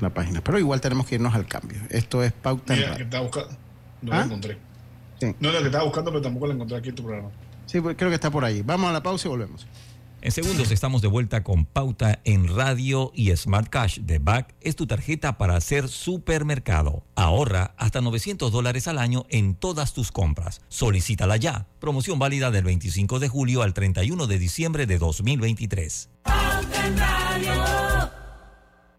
la, 0.00 0.10
página. 0.10 0.42
Pero 0.42 0.58
igual 0.58 0.80
tenemos 0.80 1.06
que 1.06 1.16
irnos 1.16 1.34
al 1.34 1.46
cambio. 1.46 1.78
Esto 1.90 2.22
es 2.22 2.32
pauta. 2.32 2.74
Mira, 2.74 2.96
que 2.96 3.02
estaba 3.04 3.24
buscando. 3.24 3.50
No 4.02 4.10
la 4.10 4.20
¿Ah? 4.20 4.24
encontré. 4.24 4.58
No 5.38 5.48
es 5.48 5.54
la 5.54 5.60
que 5.60 5.66
estaba 5.66 5.84
buscando, 5.84 6.10
pero 6.10 6.22
tampoco 6.22 6.46
la 6.48 6.54
encontré 6.54 6.76
aquí 6.76 6.88
en 6.88 6.94
tu 6.94 7.04
programa. 7.04 7.30
Sí, 7.66 7.80
pues, 7.80 7.96
creo 7.96 8.10
que 8.10 8.16
está 8.16 8.30
por 8.30 8.44
ahí. 8.44 8.62
Vamos 8.62 8.90
a 8.90 8.92
la 8.92 9.02
pausa 9.02 9.28
y 9.28 9.30
volvemos. 9.30 9.66
En 10.22 10.30
segundos 10.30 10.70
estamos 10.70 11.02
de 11.02 11.08
vuelta 11.08 11.42
con 11.42 11.64
Pauta 11.64 12.20
en 12.22 12.46
Radio 12.46 13.10
y 13.12 13.34
Smart 13.36 13.68
Cash 13.68 13.98
de 14.02 14.20
Back 14.20 14.54
es 14.60 14.76
tu 14.76 14.86
tarjeta 14.86 15.36
para 15.36 15.56
hacer 15.56 15.88
supermercado. 15.88 17.04
Ahorra 17.16 17.74
hasta 17.76 18.00
900 18.00 18.52
dólares 18.52 18.86
al 18.86 18.98
año 18.98 19.26
en 19.30 19.56
todas 19.56 19.94
tus 19.94 20.12
compras. 20.12 20.60
Solicítala 20.68 21.38
ya. 21.38 21.66
Promoción 21.80 22.20
válida 22.20 22.52
del 22.52 22.62
25 22.62 23.18
de 23.18 23.28
julio 23.28 23.62
al 23.62 23.74
31 23.74 24.28
de 24.28 24.38
diciembre 24.38 24.86
de 24.86 24.98
2023. 24.98 26.08
Pauta 26.22 26.86
en 26.86 26.96
Radio. 26.96 27.81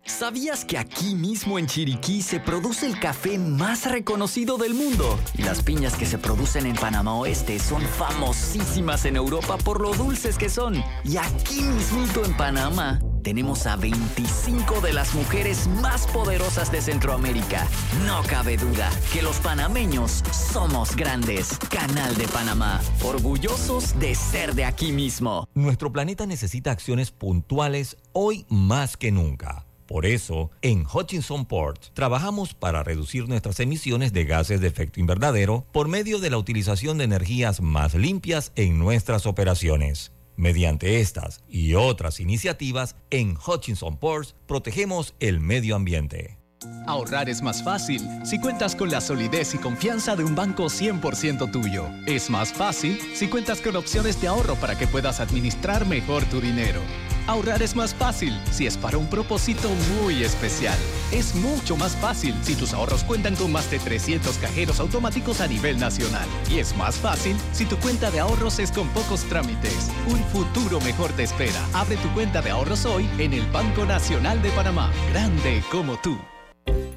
¿Sabías 0.05 0.65
que 0.65 0.77
aquí 0.77 1.15
mismo 1.15 1.57
en 1.57 1.65
Chiriquí 1.65 2.21
se 2.21 2.41
produce 2.41 2.85
el 2.85 2.99
café 2.99 3.37
más 3.37 3.89
reconocido 3.89 4.57
del 4.57 4.73
mundo? 4.73 5.17
Y 5.37 5.43
las 5.43 5.63
piñas 5.63 5.95
que 5.95 6.05
se 6.05 6.17
producen 6.17 6.65
en 6.65 6.75
Panamá 6.75 7.15
Oeste 7.15 7.57
son 7.57 7.81
famosísimas 7.81 9.05
en 9.05 9.15
Europa 9.15 9.57
por 9.57 9.79
lo 9.79 9.93
dulces 9.93 10.37
que 10.37 10.49
son. 10.49 10.83
Y 11.05 11.15
aquí 11.15 11.61
mismito 11.61 12.25
en 12.25 12.35
Panamá 12.35 12.99
tenemos 13.23 13.65
a 13.65 13.77
25 13.77 14.81
de 14.81 14.91
las 14.91 15.15
mujeres 15.15 15.67
más 15.81 16.05
poderosas 16.07 16.69
de 16.69 16.81
Centroamérica. 16.81 17.65
No 18.05 18.23
cabe 18.23 18.57
duda 18.57 18.89
que 19.13 19.21
los 19.21 19.37
panameños 19.37 20.21
somos 20.33 20.97
grandes. 20.97 21.57
Canal 21.69 22.13
de 22.17 22.27
Panamá, 22.27 22.81
orgullosos 23.03 23.97
de 23.99 24.15
ser 24.15 24.53
de 24.53 24.65
aquí 24.65 24.91
mismo. 24.91 25.47
Nuestro 25.53 25.93
planeta 25.93 26.25
necesita 26.25 26.71
acciones 26.71 27.11
puntuales 27.11 27.95
hoy 28.11 28.45
más 28.49 28.97
que 28.97 29.13
nunca. 29.13 29.65
Por 29.85 30.05
eso, 30.05 30.51
en 30.61 30.85
Hutchinson 30.85 31.45
Port 31.45 31.87
trabajamos 31.93 32.53
para 32.53 32.83
reducir 32.83 33.27
nuestras 33.27 33.59
emisiones 33.59 34.13
de 34.13 34.25
gases 34.25 34.61
de 34.61 34.67
efecto 34.67 34.99
invernadero 34.99 35.65
por 35.71 35.87
medio 35.87 36.19
de 36.19 36.29
la 36.29 36.37
utilización 36.37 36.97
de 36.97 37.03
energías 37.03 37.61
más 37.61 37.93
limpias 37.93 38.51
en 38.55 38.79
nuestras 38.79 39.25
operaciones. 39.25 40.11
Mediante 40.35 40.99
estas 40.99 41.43
y 41.47 41.75
otras 41.75 42.19
iniciativas, 42.19 42.95
en 43.11 43.37
Hutchinson 43.37 43.97
Ports 43.97 44.35
protegemos 44.47 45.13
el 45.19 45.39
medio 45.39 45.75
ambiente. 45.75 46.39
Ahorrar 46.87 47.29
es 47.29 47.41
más 47.41 47.63
fácil 47.63 48.01
si 48.23 48.39
cuentas 48.39 48.75
con 48.75 48.89
la 48.89 49.01
solidez 49.01 49.53
y 49.53 49.57
confianza 49.57 50.15
de 50.15 50.23
un 50.23 50.35
banco 50.35 50.65
100% 50.65 51.51
tuyo. 51.51 51.87
Es 52.05 52.29
más 52.29 52.53
fácil 52.53 52.99
si 53.13 53.27
cuentas 53.27 53.61
con 53.61 53.75
opciones 53.75 54.19
de 54.21 54.27
ahorro 54.27 54.55
para 54.55 54.77
que 54.77 54.87
puedas 54.87 55.19
administrar 55.19 55.85
mejor 55.85 56.23
tu 56.25 56.39
dinero. 56.41 56.81
Ahorrar 57.25 57.63
es 57.63 57.73
más 57.75 57.95
fácil 57.95 58.37
si 58.51 58.67
es 58.67 58.77
para 58.77 58.97
un 58.97 59.07
propósito 59.07 59.69
muy 60.01 60.23
especial. 60.23 60.77
Es 61.11 61.33
mucho 61.35 61.77
más 61.77 61.95
fácil 61.95 62.35
si 62.41 62.55
tus 62.55 62.73
ahorros 62.73 63.03
cuentan 63.05 63.35
con 63.35 63.51
más 63.51 63.71
de 63.71 63.79
300 63.79 64.37
cajeros 64.39 64.79
automáticos 64.81 65.39
a 65.39 65.47
nivel 65.47 65.79
nacional. 65.79 66.27
Y 66.51 66.59
es 66.59 66.75
más 66.75 66.95
fácil 66.95 67.37
si 67.53 67.65
tu 67.65 67.77
cuenta 67.77 68.11
de 68.11 68.19
ahorros 68.19 68.59
es 68.59 68.71
con 68.71 68.89
pocos 68.89 69.23
trámites. 69.23 69.89
Un 70.07 70.19
futuro 70.25 70.81
mejor 70.81 71.11
te 71.13 71.23
espera. 71.23 71.65
Abre 71.73 71.95
tu 71.97 72.09
cuenta 72.13 72.41
de 72.41 72.51
ahorros 72.51 72.85
hoy 72.85 73.07
en 73.17 73.33
el 73.33 73.49
Banco 73.51 73.85
Nacional 73.85 74.41
de 74.41 74.49
Panamá. 74.51 74.91
Grande 75.11 75.63
como 75.71 75.97
tú. 75.97 76.17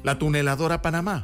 La 0.03 0.19
tuneladora 0.19 0.81
Panamá 0.81 1.23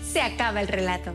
se 0.11 0.21
acaba 0.21 0.61
el 0.61 0.67
relato. 0.67 1.13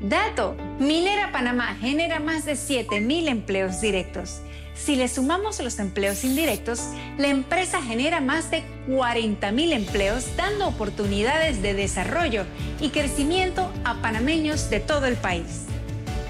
Dato, 0.00 0.56
Minera 0.78 1.32
Panamá 1.32 1.76
genera 1.80 2.20
más 2.20 2.44
de 2.44 2.52
7.000 2.52 3.28
empleos 3.28 3.80
directos. 3.80 4.40
Si 4.76 4.94
le 4.94 5.08
sumamos 5.08 5.58
los 5.58 5.80
empleos 5.80 6.22
indirectos, 6.22 6.80
la 7.18 7.26
empresa 7.26 7.82
genera 7.82 8.20
más 8.20 8.52
de 8.52 8.62
40.000 8.86 9.72
empleos 9.72 10.36
dando 10.36 10.68
oportunidades 10.68 11.62
de 11.62 11.74
desarrollo 11.74 12.44
y 12.80 12.90
crecimiento 12.90 13.72
a 13.84 14.00
panameños 14.00 14.70
de 14.70 14.78
todo 14.78 15.06
el 15.06 15.16
país. 15.16 15.64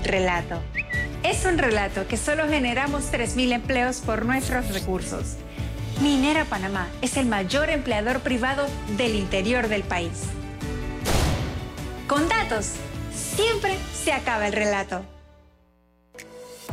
Relato. 0.02 0.62
Es 1.22 1.44
un 1.44 1.58
relato 1.58 2.08
que 2.08 2.16
solo 2.16 2.48
generamos 2.48 3.12
3.000 3.12 3.52
empleos 3.52 3.98
por 3.98 4.24
nuestros 4.24 4.72
recursos. 4.72 5.36
Minera 6.00 6.46
Panamá 6.46 6.88
es 7.02 7.18
el 7.18 7.26
mayor 7.26 7.68
empleador 7.68 8.20
privado 8.20 8.66
del 8.96 9.14
interior 9.14 9.68
del 9.68 9.82
país. 9.82 10.22
Con 12.08 12.26
datos, 12.26 12.70
siempre 13.12 13.76
se 13.92 14.12
acaba 14.12 14.46
el 14.46 14.54
relato. 14.54 15.04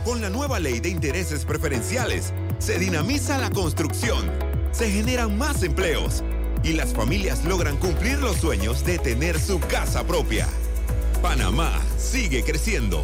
Con 0.05 0.21
la 0.21 0.29
nueva 0.29 0.59
ley 0.59 0.79
de 0.79 0.87
intereses 0.87 1.43
preferenciales, 1.43 2.31
se 2.57 2.79
dinamiza 2.79 3.37
la 3.37 3.49
construcción, 3.49 4.31
se 4.71 4.89
generan 4.89 5.37
más 5.37 5.61
empleos 5.61 6.23
y 6.63 6.71
las 6.71 6.93
familias 6.93 7.43
logran 7.43 7.75
cumplir 7.75 8.19
los 8.19 8.37
sueños 8.37 8.85
de 8.85 8.97
tener 8.97 9.37
su 9.37 9.59
casa 9.59 10.07
propia. 10.07 10.47
Panamá 11.21 11.81
sigue 11.97 12.41
creciendo 12.45 13.03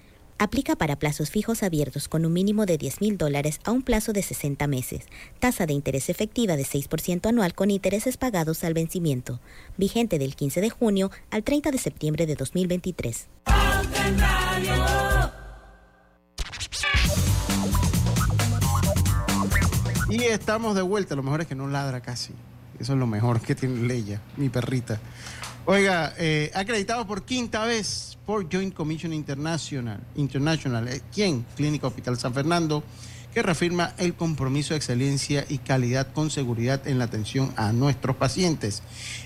Aplica 0.41 0.75
para 0.75 0.95
plazos 0.95 1.29
fijos 1.29 1.61
abiertos 1.61 2.07
con 2.07 2.25
un 2.25 2.33
mínimo 2.33 2.65
de 2.65 2.79
10 2.79 2.99
mil 3.01 3.15
dólares 3.15 3.59
a 3.63 3.69
un 3.69 3.83
plazo 3.83 4.11
de 4.11 4.23
60 4.23 4.65
meses. 4.65 5.05
Tasa 5.39 5.67
de 5.67 5.73
interés 5.73 6.09
efectiva 6.09 6.55
de 6.55 6.63
6% 6.63 7.27
anual 7.29 7.53
con 7.53 7.69
intereses 7.69 8.17
pagados 8.17 8.63
al 8.63 8.73
vencimiento. 8.73 9.39
Vigente 9.77 10.17
del 10.17 10.35
15 10.35 10.61
de 10.61 10.71
junio 10.71 11.11
al 11.29 11.43
30 11.43 11.69
de 11.69 11.77
septiembre 11.77 12.25
de 12.25 12.33
2023. 12.33 13.27
Y 20.09 20.23
estamos 20.23 20.75
de 20.75 20.81
vuelta. 20.81 21.15
Lo 21.15 21.21
mejor 21.21 21.41
es 21.41 21.47
que 21.47 21.53
no 21.53 21.67
ladra 21.67 22.01
casi. 22.01 22.33
Eso 22.79 22.93
es 22.93 22.99
lo 22.99 23.05
mejor 23.05 23.41
que 23.41 23.53
tiene 23.53 23.87
Leia, 23.87 24.19
mi 24.37 24.49
perrita. 24.49 24.99
Oiga, 25.67 26.15
eh, 26.17 26.49
acreditado 26.55 27.05
por 27.05 27.23
quinta 27.23 27.63
vez 27.65 28.17
por 28.25 28.51
Joint 28.51 28.73
Commission 28.73 29.13
International. 29.13 29.99
International 30.15 30.87
eh, 30.87 31.01
¿Quién? 31.13 31.45
Clínica 31.55 31.85
Hospital 31.85 32.17
San 32.17 32.33
Fernando, 32.33 32.83
que 33.31 33.43
reafirma 33.43 33.93
el 33.99 34.15
compromiso 34.15 34.73
de 34.73 34.77
excelencia 34.77 35.45
y 35.47 35.59
calidad 35.59 36.11
con 36.13 36.31
seguridad 36.31 36.87
en 36.87 36.97
la 36.97 37.05
atención 37.05 37.53
a 37.57 37.73
nuestros 37.73 38.15
pacientes 38.15 38.81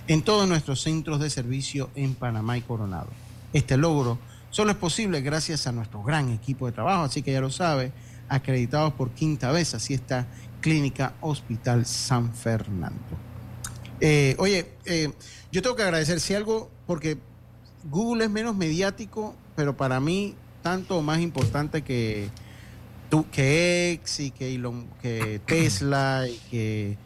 en 0.10 0.24
todos 0.24 0.46
nuestros 0.46 0.82
centros 0.82 1.22
de 1.22 1.30
servicio 1.30 1.90
en 1.96 2.16
Panamá 2.16 2.58
y 2.58 2.62
Coronado. 2.62 3.08
Este 3.54 3.78
logro 3.78 4.20
solo 4.50 4.72
es 4.72 4.78
posible 4.78 5.22
gracias 5.22 5.68
a 5.68 5.72
nuestro 5.72 6.04
gran 6.04 6.34
equipo 6.34 6.66
de 6.66 6.74
trabajo, 6.74 7.04
así 7.04 7.22
que 7.22 7.32
ya 7.32 7.40
lo 7.40 7.50
sabe, 7.50 7.94
acreditados 8.28 8.94
por 8.94 9.12
quinta 9.12 9.54
vez, 9.54 9.74
así 9.74 9.94
está 9.94 10.28
Clínica 10.60 11.14
Hospital 11.22 11.86
San 11.86 12.34
Fernando. 12.36 13.26
Eh, 14.02 14.36
oye, 14.40 14.74
eh, 14.86 15.12
yo 15.56 15.62
tengo 15.62 15.78
que 15.78 15.84
agradecer 15.84 16.20
si 16.20 16.34
algo, 16.34 16.70
porque 16.86 17.18
Google 17.90 18.26
es 18.26 18.30
menos 18.30 18.58
mediático, 18.58 19.34
pero 19.56 19.78
para 19.78 20.02
mí 20.02 20.36
tanto 20.62 21.02
más 21.02 21.22
importante 21.22 21.82
que, 21.82 22.30
que 23.32 23.92
X 23.94 24.20
y 24.20 24.32
que, 24.32 24.62
que 25.02 25.40
Tesla 25.46 26.26
y 26.28 26.38
que 26.52 26.98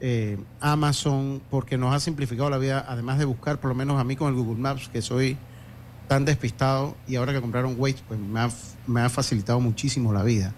eh, 0.00 0.38
Amazon, 0.60 1.42
porque 1.50 1.76
nos 1.76 1.94
ha 1.94 2.00
simplificado 2.00 2.48
la 2.48 2.56
vida, 2.56 2.82
además 2.88 3.18
de 3.18 3.26
buscar, 3.26 3.60
por 3.60 3.68
lo 3.68 3.74
menos 3.74 4.00
a 4.00 4.04
mí 4.04 4.16
con 4.16 4.28
el 4.28 4.34
Google 4.34 4.62
Maps, 4.62 4.88
que 4.88 5.02
soy 5.02 5.36
tan 6.08 6.24
despistado, 6.24 6.96
y 7.06 7.16
ahora 7.16 7.34
que 7.34 7.42
compraron 7.42 7.74
Waze, 7.78 8.02
pues 8.08 8.18
me 8.18 8.40
ha, 8.40 8.48
me 8.86 9.02
ha 9.02 9.10
facilitado 9.10 9.60
muchísimo 9.60 10.10
la 10.14 10.22
vida. 10.22 10.54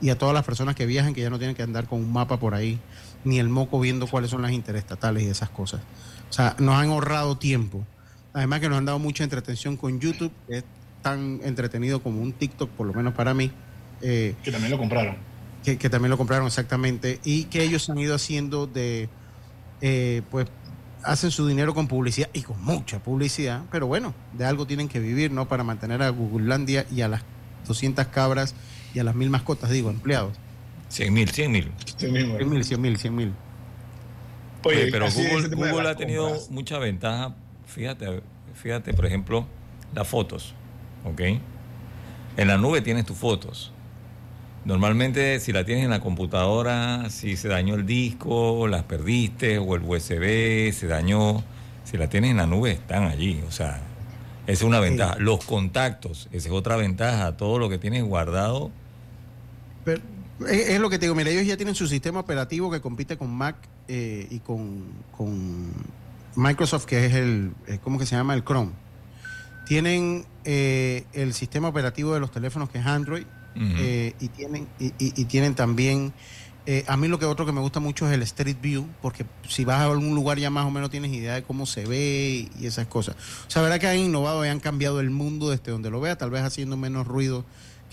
Y 0.00 0.10
a 0.10 0.18
todas 0.18 0.34
las 0.34 0.44
personas 0.44 0.74
que 0.74 0.86
viajan, 0.86 1.14
que 1.14 1.22
ya 1.22 1.30
no 1.30 1.38
tienen 1.38 1.56
que 1.56 1.62
andar 1.62 1.86
con 1.86 2.00
un 2.00 2.12
mapa 2.12 2.38
por 2.38 2.54
ahí, 2.54 2.78
ni 3.24 3.38
el 3.38 3.48
moco 3.48 3.80
viendo 3.80 4.06
cuáles 4.06 4.30
son 4.30 4.42
las 4.42 4.52
interestatales 4.52 5.22
y 5.22 5.28
esas 5.28 5.50
cosas. 5.50 5.80
O 6.28 6.32
sea, 6.32 6.54
nos 6.58 6.76
han 6.76 6.90
ahorrado 6.90 7.38
tiempo. 7.38 7.84
Además 8.32 8.60
que 8.60 8.68
nos 8.68 8.78
han 8.78 8.84
dado 8.84 8.98
mucha 8.98 9.24
entretención 9.24 9.76
con 9.76 9.98
YouTube, 9.98 10.32
es 10.48 10.64
tan 11.02 11.40
entretenido 11.42 12.02
como 12.02 12.20
un 12.20 12.32
TikTok, 12.32 12.70
por 12.70 12.86
lo 12.86 12.92
menos 12.92 13.14
para 13.14 13.32
mí. 13.32 13.50
Eh, 14.02 14.34
que 14.42 14.52
también 14.52 14.70
lo 14.70 14.78
compraron. 14.78 15.16
Que, 15.64 15.90
también 15.90 16.10
lo 16.10 16.16
compraron, 16.16 16.46
exactamente. 16.46 17.20
Y 17.24 17.44
que 17.44 17.62
ellos 17.62 17.88
han 17.90 17.98
ido 17.98 18.14
haciendo 18.14 18.66
de, 18.66 19.08
eh, 19.80 20.22
pues, 20.30 20.46
hacen 21.02 21.30
su 21.30 21.46
dinero 21.46 21.74
con 21.74 21.88
publicidad 21.88 22.28
y 22.32 22.42
con 22.42 22.62
mucha 22.62 22.98
publicidad, 22.98 23.62
pero 23.70 23.86
bueno, 23.86 24.14
de 24.32 24.44
algo 24.44 24.66
tienen 24.66 24.88
que 24.88 25.00
vivir, 25.00 25.30
¿no? 25.30 25.48
Para 25.48 25.64
mantener 25.64 26.02
a 26.02 26.10
Googlelandia 26.10 26.86
y 26.90 27.00
a 27.00 27.08
las 27.08 27.22
200 27.66 28.06
cabras 28.08 28.54
y 28.96 28.98
a 28.98 29.04
las 29.04 29.14
mil 29.14 29.28
mascotas, 29.28 29.68
digo, 29.68 29.90
empleados. 29.90 30.32
100 30.88 31.12
mil, 31.12 31.28
100 31.28 31.52
mil. 31.52 31.70
100 31.98 32.12
mil, 32.48 32.64
100 32.64 32.80
mil, 32.80 32.96
100 32.96 33.14
mil. 33.14 33.32
Oye, 34.64 34.88
pero 34.90 35.06
Google, 35.10 35.54
Google 35.54 35.90
ha 35.90 35.96
tenido 35.96 36.34
mucha 36.48 36.78
ventaja. 36.78 37.34
Fíjate, 37.66 38.22
fíjate, 38.54 38.94
por 38.94 39.04
ejemplo, 39.04 39.46
las 39.94 40.08
fotos. 40.08 40.54
¿Ok? 41.04 41.20
En 42.38 42.48
la 42.48 42.56
nube 42.56 42.80
tienes 42.80 43.04
tus 43.04 43.18
fotos. 43.18 43.70
Normalmente, 44.64 45.40
si 45.40 45.52
la 45.52 45.66
tienes 45.66 45.84
en 45.84 45.90
la 45.90 46.00
computadora, 46.00 47.10
si 47.10 47.36
se 47.36 47.48
dañó 47.48 47.74
el 47.74 47.84
disco, 47.84 48.66
las 48.66 48.84
perdiste, 48.84 49.58
o 49.58 49.76
el 49.76 49.82
USB 49.82 50.72
se 50.72 50.86
dañó, 50.86 51.44
si 51.84 51.98
la 51.98 52.08
tienes 52.08 52.30
en 52.30 52.38
la 52.38 52.46
nube, 52.46 52.72
están 52.72 53.04
allí. 53.04 53.42
O 53.46 53.50
sea, 53.50 53.82
esa 54.46 54.52
es 54.52 54.62
una 54.62 54.80
ventaja. 54.80 55.16
Los 55.18 55.44
contactos, 55.44 56.28
esa 56.32 56.48
es 56.48 56.54
otra 56.54 56.76
ventaja. 56.76 57.36
Todo 57.36 57.58
lo 57.58 57.68
que 57.68 57.76
tienes 57.76 58.02
guardado. 58.02 58.70
Pero, 59.86 60.02
es, 60.48 60.80
lo 60.80 60.90
que 60.90 60.98
te 60.98 61.06
digo, 61.06 61.14
mira, 61.14 61.30
ellos 61.30 61.46
ya 61.46 61.56
tienen 61.56 61.76
su 61.76 61.86
sistema 61.86 62.20
operativo 62.20 62.70
que 62.70 62.80
compite 62.80 63.16
con 63.16 63.30
Mac 63.30 63.56
eh, 63.86 64.26
y 64.30 64.40
con, 64.40 64.84
Microsoft, 66.34 66.84
que 66.84 67.06
es 67.06 67.14
el, 67.14 67.52
eh, 67.68 67.78
¿cómo 67.82 67.98
que 67.98 68.04
se 68.04 68.16
llama? 68.16 68.34
El 68.34 68.44
Chrome. 68.44 68.72
Tienen 69.64 70.26
eh, 70.44 71.04
el 71.12 71.32
sistema 71.34 71.68
operativo 71.68 72.12
de 72.12 72.20
los 72.20 72.32
teléfonos 72.32 72.68
que 72.68 72.78
es 72.78 72.86
Android 72.86 73.24
y, 73.54 74.28
tienen, 74.28 74.68
y, 74.78 75.24
tienen 75.24 75.54
también, 75.54 76.12
a 76.86 76.96
mí 76.98 77.08
lo 77.08 77.18
que 77.18 77.24
otro 77.24 77.46
que 77.46 77.52
me 77.52 77.60
gusta 77.60 77.80
mucho 77.80 78.06
es 78.06 78.12
el 78.12 78.22
Street 78.22 78.58
View, 78.60 78.86
porque 79.00 79.24
si 79.48 79.64
vas 79.64 79.80
a 79.80 79.84
algún 79.84 80.14
lugar 80.14 80.38
ya 80.38 80.50
más 80.50 80.66
o 80.66 80.70
menos 80.70 80.90
tienes 80.90 81.10
idea 81.12 81.34
de 81.34 81.42
cómo 81.42 81.64
se 81.64 81.86
ve 81.86 82.50
y 82.60 82.66
esas 82.66 82.86
cosas. 82.86 83.16
O 83.46 83.50
sea, 83.50 83.62
verá 83.62 83.78
que 83.78 83.86
han 83.86 83.98
innovado 83.98 84.44
y 84.44 84.48
han 84.48 84.60
cambiado 84.60 85.00
el 85.00 85.10
mundo 85.10 85.48
desde 85.48 85.72
donde 85.72 85.90
lo 85.90 86.00
vea, 86.00 86.18
tal 86.18 86.30
vez 86.30 86.42
haciendo 86.42 86.76
menos 86.76 87.06
ruido 87.06 87.46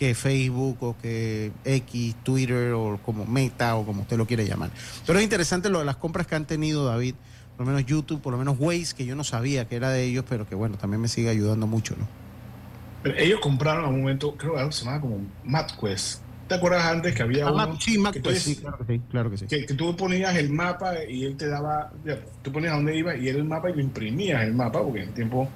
que 0.04 0.16
Facebook 0.16 0.78
o 0.82 0.97
que 1.01 1.54
X, 1.64 2.16
Twitter 2.24 2.74
o 2.74 2.99
como 3.01 3.26
Meta 3.26 3.78
o 3.78 3.86
como 3.86 4.01
usted 4.01 4.18
lo 4.18 4.28
quiere 4.28 4.45
llamar. 4.45 4.70
Pero 5.08 5.18
es 5.18 5.24
interesante 5.24 5.70
lo 5.70 5.80
de 5.80 5.86
las 5.86 5.95
compras 5.95 6.28
que 6.28 6.36
han 6.36 6.45
tenido, 6.45 6.84
David, 6.84 7.16
por 7.56 7.66
lo 7.66 7.72
menos 7.72 7.88
YouTube, 7.88 8.22
por 8.22 8.34
lo 8.34 8.38
menos 8.38 8.58
Waze, 8.60 8.95
que 8.97 9.06
yo 9.06 9.16
no 9.16 9.24
sabía 9.24 9.66
que 9.66 9.78
era 9.78 9.91
de 9.91 10.04
ellos, 10.04 10.26
pero 10.28 10.45
que 10.45 10.56
bueno, 10.56 10.78
también 10.78 10.99
me 10.99 11.08
sigue 11.08 11.30
ayudando 11.30 11.68
mucho, 11.68 11.95
¿no? 11.97 12.06
Pero 13.01 13.18
ellos 13.18 13.39
compraron 13.39 13.86
a 13.86 13.88
un 13.88 14.01
momento, 14.01 14.36
creo 14.36 14.56
que 14.56 14.60
algo 14.60 14.72
se 14.74 14.84
llamaba 14.84 15.01
como 15.01 15.22
MapQuest. 15.45 16.22
¿Te 16.49 16.56
acuerdas 16.56 16.84
antes 16.84 17.16
que 17.16 17.24
había 17.24 17.47
ah, 17.47 17.54
uno? 17.54 17.80
Sí, 17.80 17.97
MapQuest, 17.97 18.45
sí, 18.45 18.56
claro 18.58 18.78
que 18.80 18.93
sí, 18.93 19.01
claro 19.10 19.32
que 19.32 19.38
sí. 19.38 19.47
Que, 19.47 19.74
tú 19.74 19.95
ponías 19.95 20.36
el 20.36 20.49
mapa 20.49 20.95
y 21.08 21.24
él 21.24 21.38
te 21.38 21.47
daba, 21.47 21.93
tú 22.41 22.51
ponías 22.51 22.74
a 22.74 22.76
dónde 22.76 22.97
iba 22.97 23.16
y 23.16 23.30
era 23.30 23.38
el 23.38 23.45
mapa 23.45 23.70
y 23.70 23.74
lo 23.76 23.80
imprimías 23.80 24.43
el 24.43 24.54
mapa, 24.54 24.84
porque 24.84 25.04
en 25.04 25.08
el 25.08 25.14
tiempo 25.14 25.47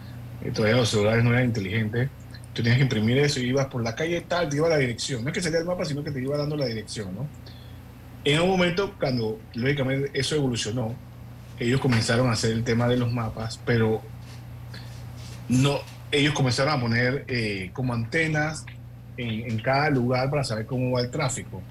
eh, 0.41 0.51
todavía 0.51 0.77
los 0.77 0.87
celulares 0.87 1.21
no 1.25 1.31
eran 1.31 1.43
inteligentes 1.43 2.09
tenías 2.63 2.77
que 2.77 2.83
imprimir 2.83 3.17
eso 3.17 3.39
y 3.39 3.47
ibas 3.47 3.67
por 3.67 3.83
la 3.83 3.95
calle 3.95 4.21
tal, 4.21 4.49
te 4.49 4.57
iba 4.57 4.69
la 4.69 4.77
dirección. 4.77 5.23
No 5.23 5.29
es 5.29 5.33
que 5.33 5.41
salía 5.41 5.59
el 5.59 5.65
mapa, 5.65 5.85
sino 5.85 6.03
que 6.03 6.11
te 6.11 6.21
iba 6.21 6.37
dando 6.37 6.55
la 6.55 6.65
dirección, 6.65 7.13
¿no? 7.15 7.27
En 8.23 8.41
un 8.41 8.49
momento, 8.49 8.93
cuando 8.99 9.39
lógicamente 9.53 10.11
eso 10.13 10.35
evolucionó, 10.35 10.95
ellos 11.59 11.79
comenzaron 11.79 12.27
a 12.29 12.33
hacer 12.33 12.51
el 12.51 12.63
tema 12.63 12.87
de 12.87 12.97
los 12.97 13.11
mapas, 13.11 13.59
pero 13.65 14.01
no, 15.49 15.79
ellos 16.11 16.33
comenzaron 16.33 16.73
a 16.73 16.81
poner 16.81 17.25
eh, 17.27 17.71
como 17.73 17.93
antenas 17.93 18.65
en, 19.17 19.57
cada 19.59 19.89
lugar 19.89 20.29
para 20.29 20.43
saber 20.43 20.65
cómo 20.65 20.91
va 20.91 21.01
el 21.01 21.09
tráfico. 21.09 21.61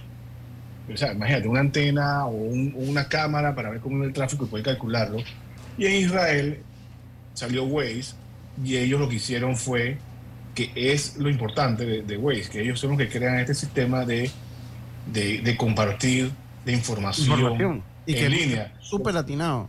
O 0.93 0.97
sea, 0.97 1.13
imagínate, 1.13 1.49
una 1.49 1.61
antena 1.61 2.27
o 2.27 2.31
una 2.31 3.09
cámara 3.09 3.55
para 3.55 3.71
ver 3.71 3.81
cómo 3.81 3.99
va 4.01 4.07
el 4.07 4.13
tráfico 4.13 4.45
y 4.45 4.49
poder 4.49 4.65
calcularlo. 4.65 5.19
Y 5.79 5.87
en 5.87 5.93
Israel 5.95 6.63
salió 7.35 7.65
Waze 7.65 8.15
y 8.65 8.77
ellos 8.77 9.01
lo 9.01 9.09
que 9.09 9.17
hicieron 9.17 9.57
fue 9.57 9.99
que 10.57 10.73
es 10.75 11.19
lo 11.19 11.29
importante 11.29 11.85
de, 11.85 12.03
de, 12.03 12.17
Waze, 12.17 12.49
que 12.51 12.63
ellos 12.63 12.81
son 12.81 12.91
los 12.91 12.99
que 12.99 13.09
crean 13.09 13.39
este 13.39 13.55
sistema 13.55 14.05
de, 14.05 14.31
de, 15.13 15.57
compartir 15.57 16.33
de 16.65 16.73
información, 16.73 17.85
y 18.07 18.17
en 18.17 18.31
línea. 18.33 18.73
Súper 18.81 19.15
latinado. 19.15 19.69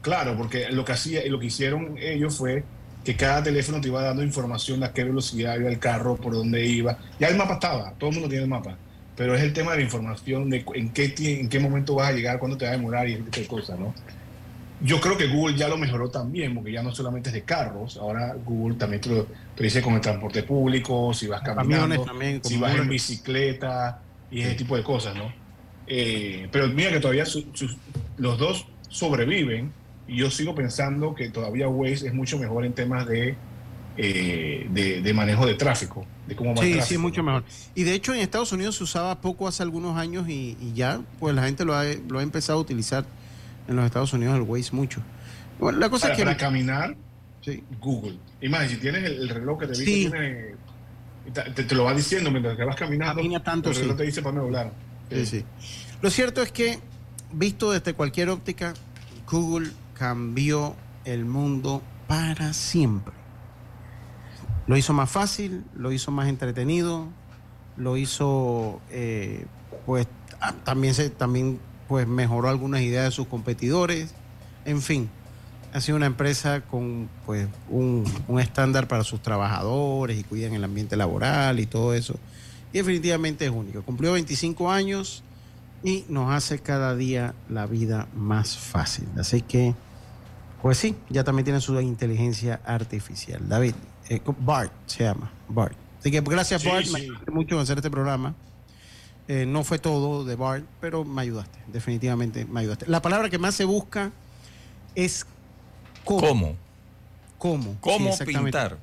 Claro, 0.00 0.36
porque 0.36 0.70
lo 0.70 0.84
que 0.84 0.92
hacía, 0.92 1.20
lo 1.26 1.40
que 1.40 1.46
hicieron 1.46 1.96
ellos 1.98 2.36
fue 2.36 2.62
que 3.04 3.16
cada 3.16 3.42
teléfono 3.42 3.80
te 3.80 3.88
iba 3.88 4.00
dando 4.00 4.22
información 4.22 4.84
a 4.84 4.92
qué 4.92 5.02
velocidad 5.02 5.58
iba 5.58 5.68
el 5.68 5.80
carro, 5.80 6.16
por 6.16 6.32
dónde 6.32 6.64
iba. 6.64 6.96
Ya 7.18 7.26
el 7.26 7.36
mapa 7.36 7.54
estaba, 7.54 7.92
todo 7.98 8.10
el 8.10 8.14
mundo 8.14 8.28
tiene 8.28 8.44
el 8.44 8.50
mapa. 8.50 8.78
Pero 9.16 9.34
es 9.34 9.42
el 9.42 9.52
tema 9.52 9.72
de 9.72 9.78
la 9.78 9.82
información, 9.82 10.48
de 10.48 10.64
en 10.74 10.90
qué, 10.90 11.12
en 11.18 11.48
qué 11.48 11.58
momento 11.58 11.96
vas 11.96 12.10
a 12.10 12.12
llegar, 12.12 12.38
cuándo 12.38 12.56
te 12.56 12.66
va 12.66 12.70
a 12.70 12.76
demorar 12.76 13.08
y 13.08 13.14
ese 13.14 13.24
tipo 13.24 13.40
de 13.40 13.46
cosas, 13.48 13.80
¿no? 13.80 13.92
Yo 14.80 15.00
creo 15.00 15.16
que 15.16 15.26
Google 15.26 15.56
ya 15.56 15.68
lo 15.68 15.76
mejoró 15.76 16.08
también, 16.08 16.54
porque 16.54 16.70
ya 16.70 16.82
no 16.82 16.94
solamente 16.94 17.30
es 17.30 17.34
de 17.34 17.42
carros, 17.42 17.96
ahora 17.96 18.36
Google 18.44 18.76
también 18.76 19.00
te 19.00 19.08
lo, 19.08 19.26
dice 19.58 19.82
con 19.82 19.94
el 19.94 20.00
transporte 20.00 20.44
público, 20.44 21.12
si 21.12 21.26
vas 21.26 21.42
caminando, 21.42 22.06
si 22.42 22.56
vas 22.58 22.76
en 22.76 22.88
bicicleta 22.88 24.00
y 24.30 24.42
ese 24.42 24.54
tipo 24.54 24.76
de 24.76 24.84
cosas, 24.84 25.16
¿no? 25.16 25.32
Eh, 25.86 26.48
pero 26.52 26.68
mira 26.68 26.90
que 26.90 27.00
todavía 27.00 27.24
los 28.18 28.38
dos 28.38 28.66
sobreviven 28.88 29.72
y 30.06 30.16
yo 30.16 30.30
sigo 30.30 30.54
pensando 30.54 31.14
que 31.14 31.30
todavía 31.30 31.68
Waze 31.68 32.06
es 32.06 32.14
mucho 32.14 32.38
mejor 32.38 32.64
en 32.64 32.72
temas 32.72 33.06
de, 33.06 33.34
eh, 33.96 34.66
de, 34.70 35.14
manejo 35.14 35.44
de 35.44 35.54
tráfico, 35.54 36.06
de 36.26 36.36
cómo 36.36 36.56
Sí, 36.56 36.80
sí, 36.82 36.98
mucho 36.98 37.22
mejor. 37.22 37.42
Y 37.74 37.82
de 37.82 37.94
hecho 37.94 38.14
en 38.14 38.20
Estados 38.20 38.52
Unidos 38.52 38.76
se 38.76 38.84
usaba 38.84 39.20
poco 39.20 39.48
hace 39.48 39.62
algunos 39.62 39.96
años 39.96 40.28
y, 40.28 40.56
ya 40.74 41.00
pues 41.18 41.34
la 41.34 41.42
gente 41.42 41.64
lo 41.64 41.74
ha, 41.74 41.84
lo 42.08 42.20
ha 42.20 42.22
empezado 42.22 42.58
a 42.58 42.62
utilizar 42.62 43.04
en 43.68 43.76
los 43.76 43.84
Estados 43.84 44.12
Unidos 44.12 44.36
el 44.36 44.42
Waze 44.42 44.74
mucho. 44.74 45.00
Bueno, 45.58 45.78
la 45.78 45.90
cosa 45.90 46.10
es 46.10 46.16
que... 46.16 46.24
Para 46.24 46.36
caminar, 46.36 46.96
Google. 47.80 48.18
Más, 48.48 48.68
si 48.68 48.76
tienes 48.76 49.04
el, 49.04 49.28
reloj 49.28 49.60
que 49.60 49.66
te 49.66 49.78
dice 49.78 49.84
tiene, 49.84 50.54
te, 51.54 51.74
lo 51.74 51.84
va 51.84 51.94
diciendo 51.94 52.30
mientras 52.30 52.56
que 52.56 52.64
vas 52.64 52.76
caminando. 52.76 53.22
tanto, 53.40 53.70
el 53.70 53.76
reloj 53.76 53.96
te 53.96 54.04
dice 54.04 54.22
para 54.22 54.36
no 54.36 54.42
hablar. 54.42 54.72
Sí, 55.10 55.26
sí. 55.26 55.44
Lo 56.00 56.10
cierto 56.10 56.42
es 56.42 56.52
que, 56.52 56.78
visto 57.32 57.72
desde 57.72 57.94
cualquier 57.94 58.28
óptica, 58.30 58.74
Google 59.30 59.70
cambió 59.94 60.76
el 61.04 61.24
mundo 61.24 61.82
para 62.06 62.52
siempre. 62.52 63.14
Lo 64.66 64.76
hizo 64.76 64.92
más 64.92 65.10
fácil, 65.10 65.64
lo 65.74 65.92
hizo 65.92 66.10
más 66.10 66.28
entretenido, 66.28 67.08
lo 67.76 67.96
hizo, 67.96 68.80
eh, 68.90 69.46
pues 69.86 70.06
ah, 70.40 70.54
también 70.64 70.94
se 70.94 71.10
también 71.10 71.58
pues 71.88 72.06
mejoró 72.06 72.48
algunas 72.48 72.82
ideas 72.82 73.06
de 73.06 73.10
sus 73.10 73.26
competidores. 73.26 74.14
En 74.64 74.82
fin, 74.82 75.08
ha 75.72 75.80
sido 75.80 75.96
una 75.96 76.06
empresa 76.06 76.60
con 76.60 77.08
pues 77.26 77.48
un, 77.68 78.04
un 78.28 78.40
estándar 78.40 78.88
para 78.88 79.04
sus 79.04 79.22
trabajadores 79.22 80.18
y 80.18 80.24
cuidan 80.24 80.54
el 80.54 80.64
ambiente 80.64 80.96
laboral 80.96 81.58
y 81.60 81.66
todo 81.66 81.94
eso. 81.94 82.14
Y 82.72 82.78
definitivamente 82.78 83.46
es 83.46 83.50
único. 83.50 83.82
Cumplió 83.82 84.12
25 84.12 84.70
años 84.70 85.22
y 85.82 86.04
nos 86.08 86.32
hace 86.32 86.58
cada 86.58 86.94
día 86.96 87.34
la 87.48 87.66
vida 87.66 88.08
más 88.14 88.56
fácil. 88.56 89.08
Así 89.18 89.42
que, 89.42 89.74
pues 90.62 90.78
sí, 90.78 90.96
ya 91.08 91.24
también 91.24 91.44
tiene 91.44 91.60
su 91.60 91.78
inteligencia 91.80 92.60
artificial. 92.64 93.48
David, 93.48 93.74
eh, 94.08 94.20
Bart 94.40 94.72
se 94.86 95.04
llama, 95.04 95.30
Bart. 95.48 95.76
Así 96.00 96.10
que 96.10 96.20
gracias 96.20 96.64
Bart, 96.64 96.86
me 96.88 97.00
ayudaste 97.00 97.30
mucho 97.30 97.58
hacer 97.58 97.78
este 97.78 97.90
programa. 97.90 98.34
Eh, 99.28 99.44
no 99.44 99.62
fue 99.62 99.78
todo 99.78 100.24
de 100.24 100.36
Bart, 100.36 100.64
pero 100.80 101.04
me 101.04 101.20
ayudaste, 101.20 101.58
definitivamente 101.66 102.46
me 102.46 102.60
ayudaste. 102.60 102.86
La 102.88 103.02
palabra 103.02 103.28
que 103.28 103.36
más 103.36 103.54
se 103.54 103.66
busca 103.66 104.10
es 104.94 105.26
cómo. 106.02 106.56
¿Cómo? 107.36 107.76
¿Cómo, 107.80 108.16
pintar? 108.18 108.78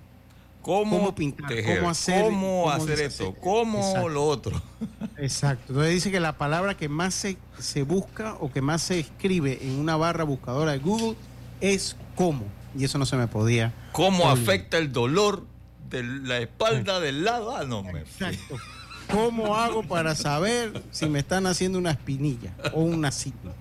¿Cómo, 0.62 1.16
pintar? 1.16 1.52
¿Cómo 1.64 1.90
hacer, 1.90 2.26
cómo 2.26 2.70
hacer 2.70 3.00
esto? 3.02 3.34
¿Cómo 3.42 4.08
lo 4.08 4.24
otro? 4.24 4.62
Exacto. 5.18 5.66
Entonces 5.70 5.94
dice 5.94 6.12
que 6.12 6.20
la 6.20 6.38
palabra 6.38 6.78
que 6.78 6.90
más 6.90 7.16
se, 7.16 7.38
se 7.60 7.82
busca 7.82 8.36
o 8.40 8.52
que 8.52 8.62
más 8.62 8.84
se 8.84 9.00
escribe 9.00 9.60
en 9.62 9.80
una 9.80 9.96
barra 9.96 10.24
buscadora 10.24 10.74
de 10.74 10.78
Google 10.78 11.16
es 11.60 11.98
cómo. 12.16 12.46
Y 12.78 12.84
eso 12.84 13.00
no 13.00 13.08
se 13.08 13.16
me 13.18 13.28
podía. 13.28 13.74
¿Cómo 13.94 14.30
afecta 14.30 14.78
el 14.78 14.92
dolor 14.92 15.46
de 15.90 16.04
la 16.04 16.38
espalda 16.38 17.00
del 17.00 17.24
lado? 17.24 17.56
Ah, 17.56 17.64
no 17.64 17.82
me. 17.82 18.02
Exacto. 18.02 18.58
¿Cómo 19.12 19.56
hago 19.56 19.84
para 19.84 20.16
saber 20.16 20.84
si 20.92 21.08
me 21.08 21.20
están 21.20 21.48
haciendo 21.48 21.78
una 21.78 21.92
espinilla 21.92 22.54
o 22.74 22.82
una 22.82 23.12
cita? 23.12 23.54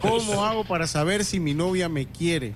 ¿Cómo 0.00 0.44
hago 0.44 0.64
para 0.64 0.86
saber 0.86 1.24
si 1.24 1.40
mi 1.40 1.54
novia 1.54 1.88
me 1.88 2.06
quiere? 2.06 2.52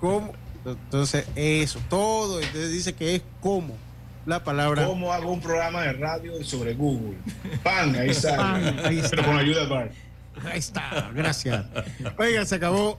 ¿Cómo? 0.00 0.32
Entonces, 0.64 1.26
eso, 1.34 1.80
todo. 1.88 2.38
Entonces 2.40 2.70
dice 2.70 2.94
que 2.94 3.16
es 3.16 3.22
cómo 3.40 3.74
la 4.26 4.44
palabra. 4.44 4.86
¿Cómo 4.86 5.12
hago 5.12 5.32
un 5.32 5.40
programa 5.40 5.82
de 5.82 5.92
radio 5.94 6.44
sobre 6.44 6.74
Google? 6.74 7.16
Pan, 7.62 7.94
ahí 7.96 8.10
está. 8.10 8.54
ahí 8.54 8.98
está. 8.98 9.10
Pero 9.10 9.24
con 9.24 9.36
ayuda 9.36 9.60
de 9.62 9.66
Bart. 9.66 9.92
Ahí 10.44 10.58
está, 10.58 11.10
gracias. 11.14 11.64
Oiga, 12.18 12.44
se 12.44 12.54
acabó. 12.54 12.98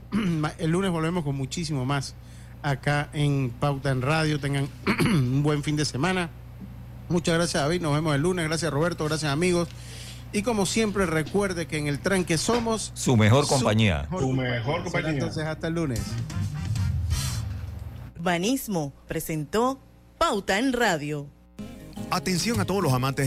El 0.58 0.70
lunes 0.70 0.90
volvemos 0.90 1.24
con 1.24 1.36
muchísimo 1.36 1.84
más 1.84 2.14
acá 2.62 3.08
en 3.12 3.50
Pauta 3.58 3.90
en 3.90 4.02
Radio. 4.02 4.38
Tengan 4.38 4.68
un 5.04 5.42
buen 5.42 5.62
fin 5.62 5.76
de 5.76 5.84
semana. 5.84 6.30
Muchas 7.08 7.34
gracias, 7.34 7.62
David. 7.62 7.80
Nos 7.80 7.94
vemos 7.94 8.14
el 8.14 8.22
lunes. 8.22 8.46
Gracias, 8.46 8.72
Roberto. 8.72 9.04
Gracias, 9.04 9.30
amigos. 9.30 9.68
Y 10.32 10.42
como 10.42 10.66
siempre, 10.66 11.06
recuerde 11.06 11.66
que 11.66 11.78
en 11.78 11.86
el 11.86 12.00
tranque 12.00 12.38
somos 12.38 12.90
su 12.94 13.16
mejor 13.16 13.46
compañía. 13.46 14.08
Su 14.10 14.32
mejor, 14.32 14.82
compañía. 14.82 15.10
Entonces, 15.10 15.44
hasta 15.44 15.68
el 15.68 15.74
lunes. 15.74 16.00
Banismo 18.18 18.92
presentó 19.06 19.78
Pauta 20.18 20.58
en 20.58 20.72
Radio. 20.72 21.28
Atención 22.10 22.58
a 22.58 22.64
todos 22.64 22.82
los 22.82 22.92
amantes 22.92 23.22